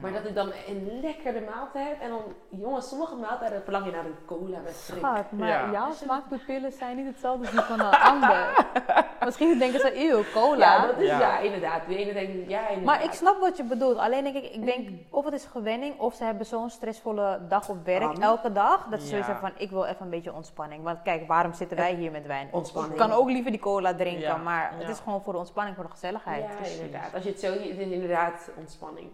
Maar 0.01 0.13
dat 0.13 0.25
ik 0.25 0.35
dan 0.35 0.53
een 0.69 0.99
lekkere 1.03 1.41
maaltijd 1.55 1.89
heb 1.89 2.01
en 2.01 2.09
dan, 2.09 2.21
jongens, 2.49 2.89
sommige 2.89 3.15
maaltijden 3.15 3.63
verlang 3.63 3.85
je 3.85 3.91
naar 3.91 4.05
een 4.05 4.17
cola 4.27 4.59
met 4.65 4.73
frik. 4.77 4.99
Schat, 4.99 5.31
maar 5.33 5.49
Ja. 5.49 5.71
jouw 5.71 5.93
smaakpapillen 5.93 6.73
zijn 6.73 6.97
niet 6.97 7.07
hetzelfde 7.07 7.41
als 7.47 7.51
die 7.51 7.61
van 7.61 7.81
een 7.81 7.91
ander. 8.01 8.67
Misschien 9.25 9.59
denken 9.59 9.81
ze, 9.81 10.09
eeuw, 10.09 10.23
cola. 10.33 10.75
Ja, 10.75 10.87
dat 10.87 10.99
is 10.99 11.07
Ja. 11.07 11.19
ja, 11.19 11.39
inderdaad. 11.39 11.87
De 11.87 11.97
ene 11.97 12.13
denkt, 12.13 12.51
ja, 12.51 12.61
inderdaad. 12.69 12.85
Maar 12.85 13.05
ik 13.05 13.13
snap 13.13 13.41
wat 13.41 13.57
je 13.57 13.63
bedoelt. 13.65 13.97
Alleen 13.99 14.25
denk 14.25 14.37
ik, 14.37 14.53
ik 14.55 14.65
denk 14.65 14.89
of 15.11 15.25
het 15.25 15.35
is 15.35 15.45
gewenning 15.45 15.99
of 15.99 16.15
ze 16.15 16.25
hebben 16.25 16.47
zo'n 16.47 16.71
stressvolle 16.71 17.41
dag 17.49 17.69
op 17.69 17.85
werk, 17.85 18.01
Kan. 18.13 18.23
elke 18.23 18.53
dag. 18.53 18.87
Dat 18.91 19.01
ze 19.01 19.07
zoiets 19.07 19.27
hebben 19.27 19.49
van, 19.51 19.61
ik 19.61 19.71
wil 19.71 19.85
even 19.85 20.03
een 20.05 20.11
beetje 20.11 20.33
ontspanning. 20.33 20.83
Want 20.83 21.03
kijk, 21.03 21.27
waarom 21.27 21.53
zitten 21.53 21.77
wij 21.77 21.95
hier 21.95 22.11
met 22.11 22.27
wijn? 22.27 22.49
Ontspanning. 22.53 22.93
Ik 22.95 22.99
kan 23.01 23.13
ook 23.13 23.29
liever 23.31 23.51
die 23.51 23.61
cola 23.61 23.95
drinken, 23.95 24.21
Ja. 24.21 24.37
maar 24.37 24.73
het 24.79 24.89
is 24.89 24.99
gewoon 24.99 25.23
voor 25.23 25.33
de 25.33 25.39
ontspanning, 25.39 25.77
voor 25.77 25.85
de 25.85 25.91
gezelligheid. 25.91 26.45
Ja, 26.63 26.69
inderdaad. 26.83 27.15
Als 27.15 27.23
je 27.23 27.29
het 27.31 27.41
zo 27.41 27.53
ziet, 27.53 27.71
het 27.71 27.79
is 27.79 27.89
inderdaad 27.91 28.51
ontspanning. 28.57 29.09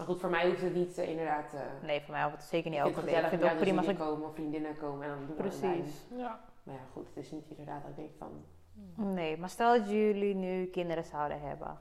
Maar 0.00 0.08
goed, 0.08 0.20
voor 0.20 0.30
mij 0.30 0.46
hoeft 0.48 0.60
het 0.60 0.74
niet 0.74 0.98
eh, 0.98 1.08
inderdaad... 1.08 1.52
eh, 1.54 1.60
Nee, 1.86 2.00
voor 2.00 2.14
mij 2.14 2.22
hoeft 2.22 2.34
het 2.36 2.44
zeker 2.44 2.70
niet 2.70 2.78
elke 2.78 3.04
week. 3.04 3.16
Ik 3.16 3.24
vind 3.28 3.42
het 3.42 3.50
ook 3.52 3.58
prima 3.58 3.78
als 3.78 3.86
ik... 3.86 3.98
komen 3.98 4.28
of 4.28 4.34
vriendinnen 4.34 4.76
komen 4.78 5.02
en 5.04 5.08
dan 5.10 5.18
doen 5.26 5.36
we. 5.36 5.42
Precies. 5.42 6.06
Ja. 6.16 6.40
Maar 6.62 6.74
ja, 6.74 6.80
goed, 6.92 7.06
het 7.14 7.24
is 7.24 7.30
niet 7.30 7.44
inderdaad 7.48 7.82
dat 7.82 7.90
ik 7.90 7.96
denk 7.96 8.10
van... 8.18 8.44
Nee, 9.14 9.36
maar 9.38 9.48
stel 9.48 9.78
dat 9.78 9.90
jullie 9.90 10.34
nu 10.34 10.66
kinderen 10.66 11.04
zouden 11.04 11.40
hebben. 11.40 11.78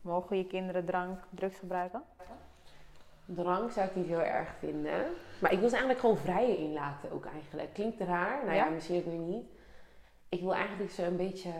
Mogen 0.00 0.36
je 0.36 0.46
kinderen 0.46 0.84
drank, 0.84 1.18
drugs 1.30 1.58
gebruiken? 1.58 2.02
Drank 3.24 3.70
zou 3.70 3.86
ik 3.88 3.94
niet 3.94 4.06
heel 4.06 4.22
erg 4.22 4.54
vinden. 4.58 5.06
Maar 5.40 5.52
ik 5.52 5.58
wil 5.58 5.68
ze 5.68 5.74
eigenlijk 5.76 6.00
gewoon 6.00 6.16
vrij 6.16 6.56
inlaten 6.56 7.12
ook 7.12 7.24
eigenlijk. 7.26 7.72
Klinkt 7.74 8.00
raar. 8.00 8.44
Nou 8.44 8.56
ja, 8.56 8.64
Ja? 8.64 8.70
misschien 8.70 8.96
ook 8.98 9.04
weer 9.04 9.18
niet. 9.18 9.46
Ik 10.28 10.40
wil 10.40 10.54
eigenlijk 10.54 10.90
ze 10.90 11.04
een 11.04 11.16
beetje... 11.16 11.50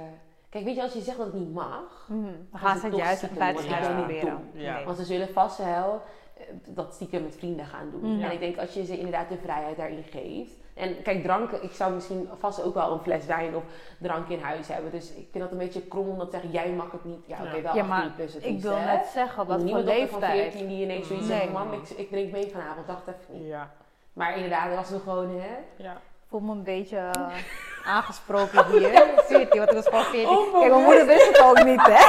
Kijk, 0.48 0.64
weet 0.64 0.74
je, 0.76 0.82
als 0.82 0.92
je 0.92 1.00
zegt 1.00 1.16
dat 1.16 1.26
het 1.26 1.34
niet 1.34 1.52
mag... 1.54 2.06
Mhm. 2.08 2.22
Dan 2.50 2.60
Gaan 2.60 2.76
ze 2.76 2.82
het 2.82 2.90
toch 2.94 3.00
juist 3.00 3.18
stiekem 3.24 3.54
doen. 3.54 3.64
Ja. 3.64 3.94
proberen. 3.94 4.50
Ja. 4.52 4.74
Nee. 4.76 4.84
Want 4.84 4.96
ze 4.96 5.04
zullen 5.04 5.28
vast 5.28 5.58
wel 5.58 6.02
eh, 6.36 6.44
dat 6.68 6.94
stiekem 6.94 7.22
met 7.22 7.36
vrienden 7.36 7.66
gaan 7.66 7.90
doen. 7.90 8.14
Mhm. 8.14 8.24
En 8.24 8.32
ik 8.32 8.38
denk 8.40 8.58
als 8.58 8.74
je 8.74 8.84
ze 8.84 8.96
inderdaad 8.96 9.28
de 9.28 9.36
vrijheid 9.42 9.76
daarin 9.76 10.02
geeft. 10.10 10.52
En 10.74 11.02
kijk, 11.02 11.22
dranken, 11.22 11.62
ik 11.62 11.72
zou 11.72 11.94
misschien 11.94 12.28
vast 12.38 12.62
ook 12.62 12.74
wel 12.74 12.92
een 12.92 13.00
fles 13.00 13.26
wijn 13.26 13.56
of 13.56 13.62
drank 14.00 14.28
in 14.28 14.40
huis 14.40 14.68
hebben. 14.68 14.90
Dus 14.90 15.10
ik 15.10 15.28
vind 15.30 15.44
dat 15.44 15.52
een 15.52 15.58
beetje 15.58 15.80
krom 15.82 16.08
om 16.08 16.18
dat 16.18 16.26
te 16.30 16.32
zeggen, 16.32 16.50
jij 16.50 16.72
mag 16.72 16.92
het 16.92 17.04
niet. 17.04 17.26
Ja, 17.26 17.36
oké, 17.36 17.56
Ja. 17.56 17.62
wel 17.62 17.62
Ja, 17.62 17.68
18 17.68 17.86
maar 17.86 18.10
plus 18.16 18.34
het 18.34 18.44
Ik 18.44 18.60
wil 18.60 18.76
hè. 18.76 18.84
net 18.84 19.06
zeggen, 19.06 19.46
wat 19.46 19.56
voor 19.56 19.64
Niemand 19.64 19.86
dokter 19.86 20.08
van 20.08 20.20
leeftijd. 20.20 20.50
14 20.52 20.68
die 20.68 20.82
ineens 20.82 21.06
zoiets 21.06 21.26
Nee. 21.28 21.38
zegt, 21.38 21.52
mam, 21.52 21.72
ik, 21.72 21.88
ik 21.88 22.08
drink 22.08 22.32
mee 22.32 22.50
vanavond, 22.50 22.86
dacht 22.86 23.06
even 23.06 23.38
niet. 23.40 23.46
Ja. 23.46 23.70
Maar 24.12 24.34
inderdaad, 24.34 24.68
dat 24.68 24.76
was 24.78 24.90
nog 24.90 25.02
gewoon, 25.02 25.40
hè. 25.40 25.56
Ja. 25.84 25.92
Ik 25.92 26.32
voel 26.32 26.40
me 26.40 26.52
een 26.52 26.62
beetje 26.62 26.96
eh, 26.96 27.34
aangesproken 27.86 28.66
hier. 28.66 28.90
14, 29.28 29.58
want 29.58 29.70
ik 29.70 29.74
was 29.76 29.86
gewoon 29.86 30.04
14. 30.04 30.28
Onbewust. 30.28 30.52
Kijk, 30.60 30.70
mijn 30.72 30.84
moeder 30.84 31.06
wist 31.06 31.26
het 31.26 31.40
ook 31.40 31.64
niet, 31.64 31.80
hè? 31.82 32.04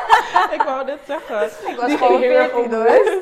Ik 0.56 0.62
wou 0.62 0.86
dit 0.86 0.98
zeggen. 1.06 1.42
Ik 1.70 1.76
was 1.76 1.86
Die 1.86 1.96
gewoon 1.98 2.18
ging 2.18 2.30
heel 2.32 2.40
erg 2.40 2.50
14 2.50 2.72
hoor. 2.74 2.78
onbewust. 2.86 3.18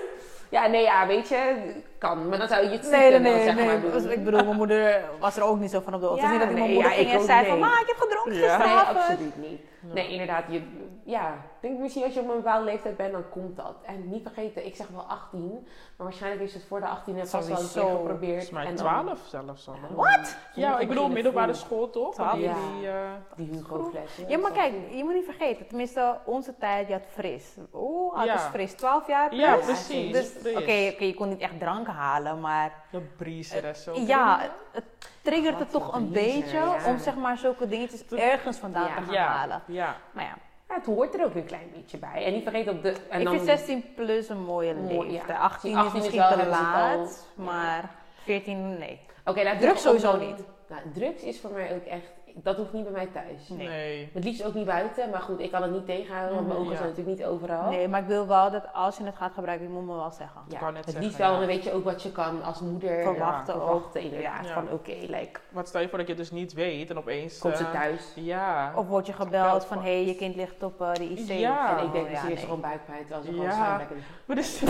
Ja, 0.48 0.66
nee, 0.66 0.82
ja, 0.82 1.06
weet 1.06 1.28
je, 1.28 1.54
kan. 1.98 2.28
Maar 2.28 2.38
dan 2.38 2.48
zou 2.48 2.62
je 2.64 2.68
het 2.70 2.90
Nee, 2.90 3.10
nee, 3.10 3.18
nee. 3.20 3.54
maar 3.54 3.64
nee. 3.64 3.90
doen. 3.90 4.10
Ik 4.10 4.24
bedoel, 4.24 4.44
mijn 4.44 4.56
moeder 4.56 5.00
was 5.18 5.36
er 5.36 5.42
ook 5.42 5.58
niet 5.58 5.70
zo 5.70 5.80
van 5.84 5.94
op 5.94 6.00
de 6.00 6.06
hoogte. 6.06 6.22
Ja, 6.24 6.30
niet 6.30 6.40
dat 6.40 6.48
ik 6.48 6.54
nee, 6.54 6.62
mijn 6.62 6.74
moeder 6.74 6.92
ja, 6.92 6.96
ging 6.98 7.20
en 7.20 7.26
zei 7.26 7.46
van, 7.46 7.58
ma, 7.58 7.80
ik 7.80 7.86
heb 7.86 7.96
gedronken 7.98 8.34
Ja. 8.34 8.56
Nee, 8.56 8.74
absoluut 8.76 9.36
niet. 9.36 9.60
Nee, 9.80 10.08
inderdaad. 10.08 10.42
Je, 10.48 10.62
ja, 11.04 11.34
denk 11.68 11.78
misschien 11.78 12.04
als 12.04 12.14
je 12.14 12.20
op 12.20 12.28
een 12.28 12.34
bepaalde 12.36 12.64
leeftijd 12.64 12.96
bent, 12.96 13.12
dan 13.12 13.28
komt 13.30 13.56
dat. 13.56 13.74
En 13.82 14.08
niet 14.08 14.22
vergeten, 14.22 14.66
ik 14.66 14.76
zeg 14.76 14.88
wel 14.88 15.02
18, 15.02 15.50
maar 15.96 16.06
waarschijnlijk 16.06 16.42
is 16.42 16.54
het 16.54 16.64
voor 16.64 16.80
de 16.80 16.86
18 16.86 17.18
en 17.18 17.28
vast 17.28 17.48
wel 17.48 17.56
een 17.56 17.62
keer 17.62 17.70
Sowieso. 17.72 17.96
geprobeerd. 17.96 18.30
Volgens 18.30 18.50
mij 18.50 18.64
en 18.66 18.76
dan- 18.76 18.84
12 19.04 19.20
zelfs 19.26 19.68
al. 19.68 19.74
What? 19.94 20.36
Ja, 20.54 20.78
ik 20.78 20.88
bedoel 20.88 21.08
middelbare 21.08 21.54
vroeg. 21.54 21.66
school 21.66 21.90
toch? 21.90 22.16
Ja. 22.16 22.32
die, 22.34 22.46
eh, 22.88 22.94
Die 23.36 23.48
Hugo. 23.50 23.92
Ja, 24.28 24.38
maar 24.38 24.52
kijk, 24.52 24.72
je 24.90 25.04
moet 25.04 25.14
niet 25.14 25.24
vergeten. 25.24 25.66
Tenminste, 25.66 26.18
onze 26.24 26.54
tijd, 26.58 26.86
je 26.86 26.92
had 26.92 27.06
fris. 27.10 27.54
Oeh, 27.74 28.14
oud 28.16 28.26
Ja. 28.26 28.34
is 28.34 28.40
fris. 28.42 28.72
12 28.74 29.06
jaar 29.06 29.28
plus. 29.28 29.40
Ja, 29.40 29.54
Ja, 29.54 29.56
precies. 29.64 30.12
Dus, 30.12 30.54
oké, 30.56 30.72
je 30.98 31.14
kon 31.16 31.28
niet 31.28 31.40
echt 31.40 31.58
drank 31.60 31.86
halen, 31.86 32.40
maar 32.40 32.72
De 32.90 33.00
breezer 33.16 33.64
en 33.64 33.76
zo. 33.76 33.94
ja, 33.94 34.38
het, 34.40 34.50
het 34.72 34.84
triggert 35.22 35.58
het 35.58 35.72
Wat 35.72 35.82
toch 35.82 35.94
een 35.94 36.10
beetje 36.10 36.56
ja. 36.56 36.76
om 36.86 36.98
zeg 36.98 37.16
maar 37.16 37.38
zulke 37.38 37.68
dingetjes 37.68 38.04
ergens 38.06 38.56
vandaan 38.58 38.86
Ja. 38.88 38.94
te 38.96 39.02
gaan 39.02 39.12
Ja, 39.14 39.26
halen. 39.26 39.62
ja. 39.66 39.96
Maar 40.12 40.24
ja, 40.24 40.34
Ja, 40.68 40.74
het 40.74 40.86
hoort 40.86 41.14
er 41.14 41.24
ook 41.24 41.34
een 41.34 41.44
klein 41.44 41.70
beetje 41.74 41.98
bij. 41.98 42.24
En 42.24 42.32
niet 42.32 42.42
vergeten 42.42 42.72
op 42.72 42.82
de... 42.82 42.94
En 43.08 43.18
ik 43.18 43.24
dan, 43.24 43.34
vind 43.34 43.46
16 43.46 43.84
plus 43.94 44.28
een 44.28 44.44
mooie 44.44 44.74
Mooi, 44.74 45.10
leeftijd. 45.10 45.28
ja. 45.28 45.36
18 45.38 45.70
is 45.70 45.76
18 45.76 45.98
is 45.98 46.06
misschien 46.06 46.38
te 46.38 46.46
laat, 46.48 47.26
maar 47.34 47.90
14 48.24 48.78
nee. 48.78 49.00
Oké, 49.24 49.42
nou, 49.42 49.58
Drugs 49.58 49.82
sowieso 49.82 50.10
dan- 50.10 50.26
niet. 50.26 50.42
Nou, 50.68 50.80
drugs 50.94 51.22
is 51.22 51.40
voor 51.40 51.50
mij 51.50 51.74
ook 51.74 51.84
echt... 51.84 52.06
dat 52.42 52.56
hoeft 52.56 52.72
niet 52.72 52.82
bij 52.82 52.92
mij 52.92 53.06
thuis. 53.06 53.48
Nee. 53.48 54.10
Het 54.12 54.24
liefst 54.24 54.44
ook 54.44 54.54
niet 54.54 54.64
buiten, 54.66 55.10
maar 55.10 55.20
goed, 55.20 55.40
ik 55.40 55.50
kan 55.50 55.62
het 55.62 55.70
niet 55.70 55.86
tegenhouden, 55.86 56.34
want 56.34 56.46
mijn 56.46 56.58
Mhm, 56.58 56.66
ogen 56.68 56.72
ja. 56.72 56.78
zijn 56.78 56.88
natuurlijk 56.90 57.18
niet 57.18 57.26
overal. 57.26 57.70
Nee, 57.70 57.88
maar 57.88 58.00
ik 58.00 58.06
wil 58.06 58.26
wel 58.26 58.50
dat 58.50 58.62
als 58.72 58.96
je 58.96 59.04
het 59.04 59.16
gaat 59.16 59.32
gebruiken, 59.34 59.66
je 59.66 59.72
moet 59.72 59.86
me 59.86 59.94
wel 59.94 60.10
zeggen. 60.10 60.40
Ja, 60.48 60.58
kan 60.58 60.66
net 60.72 60.76
het 60.76 60.84
zeggen, 60.84 61.02
liefst 61.02 61.18
wel, 61.18 61.32
ja. 61.32 61.38
dan 61.38 61.46
weet 61.46 61.64
je 61.64 61.72
ook 61.72 61.84
wat 61.84 62.02
je 62.02 62.12
kan 62.12 62.42
als 62.42 62.60
moeder 62.60 63.02
Verwachten 63.02 63.54
ja, 63.54 63.60
verwachten 63.60 64.00
inderdaad. 64.00 64.46
Ja. 64.46 64.52
Van 64.52 64.70
oké, 64.70 64.94
like, 65.00 65.40
Wat 65.48 65.68
stel 65.68 65.80
je 65.80 65.88
voor 65.88 65.98
dat 65.98 66.06
je 66.06 66.12
het 66.12 66.22
dus 66.22 66.30
niet 66.32 66.52
weet 66.52 66.90
en 66.90 66.98
opeens... 66.98 67.38
komt 67.38 67.56
ze 67.56 67.64
eh, 67.64 67.70
thuis? 67.72 68.12
Ja. 68.14 68.72
Of 68.76 68.86
word 68.86 69.06
je 69.06 69.12
gebeld 69.12 69.64
van, 69.64 69.78
hé, 69.78 69.82
hey, 69.94 70.04
je 70.06 70.14
kind 70.14 70.36
ligt 70.36 70.62
op 70.62 70.80
eh, 70.80 70.92
de 70.92 71.04
IC. 71.10 71.28
Ja. 71.38 71.78
en 71.78 71.84
ik 71.84 71.92
denk, 71.92 72.04
Oh, 72.04 72.10
misschien 72.10 72.28
heeft 72.30 72.40
ze 72.40 72.46
nee. 72.46 72.56
gewoon 72.56 72.60
buikpijn, 72.60 73.06
terwijl 73.06 73.22
ze 73.22 73.32
gewoon 73.32 73.78
lekker 73.78 73.96
Maar 74.26 74.36
dus, 74.36 74.60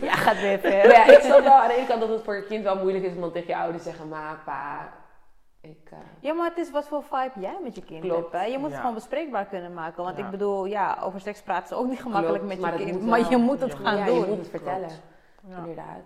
Ja, 0.08 0.12
gaat 0.14 0.40
weer 0.40 0.60
Maar 0.62 0.70
ver. 0.72 0.90
ja, 0.90 1.04
ik 1.06 1.20
snap 1.20 1.40
wel 1.42 1.52
aan 1.52 1.68
de 1.68 1.74
ene 1.74 1.86
kant 1.86 2.00
dat 2.00 2.08
het 2.08 2.22
voor 2.22 2.34
je 2.36 2.44
kind 2.46 2.64
wel 2.64 2.76
moeilijk 2.76 3.04
is 3.04 3.14
om 3.14 3.20
dan 3.20 3.32
tegen 3.32 3.48
je 3.48 3.56
ouders 3.56 3.82
te 3.82 3.88
zeggen, 3.88 4.08
ma, 4.08 4.38
pa, 4.44 4.88
ik... 5.68 5.90
eh, 5.90 5.98
Ja, 6.20 6.32
maar 6.34 6.48
het 6.48 6.58
is 6.58 6.70
wat 6.70 6.88
voor 6.88 7.02
vibe 7.02 7.40
jij 7.40 7.58
met 7.62 7.74
je 7.74 7.82
kind 7.84 8.00
Klopt. 8.00 8.20
hebt. 8.20 8.32
Hè? 8.32 8.44
Je 8.44 8.52
moet 8.58 8.60
Ja. 8.66 8.70
het 8.70 8.78
gewoon 8.80 8.94
bespreekbaar 8.94 9.44
kunnen 9.46 9.74
maken. 9.74 10.04
Want 10.04 10.16
Ja. 10.18 10.24
ik 10.24 10.30
bedoel, 10.30 10.64
ja, 10.64 10.98
over 11.02 11.20
seks 11.20 11.42
praten 11.42 11.64
is 11.76 11.82
ook 11.82 11.88
niet 11.88 12.00
gemakkelijk 12.00 12.42
Klopt, 12.44 12.60
met 12.60 12.70
je 12.78 12.84
kind. 12.84 13.06
Maar 13.06 13.20
wel. 13.20 13.30
je 13.30 13.36
moet 13.36 13.60
het 13.60 13.74
gaan 13.74 13.96
ja, 13.96 14.04
doen. 14.04 14.20
je 14.20 14.26
moet 14.26 14.38
het 14.38 14.48
vertellen, 14.48 14.90
inderdaad. 15.48 16.00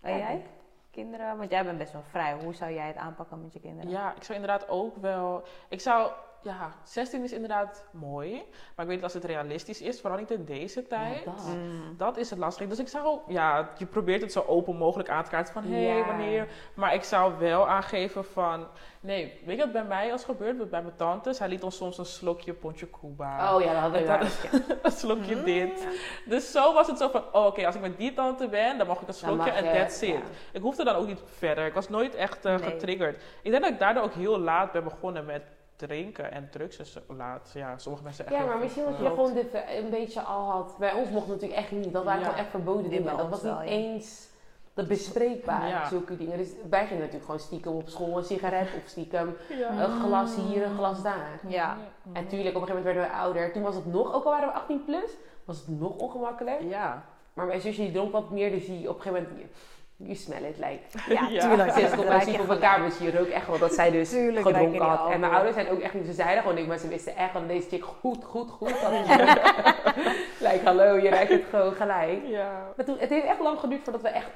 En 0.00 0.18
jij? 0.18 0.44
Kinderen? 0.90 1.36
Want 1.38 1.50
jij 1.50 1.64
bent 1.64 1.78
best 1.78 1.92
wel 1.92 2.02
vrij. 2.10 2.36
Hoe 2.42 2.54
zou 2.54 2.72
jij 2.72 2.86
het 2.86 2.96
aanpakken 2.96 3.42
met 3.42 3.52
je 3.52 3.60
kinderen? 3.60 3.90
ja, 3.90 4.12
ik 4.16 4.22
zou 4.22 4.38
inderdaad 4.40 4.68
ook 4.68 4.96
wel... 4.96 5.42
Ik 5.68 5.80
zou... 5.80 6.10
Ja, 6.46 6.72
16 6.84 7.22
is 7.22 7.32
inderdaad 7.32 7.84
mooi. 7.92 8.32
Maar 8.32 8.84
ik 8.84 8.86
weet 8.86 8.88
niet 8.88 9.02
als 9.02 9.12
het 9.14 9.24
realistisch 9.24 9.80
is, 9.80 10.00
vooral 10.00 10.18
niet 10.18 10.30
in 10.30 10.44
deze 10.44 10.86
tijd. 10.86 11.24
Ja, 11.24 11.30
dat. 11.30 11.46
Mm. 11.46 11.94
Dat 11.96 12.16
is 12.16 12.30
het 12.30 12.38
lastig. 12.38 12.68
Dus 12.68 12.78
ik 12.78 12.88
zou, 12.88 13.18
ja, 13.28 13.68
je 13.78 13.86
probeert 13.86 14.20
het 14.22 14.32
zo 14.32 14.44
open 14.46 14.76
mogelijk 14.76 15.08
aan 15.08 15.24
te 15.24 15.30
kaarten 15.30 15.52
van 15.52 15.62
hé, 15.64 15.84
hey, 15.86 15.96
Ja. 15.96 16.06
wanneer. 16.06 16.48
Maar 16.74 16.94
ik 16.94 17.02
zou 17.04 17.38
wel 17.38 17.68
aangeven 17.68 18.24
van, 18.24 18.66
nee, 19.00 19.40
weet 19.44 19.56
je 19.56 19.62
wat 19.62 19.72
bij 19.72 19.84
mij 19.84 20.12
als 20.12 20.24
gebeurd? 20.24 20.70
Bij 20.70 20.82
mijn 20.82 20.96
tante, 20.96 21.32
zij 21.32 21.48
liet 21.48 21.62
ons 21.62 21.76
soms 21.76 21.98
een 21.98 22.04
slokje 22.06 22.52
Pontje 22.52 22.90
Cuba. 22.90 23.54
Oh 23.54 23.60
ja, 23.62 23.72
dat 23.72 23.80
hadden 23.80 24.00
we 24.00 24.06
wel 24.06 24.18
ja. 24.18 24.28
een 24.82 24.90
slokje 24.92 25.42
dit. 25.42 25.86
Dus 26.26 26.50
zo 26.52 26.72
was 26.74 26.86
het 26.86 26.98
zo 26.98 27.08
van, 27.08 27.24
oh, 27.32 27.46
oké, 27.46 27.66
als 27.66 27.74
ik 27.74 27.80
met 27.80 27.96
die 27.98 28.12
tante 28.14 28.48
ben, 28.48 28.78
dan 28.78 28.86
mag 28.86 29.00
ik 29.00 29.08
een 29.08 29.14
slokje 29.14 29.50
en 29.50 29.64
that's 29.74 30.00
it. 30.02 30.08
ja. 30.08 30.20
Ik 30.52 30.60
hoefde 30.62 30.84
dan 30.84 30.94
ook 30.94 31.06
niet 31.06 31.20
verder. 31.24 31.66
Ik 31.66 31.74
was 31.74 31.88
nooit 31.88 32.14
echt 32.14 32.44
eh, 32.44 32.54
Nee. 32.58 32.70
getriggerd. 32.70 33.22
Ik 33.42 33.50
denk 33.50 33.62
dat 33.62 33.72
ik 33.72 33.78
daardoor 33.78 34.02
ook 34.02 34.14
heel 34.14 34.38
laat 34.38 34.72
ben 34.72 34.84
begonnen 34.84 35.24
met 35.24 35.42
drinken 35.76 36.32
en 36.32 36.48
drugs. 36.50 36.76
Dus 36.76 36.98
laat, 37.08 37.50
ja, 37.54 37.78
sommige 37.78 38.04
mensen 38.04 38.26
echt 38.26 38.34
Ja, 38.34 38.44
maar 38.44 38.58
misschien 38.58 38.84
dat 38.84 38.98
je 38.98 39.04
gewoon 39.08 39.34
dit 39.34 39.52
eh, 39.54 39.76
een 39.76 39.90
beetje 39.90 40.20
al 40.20 40.50
had. 40.50 40.76
Bij 40.78 40.92
ons 40.92 41.08
mocht 41.10 41.26
het 41.26 41.34
natuurlijk 41.34 41.60
echt 41.60 41.70
niet. 41.70 41.92
Dat 41.92 42.04
waren 42.04 42.20
Ja. 42.20 42.26
gewoon 42.26 42.40
echt 42.40 42.50
verboden 42.50 42.90
dingen. 42.90 43.16
Dat 43.16 43.28
was 43.28 43.42
niet 43.42 43.52
wel, 43.52 43.62
ja. 43.62 43.68
eens 43.68 44.28
dat 44.74 44.88
bespreekbaar, 44.88 45.68
Ja. 45.68 45.88
zulke 45.88 46.16
dingen. 46.16 46.36
Dus 46.38 46.48
wij 46.70 46.80
gingen 46.80 46.98
natuurlijk 46.98 47.24
gewoon 47.24 47.40
stiekem 47.40 47.72
op 47.72 47.88
school 47.88 48.16
een 48.16 48.24
sigaret 48.24 48.62
of 48.76 48.82
stiekem 48.88 49.36
Ja. 49.48 49.70
een 49.84 50.00
glas 50.00 50.36
hier, 50.36 50.62
een 50.64 50.74
glas 50.76 51.02
daar. 51.02 51.40
Ja. 51.48 51.76
En 52.12 52.26
tuurlijk, 52.28 52.56
op 52.56 52.62
een 52.62 52.68
gegeven 52.68 52.74
moment 52.76 52.84
werden 52.84 53.02
we 53.02 53.08
ouder. 53.10 53.52
Toen 53.52 53.62
was 53.62 53.74
het 53.74 53.86
nog, 53.86 54.14
ook 54.14 54.24
al 54.24 54.30
waren 54.30 54.48
we 54.48 54.54
18 54.54 54.84
plus, 54.84 55.10
was 55.44 55.58
het 55.58 55.68
nog 55.80 55.96
ongemakkelijk. 55.96 56.60
Ja. 56.62 57.04
Maar 57.32 57.46
mijn 57.46 57.60
zusje 57.60 57.80
die 57.82 57.92
dronk 57.92 58.12
wat 58.12 58.30
meer, 58.30 58.50
dus 58.50 58.66
die 58.66 58.88
op 58.88 58.96
een 58.96 59.02
gegeven 59.02 59.28
moment, 59.32 59.50
you 59.96 60.14
smell 60.14 60.42
it, 60.44 60.56
like. 60.58 60.80
Ja, 61.14 61.28
Ja. 61.30 61.40
tuurlijk. 61.48 61.72
Sinds 61.72 61.92
ik 61.92 61.98
op 61.98 62.08
mijn 62.08 62.20
ziek 62.22 62.40
op 62.40 62.48
elkaar 62.50 62.82
was, 62.82 62.98
je 62.98 63.16
rook 63.16 63.28
echt 63.28 63.46
wel 63.46 63.58
dat 63.58 63.74
zij 63.74 63.90
dus 63.90 64.10
Tuurlijk 64.10 64.46
gedronken 64.46 64.80
had. 64.84 65.10
En 65.10 65.20
mijn 65.20 65.32
ouders 65.32 65.54
zijn 65.54 65.68
ook 65.68 65.80
echt 65.80 65.94
niet, 65.94 66.06
ze 66.06 66.12
zeiden 66.12 66.40
gewoon 66.40 66.54
niks, 66.54 66.66
maar 66.68 66.78
ze 66.78 66.88
wisten 66.88 67.16
echt 67.16 67.30
van 67.32 67.46
deze 67.46 67.68
chick 67.68 67.84
goed, 67.84 68.24
goed, 68.24 68.50
goed. 68.50 68.68
like, 70.46 70.60
hallo, 70.64 70.96
je 70.98 71.08
ruikt 71.08 71.30
het 71.30 71.44
gewoon 71.50 71.72
gelijk. 71.72 72.18
Ja. 72.26 72.66
Maar 72.76 72.84
toen, 72.86 72.96
het 72.98 73.10
heeft 73.10 73.26
echt 73.26 73.40
lang 73.40 73.58
geduurd 73.58 73.82
voordat 73.82 74.02
we 74.02 74.08
echt, 74.08 74.26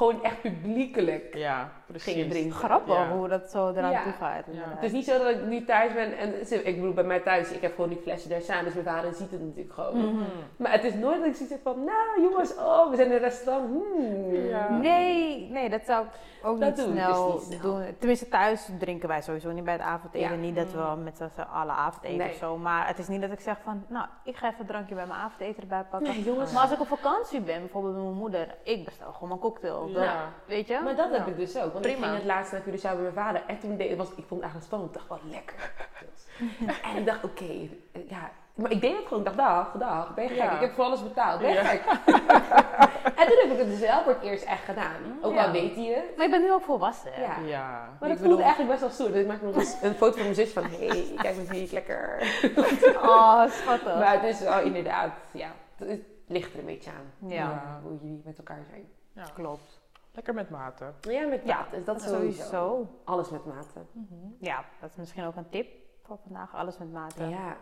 gewoon 0.00 0.22
echt 0.22 0.40
publiekelijk 0.40 1.34
Ja, 1.36 1.70
precies. 1.86 2.12
gingen 2.12 2.28
drinken. 2.28 2.52
Grappig 2.52 2.94
Ja. 2.94 3.08
hoe 3.10 3.28
dat 3.28 3.50
zo 3.50 3.70
eraan 3.70 3.90
Ja. 3.90 4.02
toe 4.02 4.12
gaat. 4.12 4.44
Het 4.50 4.82
is 4.82 4.92
niet 4.92 5.04
zo 5.04 5.18
dat 5.18 5.28
ik 5.30 5.42
nu 5.46 5.64
thuis 5.64 5.92
ben 5.94 6.16
en 6.18 6.34
ik 6.66 6.74
bedoel 6.76 6.92
bij 6.92 7.04
mij 7.04 7.20
thuis, 7.20 7.50
ik 7.52 7.60
heb 7.62 7.74
gewoon 7.74 7.90
die 7.90 7.98
flessen 8.02 8.30
daar 8.30 8.40
staan, 8.40 8.64
dus 8.64 8.72
mijn 8.72 8.84
vader 8.86 9.12
ziet 9.14 9.30
het 9.30 9.40
natuurlijk 9.40 9.74
gewoon. 9.74 9.96
Mhm. 10.14 10.22
Maar 10.56 10.72
het 10.72 10.84
is 10.84 10.94
nooit 10.94 11.18
dat 11.18 11.26
ik 11.26 11.34
zoiets 11.34 11.54
heb 11.54 11.62
van, 11.62 11.84
nou 11.84 12.30
jongens, 12.30 12.56
oh, 12.56 12.90
we 12.90 12.96
zijn 12.96 13.08
in 13.08 13.14
een 13.14 13.20
restaurant. 13.20 13.68
Hmm. 13.70 14.34
Ja. 14.34 14.68
Nee, 14.68 15.48
nee, 15.50 15.70
dat 15.70 15.80
zou 15.86 16.04
ik 16.04 16.10
ook 16.46 16.60
Dat 16.60 16.68
niet 16.76 16.84
doen 16.84 16.94
snel, 16.94 17.32
dus 17.32 17.46
niet 17.48 17.60
snel. 17.60 17.74
doen. 17.74 17.96
Tenminste, 17.98 18.28
thuis 18.28 18.68
drinken 18.78 19.08
wij 19.08 19.22
sowieso 19.22 19.50
niet 19.50 19.64
bij 19.64 19.72
het 19.72 19.82
avondeten. 19.82 20.30
Ja. 20.30 20.34
Niet 20.36 20.56
dat 20.56 20.72
we 20.72 20.96
met 21.04 21.16
z'n 21.16 21.40
allen 21.52 21.74
avondeten 21.74 22.16
Nee. 22.18 22.28
of 22.30 22.34
zo. 22.36 22.56
Maar 22.56 22.86
het 22.86 22.98
is 22.98 23.08
niet 23.08 23.20
dat 23.20 23.30
ik 23.32 23.40
zeg 23.40 23.56
van, 23.64 23.84
nou, 23.88 24.06
ik 24.24 24.36
ga 24.36 24.46
even 24.48 24.60
een 24.60 24.66
drankje 24.66 24.94
bij 24.94 25.06
mijn 25.06 25.20
avondeten 25.20 25.62
erbij 25.62 25.84
pakken. 25.90 26.08
Nee, 26.10 26.22
jongens. 26.24 26.52
Maar 26.52 26.62
als 26.62 26.72
ik 26.72 26.80
op 26.80 26.86
vakantie 26.86 27.40
ben, 27.40 27.58
bijvoorbeeld 27.60 27.94
met 27.94 28.02
mijn 28.04 28.16
moeder, 28.16 28.54
ik 28.64 28.84
bestel 28.84 29.12
gewoon 29.12 29.28
mijn 29.28 29.40
cocktail. 29.40 29.88
Ja. 29.92 30.28
weet 30.46 30.66
je? 30.68 30.80
Maar 30.84 30.96
dat 30.96 31.10
heb 31.10 31.26
ik 31.26 31.36
dus 31.36 31.56
ook. 31.56 31.72
Want 31.72 31.80
Prima. 31.80 31.96
ik 31.98 32.02
ging 32.04 32.14
het 32.16 32.24
laatst 32.24 32.52
naar 32.52 32.60
Curaçao 32.60 32.82
bij 32.82 32.94
mijn 32.96 33.12
vader. 33.12 33.42
En 33.46 33.58
toen 33.58 33.76
deed, 33.76 33.88
het 33.88 33.98
was, 33.98 34.08
ik 34.08 34.14
vond 34.26 34.30
het 34.30 34.40
eigenlijk 34.42 34.66
spannend. 34.66 34.90
Ik 34.94 34.96
dacht, 34.96 35.08
wat 35.08 35.30
lekker. 35.30 35.72
en 36.90 36.96
ik 36.96 37.06
dacht, 37.06 37.24
oké, 37.24 37.68
ja. 38.08 38.30
Maar 38.54 38.70
ik 38.70 38.80
deed 38.80 38.96
het 38.96 39.06
gewoon. 39.06 39.18
Ik 39.18 39.24
dacht, 39.24 39.36
dag, 39.36 39.72
dag. 39.78 40.14
Ben 40.14 40.24
je 40.24 40.30
gek? 40.30 40.38
Ja. 40.38 40.50
Ik 40.54 40.60
heb 40.60 40.72
voor 40.72 40.84
alles 40.84 41.02
betaald. 41.02 41.40
Ben 41.40 41.48
je 41.48 41.54
Ja. 41.54 41.64
gek? 41.64 41.82
en 43.20 43.26
toen 43.28 43.38
heb 43.40 43.50
ik 43.52 43.58
het 43.58 43.66
dus 43.66 43.78
wel 43.80 44.02
voor 44.02 44.12
het 44.12 44.22
eerst 44.22 44.44
echt 44.44 44.64
gedaan. 44.64 45.18
Ook 45.22 45.34
Ja. 45.34 45.44
al 45.44 45.50
weet 45.52 45.74
hij 45.74 45.84
het. 45.84 46.16
Maar 46.16 46.24
je 46.24 46.30
bent 46.30 46.42
nu 46.44 46.52
ook 46.52 46.62
volwassen. 46.62 47.10
Ja. 47.20 47.36
Ja. 47.46 47.68
Maar 47.70 47.88
Ik 47.90 47.98
dat 48.00 48.08
voelde 48.08 48.22
bedoel- 48.22 48.38
eigenlijk 48.40 48.68
best 48.70 48.80
wel 48.80 48.90
stoer. 48.90 49.12
Dus 49.12 49.20
ik 49.22 49.26
maakte 49.26 49.44
nog 49.44 49.54
eens 49.56 49.76
een 49.82 49.94
foto 49.94 50.12
van 50.12 50.22
mijn 50.22 50.34
zus 50.34 50.52
van, 50.52 50.62
hé, 50.64 50.86
hey, 50.86 51.12
kijk 51.16 51.36
met 51.36 51.48
wie 51.48 51.62
ik 51.62 51.70
lekker. 51.72 52.18
Oh, 53.02 53.46
schattig. 53.50 53.94
maar 53.94 54.12
het 54.12 54.22
is 54.34 54.40
wel 54.40 54.60
inderdaad, 54.60 55.10
ja, 55.30 55.48
het 55.76 56.00
ligt 56.26 56.52
er 56.52 56.58
een 56.58 56.64
beetje 56.66 56.90
aan. 56.90 57.12
Hoe 57.82 57.98
jullie 58.00 58.22
met 58.24 58.38
elkaar 58.38 58.64
zijn. 58.70 58.88
Ja. 59.12 59.24
klopt. 59.34 59.79
Lekker 60.24 60.34
met 60.34 60.50
maten. 60.50 60.94
Ja, 61.00 61.26
met 61.26 61.40
Ja, 61.44 61.56
maten. 61.56 61.84
dat 61.84 62.02
sowieso. 62.02 62.42
Sowieso. 62.42 62.86
Alles 63.04 63.30
met 63.30 63.44
maten. 63.46 63.86
Ja, 64.40 64.64
dat 64.80 64.90
is 64.90 64.96
misschien 64.96 65.24
ook 65.24 65.36
een 65.36 65.48
tip 65.48 65.66
voor 66.02 66.18
vandaag. 66.22 66.54
Alles 66.54 66.78
met 66.78 66.92
mate. 66.92 67.24
Ja. 67.28 67.56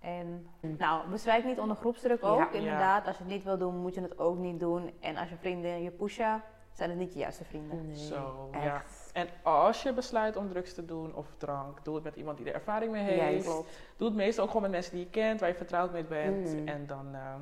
En 0.00 0.46
nou, 0.60 1.08
bezwijk 1.10 1.44
niet 1.44 1.58
onder 1.58 1.76
groepsdruk 1.76 2.24
ook. 2.24 2.38
Ja. 2.38 2.50
Inderdaad, 2.50 3.06
als 3.06 3.16
je 3.16 3.22
het 3.22 3.32
niet 3.32 3.44
wil 3.44 3.58
doen, 3.58 3.76
moet 3.76 3.94
je 3.94 4.00
het 4.00 4.18
ook 4.18 4.38
niet 4.38 4.60
doen. 4.60 4.90
En 5.00 5.16
als 5.16 5.28
je 5.28 5.36
vrienden 5.36 5.82
je 5.82 5.90
pushen, 5.90 6.42
zijn 6.72 6.90
het 6.90 6.98
niet 6.98 7.12
je 7.12 7.18
juiste 7.18 7.44
vrienden. 7.44 7.86
Nee, 7.86 7.96
Zo, 7.96 8.48
echt. 8.52 8.64
ja. 8.64 8.82
En 9.20 9.28
als 9.42 9.82
je 9.82 9.92
besluit 9.92 10.36
om 10.36 10.48
drugs 10.48 10.74
te 10.74 10.84
doen 10.84 11.14
of 11.14 11.26
drank, 11.36 11.84
doe 11.84 11.94
het 11.94 12.04
met 12.04 12.16
iemand 12.16 12.36
die 12.38 12.46
er 12.46 12.54
ervaring 12.54 12.92
mee 12.92 13.02
heeft. 13.02 13.44
Juist. 13.44 13.64
Doe 13.96 14.08
het 14.08 14.16
meestal 14.16 14.42
ook 14.44 14.50
gewoon 14.50 14.62
met 14.62 14.72
mensen 14.72 14.92
die 14.92 15.04
je 15.04 15.10
kent, 15.10 15.40
waar 15.40 15.48
je 15.48 15.54
vertrouwd 15.54 15.92
mee 15.92 16.04
bent. 16.04 16.54
Mm. 16.60 16.68
En 16.68 16.86
dan. 16.86 17.14
eh, 17.14 17.34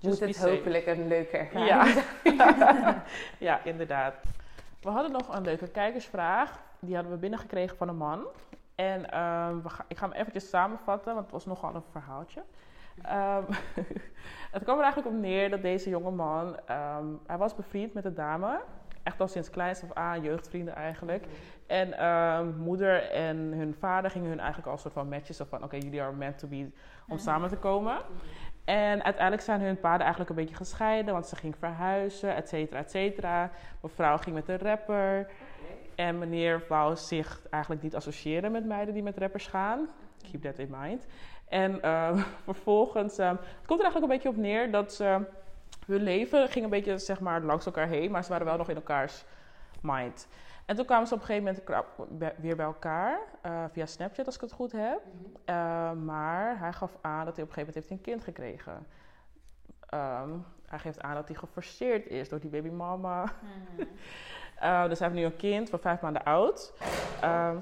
Moet 0.00 0.20
het 0.20 0.34
safe. 0.34 0.50
hopelijk 0.50 0.86
een 0.86 1.08
leuke 1.08 1.36
ervaring 1.36 1.68
Ja. 1.68 3.02
ja, 3.48 3.64
inderdaad. 3.64 4.14
We 4.80 4.90
hadden 4.90 5.12
nog 5.12 5.36
een 5.36 5.42
leuke 5.42 5.68
kijkersvraag. 5.68 6.60
Die 6.80 6.94
hadden 6.94 7.12
we 7.12 7.18
binnengekregen 7.18 7.76
van 7.76 7.88
een 7.88 7.96
man. 7.96 8.26
En 8.74 9.10
ehm, 9.10 9.62
we 9.62 9.68
ga, 9.68 9.84
ik 9.88 9.96
ga 9.96 10.08
hem 10.08 10.16
eventjes 10.16 10.48
samenvatten, 10.48 11.12
want 11.12 11.24
het 11.24 11.34
was 11.34 11.46
nogal 11.46 11.74
een 11.74 11.82
verhaaltje. 11.90 12.42
Ehm, 13.02 13.42
het 14.56 14.62
kwam 14.62 14.76
er 14.76 14.82
eigenlijk 14.82 15.14
op 15.14 15.20
neer 15.20 15.50
dat 15.50 15.62
deze 15.62 15.88
jonge 15.88 16.10
man, 16.10 16.56
ehm, 16.66 17.06
hij 17.26 17.38
was 17.38 17.54
bevriend 17.54 17.94
met 17.94 18.04
een 18.04 18.14
dame. 18.14 18.60
Echt 19.02 19.20
al 19.20 19.28
sinds 19.28 19.50
kleins 19.50 19.82
af 19.82 19.92
aan, 19.92 20.22
jeugdvrienden 20.22 20.74
eigenlijk. 20.74 21.24
En 21.66 21.94
moeder 22.56 23.10
en 23.10 23.36
hun 23.36 23.74
vader 23.78 24.10
gingen 24.10 24.28
hun 24.28 24.38
eigenlijk 24.38 24.68
al 24.68 24.78
soort 24.78 24.94
van 24.94 25.08
matches. 25.08 25.36
Zo 25.36 25.44
van, 25.48 25.62
oké, 25.62 25.76
jullie 25.76 26.02
are 26.02 26.12
meant 26.12 26.38
to 26.38 26.48
be 26.48 26.70
om 27.08 27.18
samen 27.18 27.48
te 27.48 27.56
komen. 27.56 27.96
En 28.68 29.04
uiteindelijk 29.04 29.42
zijn 29.42 29.60
hun 29.60 29.80
paden 29.80 30.00
eigenlijk 30.00 30.30
een 30.30 30.36
beetje 30.36 30.54
gescheiden, 30.54 31.12
want 31.12 31.26
ze 31.26 31.36
ging 31.36 31.56
verhuizen, 31.58 32.34
et 32.34 32.48
cetera, 32.48 32.78
et 32.78 32.90
cetera. 32.90 33.50
Mevrouw 33.80 34.16
ging 34.16 34.34
met 34.34 34.48
een 34.48 34.58
rapper. 34.58 35.26
En 35.94 36.18
meneer 36.18 36.62
wou 36.68 36.96
zich 36.96 37.40
eigenlijk 37.50 37.82
niet 37.82 37.94
associëren 37.94 38.52
met 38.52 38.66
meiden 38.66 38.94
die 38.94 39.02
met 39.02 39.18
rappers 39.18 39.46
gaan. 39.46 39.88
Keep 40.30 40.42
that 40.42 40.58
in 40.58 40.74
mind. 40.80 41.06
En 41.48 41.82
ehm, 41.82 42.18
vervolgens, 42.44 43.18
ehm, 43.18 43.36
het 43.36 43.66
komt 43.66 43.80
er 43.80 43.84
eigenlijk 43.84 44.12
een 44.12 44.18
beetje 44.18 44.28
op 44.28 44.36
neer 44.36 44.70
dat 44.70 44.92
ze, 44.92 45.26
hun 45.86 46.02
leven 46.02 46.48
ging 46.48 46.64
een 46.64 46.70
beetje 46.70 46.98
zeg 46.98 47.20
maar, 47.20 47.42
langs 47.42 47.66
elkaar 47.66 47.88
heen, 47.88 48.10
maar 48.10 48.24
ze 48.24 48.30
waren 48.30 48.46
wel 48.46 48.56
nog 48.56 48.68
in 48.68 48.76
elkaars 48.76 49.24
mind. 49.82 50.28
En 50.68 50.76
toen 50.76 50.84
kwamen 50.84 51.06
ze 51.06 51.14
op 51.14 51.20
een 51.20 51.26
gegeven 51.26 51.62
moment 52.08 52.34
weer 52.38 52.56
bij 52.56 52.64
elkaar, 52.64 53.20
eh, 53.42 53.64
via 53.72 53.86
Snapchat 53.86 54.26
als 54.26 54.34
ik 54.34 54.40
het 54.40 54.52
goed 54.52 54.72
heb. 54.72 55.00
Eh, 55.44 55.92
maar 55.92 56.58
hij 56.58 56.72
gaf 56.72 56.96
aan 57.00 57.24
dat 57.24 57.36
hij 57.36 57.44
op 57.44 57.48
een 57.48 57.54
gegeven 57.54 57.74
moment 57.74 57.74
heeft 57.74 57.90
een 57.90 58.00
kind 58.00 58.24
gekregen. 58.24 58.86
Ehm, 59.88 60.30
hij 60.66 60.78
geeft 60.78 61.00
aan 61.00 61.14
dat 61.14 61.28
hij 61.28 61.36
geforceerd 61.36 62.06
is 62.06 62.28
door 62.28 62.40
die 62.40 62.50
babymama. 62.50 63.24
Eh, 64.58 64.88
dus 64.88 64.98
hij 64.98 65.08
heeft 65.08 65.20
nu 65.20 65.26
een 65.26 65.36
kind 65.36 65.70
van 65.70 65.78
vijf 65.78 66.00
maanden 66.00 66.24
oud. 66.24 66.72
Ehm, 67.20 67.58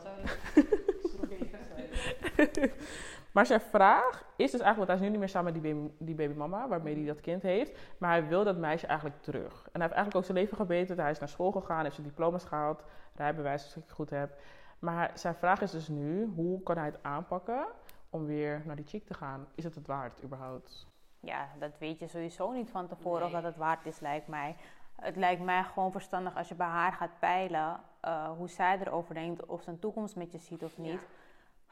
maar 3.37 3.47
zijn 3.47 3.61
vraag 3.61 4.25
is 4.37 4.51
dus 4.51 4.61
eigenlijk, 4.61 4.77
want 4.77 4.87
hij 4.87 4.97
is 4.97 5.03
nu 5.03 5.09
niet 5.09 5.19
meer 5.19 5.29
samen 5.29 5.53
met 5.53 5.63
die, 5.63 5.75
baby, 5.75 5.91
die 5.99 6.15
babymama, 6.15 6.69
waarmee 6.69 6.95
hij 6.95 7.05
dat 7.05 7.21
kind 7.21 7.43
heeft. 7.43 7.79
Maar 7.99 8.11
hij 8.11 8.27
wil 8.29 8.45
dat 8.45 8.57
meisje 8.57 8.87
eigenlijk 8.87 9.23
terug. 9.23 9.53
En 9.53 9.81
hij 9.81 9.83
heeft 9.83 9.95
eigenlijk 9.95 10.17
ook 10.17 10.25
zijn 10.25 10.39
leven 10.39 10.57
gebeterd. 10.57 10.99
Hij 10.99 11.11
is 11.11 11.19
naar 11.19 11.29
school 11.29 11.53
gegaan, 11.53 11.83
heeft 11.83 11.95
zijn 11.95 12.07
diploma's 12.07 12.45
gehaald, 12.45 12.83
rijbewijs 13.15 13.65
als 13.65 13.77
ik 13.77 13.83
het 13.83 13.93
goed 13.93 14.11
heb. 14.11 14.39
Maar 14.79 15.11
zijn 15.15 15.35
vraag 15.35 15.61
is 15.61 15.71
dus 15.71 15.89
nu, 15.89 16.33
hoe 16.35 16.63
kan 16.63 16.77
hij 16.77 16.87
het 16.87 17.03
aanpakken 17.03 17.67
om 18.11 18.27
weer 18.27 18.63
naar 18.65 18.77
die 18.77 18.87
chick 18.87 19.07
te 19.07 19.15
gaan? 19.15 19.47
Is 19.55 19.65
het 19.65 19.75
het 19.75 19.87
waard 19.87 20.23
überhaupt? 20.25 20.87
Ja, 21.21 21.49
dat 21.59 21.79
weet 21.79 21.99
je 21.99 22.09
sowieso 22.09 22.53
niet 22.53 22.71
van 22.71 22.87
tevoren 22.87 23.27
of 23.27 23.33
dat 23.33 23.43
het 23.43 23.57
waard 23.57 23.87
is, 23.87 24.01
lijkt 24.01 24.29
mij. 24.29 24.57
Het 24.95 25.17
lijkt 25.17 25.43
mij 25.43 25.65
gewoon 25.65 25.93
verstandig 25.93 26.37
als 26.37 26.49
je 26.49 26.55
bij 26.55 26.67
haar 26.67 26.93
gaat 26.93 27.19
peilen 27.19 27.81
uh, 28.05 28.31
hoe 28.31 28.49
zij 28.49 28.79
erover 28.81 29.15
denkt, 29.15 29.47
of 29.47 29.63
ze 29.63 29.71
een 29.71 29.79
toekomst 29.79 30.17
met 30.17 30.33
je 30.33 30.39
ziet 30.39 30.65
of 30.65 30.79
niet. 30.79 31.01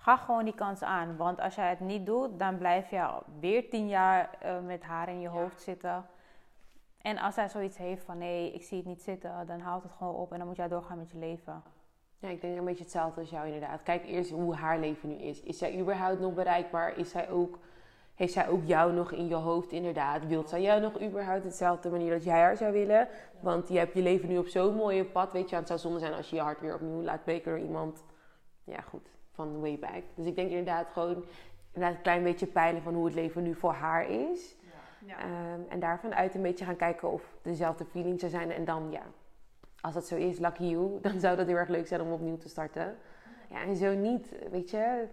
Ga 0.05 0.17
gewoon 0.17 0.45
die 0.45 0.55
kans 0.55 0.83
aan. 0.83 1.17
Want 1.17 1.41
als 1.41 1.55
jij 1.55 1.69
het 1.69 1.81
niet 1.81 2.07
doet, 2.07 2.39
dan 2.39 2.59
blijf 2.59 2.91
je 2.91 3.09
weer 3.41 3.71
tien 3.71 3.89
jaar 3.89 4.31
uh, 4.45 4.61
met 4.61 4.83
haar 4.83 5.09
in 5.09 5.21
je 5.21 5.29
hoofd 5.29 5.63
zitten. 5.63 6.07
En 7.03 7.19
als 7.19 7.35
zij 7.35 7.49
zoiets 7.49 7.77
heeft 7.77 8.05
van 8.05 8.19
nee, 8.19 8.53
ik 8.53 8.63
zie 8.63 8.77
het 8.77 8.87
niet 8.87 9.03
zitten, 9.03 9.47
dan 9.47 9.61
haalt 9.61 9.83
het 9.83 9.93
gewoon 9.93 10.15
op 10.15 10.33
en 10.33 10.39
dan 10.39 10.47
moet 10.47 10.57
jij 10.57 10.69
doorgaan 10.69 10.99
met 10.99 11.11
je 11.11 11.19
leven. 11.19 11.63
Ja, 12.19 12.29
ik 12.29 12.41
denk 12.41 12.59
een 12.59 12.65
beetje 12.65 12.83
hetzelfde 12.83 13.21
als 13.21 13.31
jou 13.31 13.47
inderdaad. 13.47 13.83
Kijk 13.83 14.07
eerst 14.07 14.31
hoe 14.31 14.55
haar 14.55 14.79
leven 14.79 15.09
nu 15.09 15.15
is. 15.15 15.43
Is 15.43 15.59
zij 15.59 15.81
überhaupt 15.81 16.21
nog 16.21 16.35
bereikbaar? 16.35 16.99
Is 16.99 17.11
zij 17.11 17.31
ook, 17.31 17.59
heeft 18.15 18.33
zij 18.33 18.49
ook 18.49 18.65
jou 18.65 18.93
nog 18.93 19.13
in 19.13 19.29
je 19.29 19.35
hoofd 19.35 19.73
inderdaad? 19.73 20.27
Wilt 20.27 20.49
zij 20.49 20.63
jou 20.63 20.81
nog 20.81 21.01
überhaupt 21.01 21.45
hetzelfde 21.45 21.91
manier 21.91 22.11
dat 22.11 22.25
jij 22.25 22.41
haar 22.41 22.57
zou 22.57 22.73
willen? 22.73 23.09
Want 23.41 23.69
je 23.69 23.79
hebt 23.79 23.95
je 23.95 24.03
leven 24.03 24.29
nu 24.29 24.39
op 24.39 24.47
zo'n 24.47 24.75
mooie 24.75 25.05
pad, 25.05 25.33
weet 25.33 25.51
je. 25.51 25.57
Het 25.57 25.67
zou 25.67 25.79
zonde 25.79 25.99
zijn 25.99 26.15
als 26.15 26.31
je 26.31 26.37
je 26.37 26.43
hart 26.43 26.61
weer 26.61 26.75
opnieuw 26.75 27.03
laat 27.03 27.25
breken 27.25 27.51
door 27.51 27.61
iemand, 27.61 28.05
ja 28.65 28.81
goed, 28.81 29.15
van 29.35 29.61
way 29.61 29.79
back. 29.79 30.03
Dus 30.15 30.27
ik 30.27 30.37
denk 30.37 30.49
inderdaad 30.49 30.87
gewoon 30.93 31.25
inderdaad 31.73 31.97
een 31.97 32.03
klein 32.03 32.23
beetje 32.23 32.47
peilen 32.47 32.83
van 32.83 32.95
hoe 32.95 33.05
het 33.05 33.15
leven 33.15 33.43
nu 33.43 33.55
voor 33.55 33.73
haar 33.73 34.11
is. 34.11 34.57
Ja. 35.07 35.17
Um, 35.55 35.67
en 35.69 35.81
daarvan 35.81 36.15
uit 36.15 36.35
een 36.35 36.43
beetje 36.43 36.65
gaan 36.65 36.77
kijken 36.77 37.11
of 37.11 37.23
dezelfde 37.43 37.85
feelings 37.85 38.23
er 38.23 38.31
zijn. 38.31 38.51
En 38.51 38.65
dan 38.65 38.91
ja, 38.91 39.03
als 39.81 39.95
dat 39.95 40.07
zo 40.07 40.17
is, 40.17 40.39
lucky 40.39 40.65
you, 40.65 40.91
dan 41.03 41.21
zou 41.21 41.37
dat 41.37 41.47
heel 41.47 41.57
erg 41.57 41.69
leuk 41.69 41.87
zijn 41.87 42.01
om 42.01 42.13
opnieuw 42.13 42.37
te 42.37 42.49
starten. 42.49 42.97
Ja, 43.51 43.63
en 43.63 43.77
zo 43.77 43.95
niet, 43.95 44.35
weet 44.51 44.71
je. 44.71 45.07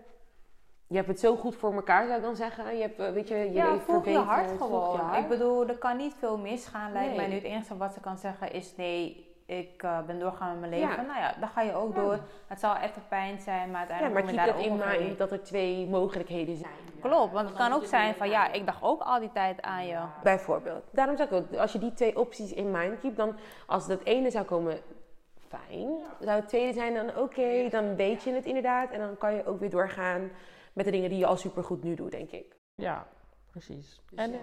Je 0.87 0.97
hebt 0.97 1.09
het 1.09 1.19
zo 1.19 1.35
goed 1.35 1.55
voor 1.55 1.73
elkaar, 1.73 2.05
zou 2.05 2.17
ik 2.17 2.23
dan 2.23 2.35
zeggen. 2.35 2.75
Je 2.75 2.81
hebt, 2.81 2.99
eh, 2.99 3.11
weet 3.11 3.27
je, 3.27 3.35
je 3.35 3.51
ja, 3.51 3.79
volg 3.79 4.05
je 4.05 4.17
hart 4.17 4.51
gewoon. 4.57 5.15
Ik 5.15 5.27
bedoel, 5.27 5.67
er 5.67 5.77
kan 5.77 5.97
niet 5.97 6.13
veel 6.13 6.37
misgaan, 6.37 6.91
lijkt 6.91 7.15
mij 7.15 7.27
nu. 7.27 7.33
Het 7.33 7.43
enige 7.43 7.77
wat 7.77 7.93
ze 7.93 7.99
kan 7.99 8.17
zeggen 8.17 8.53
is 8.53 8.75
nee, 8.75 9.30
ik 9.51 9.83
uh, 9.83 10.01
ben 10.01 10.19
doorgaan 10.19 10.59
met 10.59 10.69
mijn 10.69 10.81
leven. 10.81 11.05
Nou 11.05 11.19
ja, 11.19 11.35
dan 11.39 11.49
ga 11.49 11.61
je 11.61 11.73
ook 11.73 11.95
door. 11.95 12.19
Het 12.47 12.59
zal 12.59 12.75
even 12.75 13.07
pijn 13.07 13.39
zijn, 13.39 13.71
maar 13.71 13.79
uiteindelijk 13.79 14.29
ja, 14.29 14.35
maar 14.35 14.45
keep 14.45 14.55
dat 14.55 14.65
in 14.65 14.77
mind 14.77 15.17
dat 15.17 15.31
er 15.31 15.43
twee 15.43 15.87
mogelijkheden 15.87 16.57
zijn. 16.57 16.71
Klopt, 16.99 17.33
want 17.33 17.47
het 17.47 17.57
kan 17.57 17.71
ook 17.73 17.85
zijn 17.85 18.15
van 18.15 18.29
ja, 18.29 18.51
ik 18.51 18.65
dacht 18.65 18.81
ook 18.81 19.01
al 19.01 19.19
die 19.19 19.31
tijd 19.31 19.61
aan 19.61 19.87
je. 19.87 19.99
Bijvoorbeeld. 20.23 20.83
Daarom 20.91 21.17
zeg 21.17 21.27
ik 21.27 21.33
ook, 21.33 21.55
als 21.55 21.71
je 21.71 21.79
die 21.79 21.93
twee 21.93 22.19
opties 22.19 22.53
in 22.53 22.71
mind 22.71 22.99
keept, 22.99 23.15
dan 23.15 23.35
als 23.65 23.87
dat 23.87 24.03
ene 24.03 24.31
zou 24.31 24.45
komen, 24.45 24.79
fijn. 25.47 25.89
Zou 26.19 26.39
het 26.39 26.47
tweede 26.47 26.73
zijn 26.73 26.93
dan 26.93 27.17
oké, 27.17 27.69
dan 27.69 27.95
weet 27.95 28.23
je 28.23 28.33
het 28.33 28.45
inderdaad. 28.45 28.91
En 28.91 28.99
dan 28.99 29.17
kan 29.17 29.35
je 29.35 29.45
ook 29.45 29.59
weer 29.59 29.69
doorgaan 29.69 30.29
met 30.73 30.85
de 30.85 30.91
dingen 30.91 31.09
die 31.09 31.19
je 31.19 31.25
al 31.25 31.37
supergoed 31.37 31.83
nu 31.83 31.95
doet, 31.95 32.11
denk 32.11 32.31
ik. 32.31 32.55
Ja, 32.75 33.07
precies. 33.51 34.01
Dus 34.09 34.19
en 34.19 34.33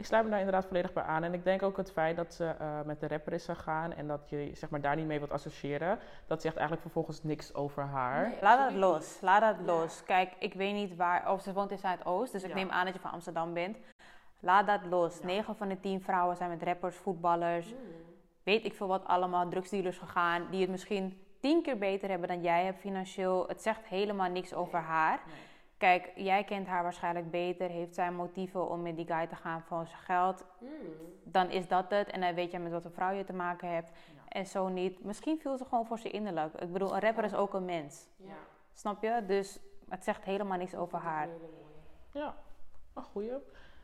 ik 0.00 0.06
sluit 0.06 0.24
me 0.24 0.30
daar 0.30 0.38
inderdaad 0.38 0.66
volledig 0.66 0.92
bij 0.92 1.02
aan. 1.02 1.24
En 1.24 1.34
ik 1.34 1.44
denk 1.44 1.62
ook 1.62 1.76
het 1.76 1.92
feit 1.92 2.16
dat 2.16 2.34
ze 2.34 2.54
uh, 2.60 2.80
met 2.84 3.00
de 3.00 3.08
rapper 3.08 3.32
is 3.32 3.44
gegaan 3.44 3.92
en 3.92 4.06
dat 4.06 4.28
je 4.28 4.50
zeg 4.54 4.70
maar, 4.70 4.80
daar 4.80 4.96
niet 4.96 5.06
mee 5.06 5.18
wilt 5.18 5.30
associëren, 5.30 5.98
dat 6.26 6.40
zegt 6.40 6.56
eigenlijk 6.56 6.86
vervolgens 6.86 7.22
niks 7.22 7.54
over 7.54 7.82
haar. 7.82 8.32
laat 8.40 8.70
dat 8.70 8.78
los, 8.78 9.18
laat 9.20 9.40
dat 9.40 9.66
los. 9.66 10.02
Kijk, 10.04 10.32
ik 10.38 10.54
weet 10.54 10.74
niet 10.74 10.96
waar, 10.96 11.32
of 11.32 11.42
ze 11.42 11.52
woont 11.52 11.70
in 11.70 11.78
Zuidoost, 11.78 12.32
dus 12.32 12.42
ik 12.42 12.54
neem 12.54 12.70
aan 12.70 12.84
dat 12.84 12.94
je 12.94 13.00
van 13.00 13.10
Amsterdam 13.10 13.54
bent. 13.54 13.76
Laat 14.40 14.66
dat 14.66 14.80
los. 14.84 15.22
9 15.22 15.56
van 15.56 15.68
de 15.68 15.80
10 15.80 16.02
vrouwen 16.02 16.36
zijn 16.36 16.50
met 16.50 16.62
rappers, 16.62 16.96
voetballers, 16.96 17.74
weet 18.42 18.64
ik 18.64 18.74
veel 18.74 18.86
wat 18.86 19.04
allemaal, 19.04 19.48
drugsdealers 19.48 19.98
gegaan, 19.98 20.46
die 20.50 20.60
het 20.60 20.70
misschien 20.70 21.24
tien 21.40 21.62
keer 21.62 21.78
beter 21.78 22.08
hebben 22.08 22.28
dan 22.28 22.42
jij 22.42 22.64
hebt 22.64 22.80
financieel. 22.80 23.44
Het 23.48 23.62
zegt 23.62 23.86
helemaal 23.86 24.30
niks 24.30 24.54
over 24.54 24.78
haar. 24.78 25.20
Kijk, 25.80 26.10
jij 26.14 26.44
kent 26.44 26.66
haar 26.66 26.82
waarschijnlijk 26.82 27.30
beter. 27.30 27.68
Heeft 27.68 27.94
zij 27.94 28.10
motieven 28.10 28.68
om 28.68 28.82
met 28.82 28.96
die 28.96 29.06
guy 29.06 29.26
te 29.26 29.34
gaan 29.34 29.62
voor 29.62 29.86
zijn 29.86 30.00
geld? 30.00 30.44
Hmm. 30.58 30.68
Dan 31.24 31.50
is 31.50 31.68
dat 31.68 31.84
het. 31.88 32.10
En 32.10 32.20
dan 32.20 32.34
weet 32.34 32.50
je 32.50 32.58
met 32.58 32.72
wat 32.72 32.84
een 32.84 32.92
vrouw 32.92 33.10
je 33.10 33.24
te 33.24 33.32
maken 33.32 33.74
hebt. 33.74 33.90
En 34.28 34.46
zo 34.46 34.68
niet. 34.68 35.04
Misschien 35.04 35.38
viel 35.40 35.56
ze 35.56 35.64
gewoon 35.64 35.86
voor 35.86 35.98
ze 35.98 36.10
innerlijk. 36.10 36.54
Ik 36.54 36.72
bedoel, 36.72 36.94
een 36.94 37.00
rapper 37.00 37.24
is 37.24 37.34
ook 37.34 37.54
een 37.54 37.64
mens. 37.64 38.08
Ja. 38.16 38.32
Snap 38.74 39.02
je? 39.02 39.22
Dus 39.26 39.58
het 39.88 40.04
zegt 40.04 40.24
helemaal 40.24 40.58
niks 40.58 40.74
over 40.74 40.98
haar. 40.98 41.28
Ja, 42.12 42.34
een 42.94 43.02
goeie. 43.02 43.32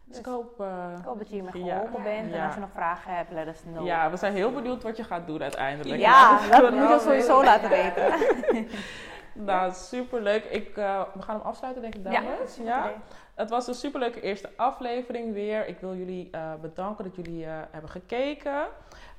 Dus, 0.05 0.19
ik 0.19 0.27
hoop, 0.27 0.61
uh, 0.61 0.95
ik 0.99 1.05
hoop 1.05 1.19
dat 1.19 1.29
je 1.29 1.35
hiermee 1.35 1.53
geholpen 1.53 2.03
bent. 2.03 2.33
En 2.33 2.45
als 2.45 2.55
je 2.55 2.61
nog 2.61 2.73
vragen 2.73 3.17
hebt, 3.17 3.31
let 3.31 3.47
us 3.47 3.63
know. 3.63 3.87
Ja, 3.87 4.11
we 4.11 4.17
zijn 4.17 4.33
heel 4.33 4.53
benieuwd 4.53 4.83
wat 4.83 4.97
je 4.97 5.05
gaat 5.05 5.27
doen 5.27 5.43
uiteindelijk. 5.43 6.01
Ja, 6.01 6.41
dat 6.61 6.73
moet 6.73 6.89
je 6.89 6.99
sowieso 6.99 7.45
laten 7.45 7.69
weten. 7.69 8.15
Nou, 9.45 9.73
superleuk. 9.73 10.45
Ik, 10.45 10.77
uh, 10.77 11.03
we 11.15 11.23
gaan 11.23 11.37
hem 11.37 11.47
afsluiten, 11.47 11.83
denk 11.83 11.95
ik, 11.95 12.05
dames. 12.05 12.57
Ja, 12.57 12.65
ja? 12.65 12.93
Het 13.35 13.51
was 13.51 13.67
een 13.67 13.75
superleuke 13.75 14.21
eerste 14.21 14.51
aflevering 14.57 15.33
weer. 15.33 15.67
Ik 15.67 15.79
wil 15.81 15.95
jullie 15.95 16.29
uh, 16.35 16.55
bedanken 16.61 17.05
dat 17.05 17.17
jullie 17.17 17.45
uh, 17.45 17.59
hebben 17.71 17.91
gekeken. 17.91 18.67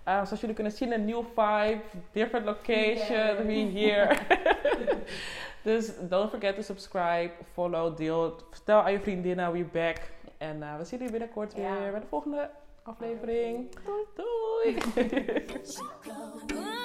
zoals 0.04 0.40
jullie 0.40 0.56
kunnen 0.56 0.74
zien, 0.74 0.92
een 0.92 1.06
nieuw 1.06 1.24
vibe, 1.24 1.82
different 2.12 2.46
location, 2.46 3.18
yeah. 3.18 3.38
we 3.38 3.54
here. 3.54 4.18
dus 5.70 5.92
don't 6.10 6.30
forget 6.30 6.56
to 6.56 6.62
subscribe, 6.62 7.32
follow, 7.54 7.98
deel. 7.98 8.36
Vertel 8.52 8.82
aan 8.82 8.92
je 8.92 9.00
vriendinnen, 9.00 9.52
we 9.52 9.64
back. 9.64 9.98
En 10.38 10.60
we 10.60 10.86
zien 10.86 11.00
jullie 11.00 11.12
binnenkort 11.12 11.54
weer 11.54 11.92
bij 11.92 12.00
de 12.00 12.08
volgende 12.10 12.50
aflevering. 12.84 13.70
Doei! 14.16 14.78
Doei. 15.08 16.76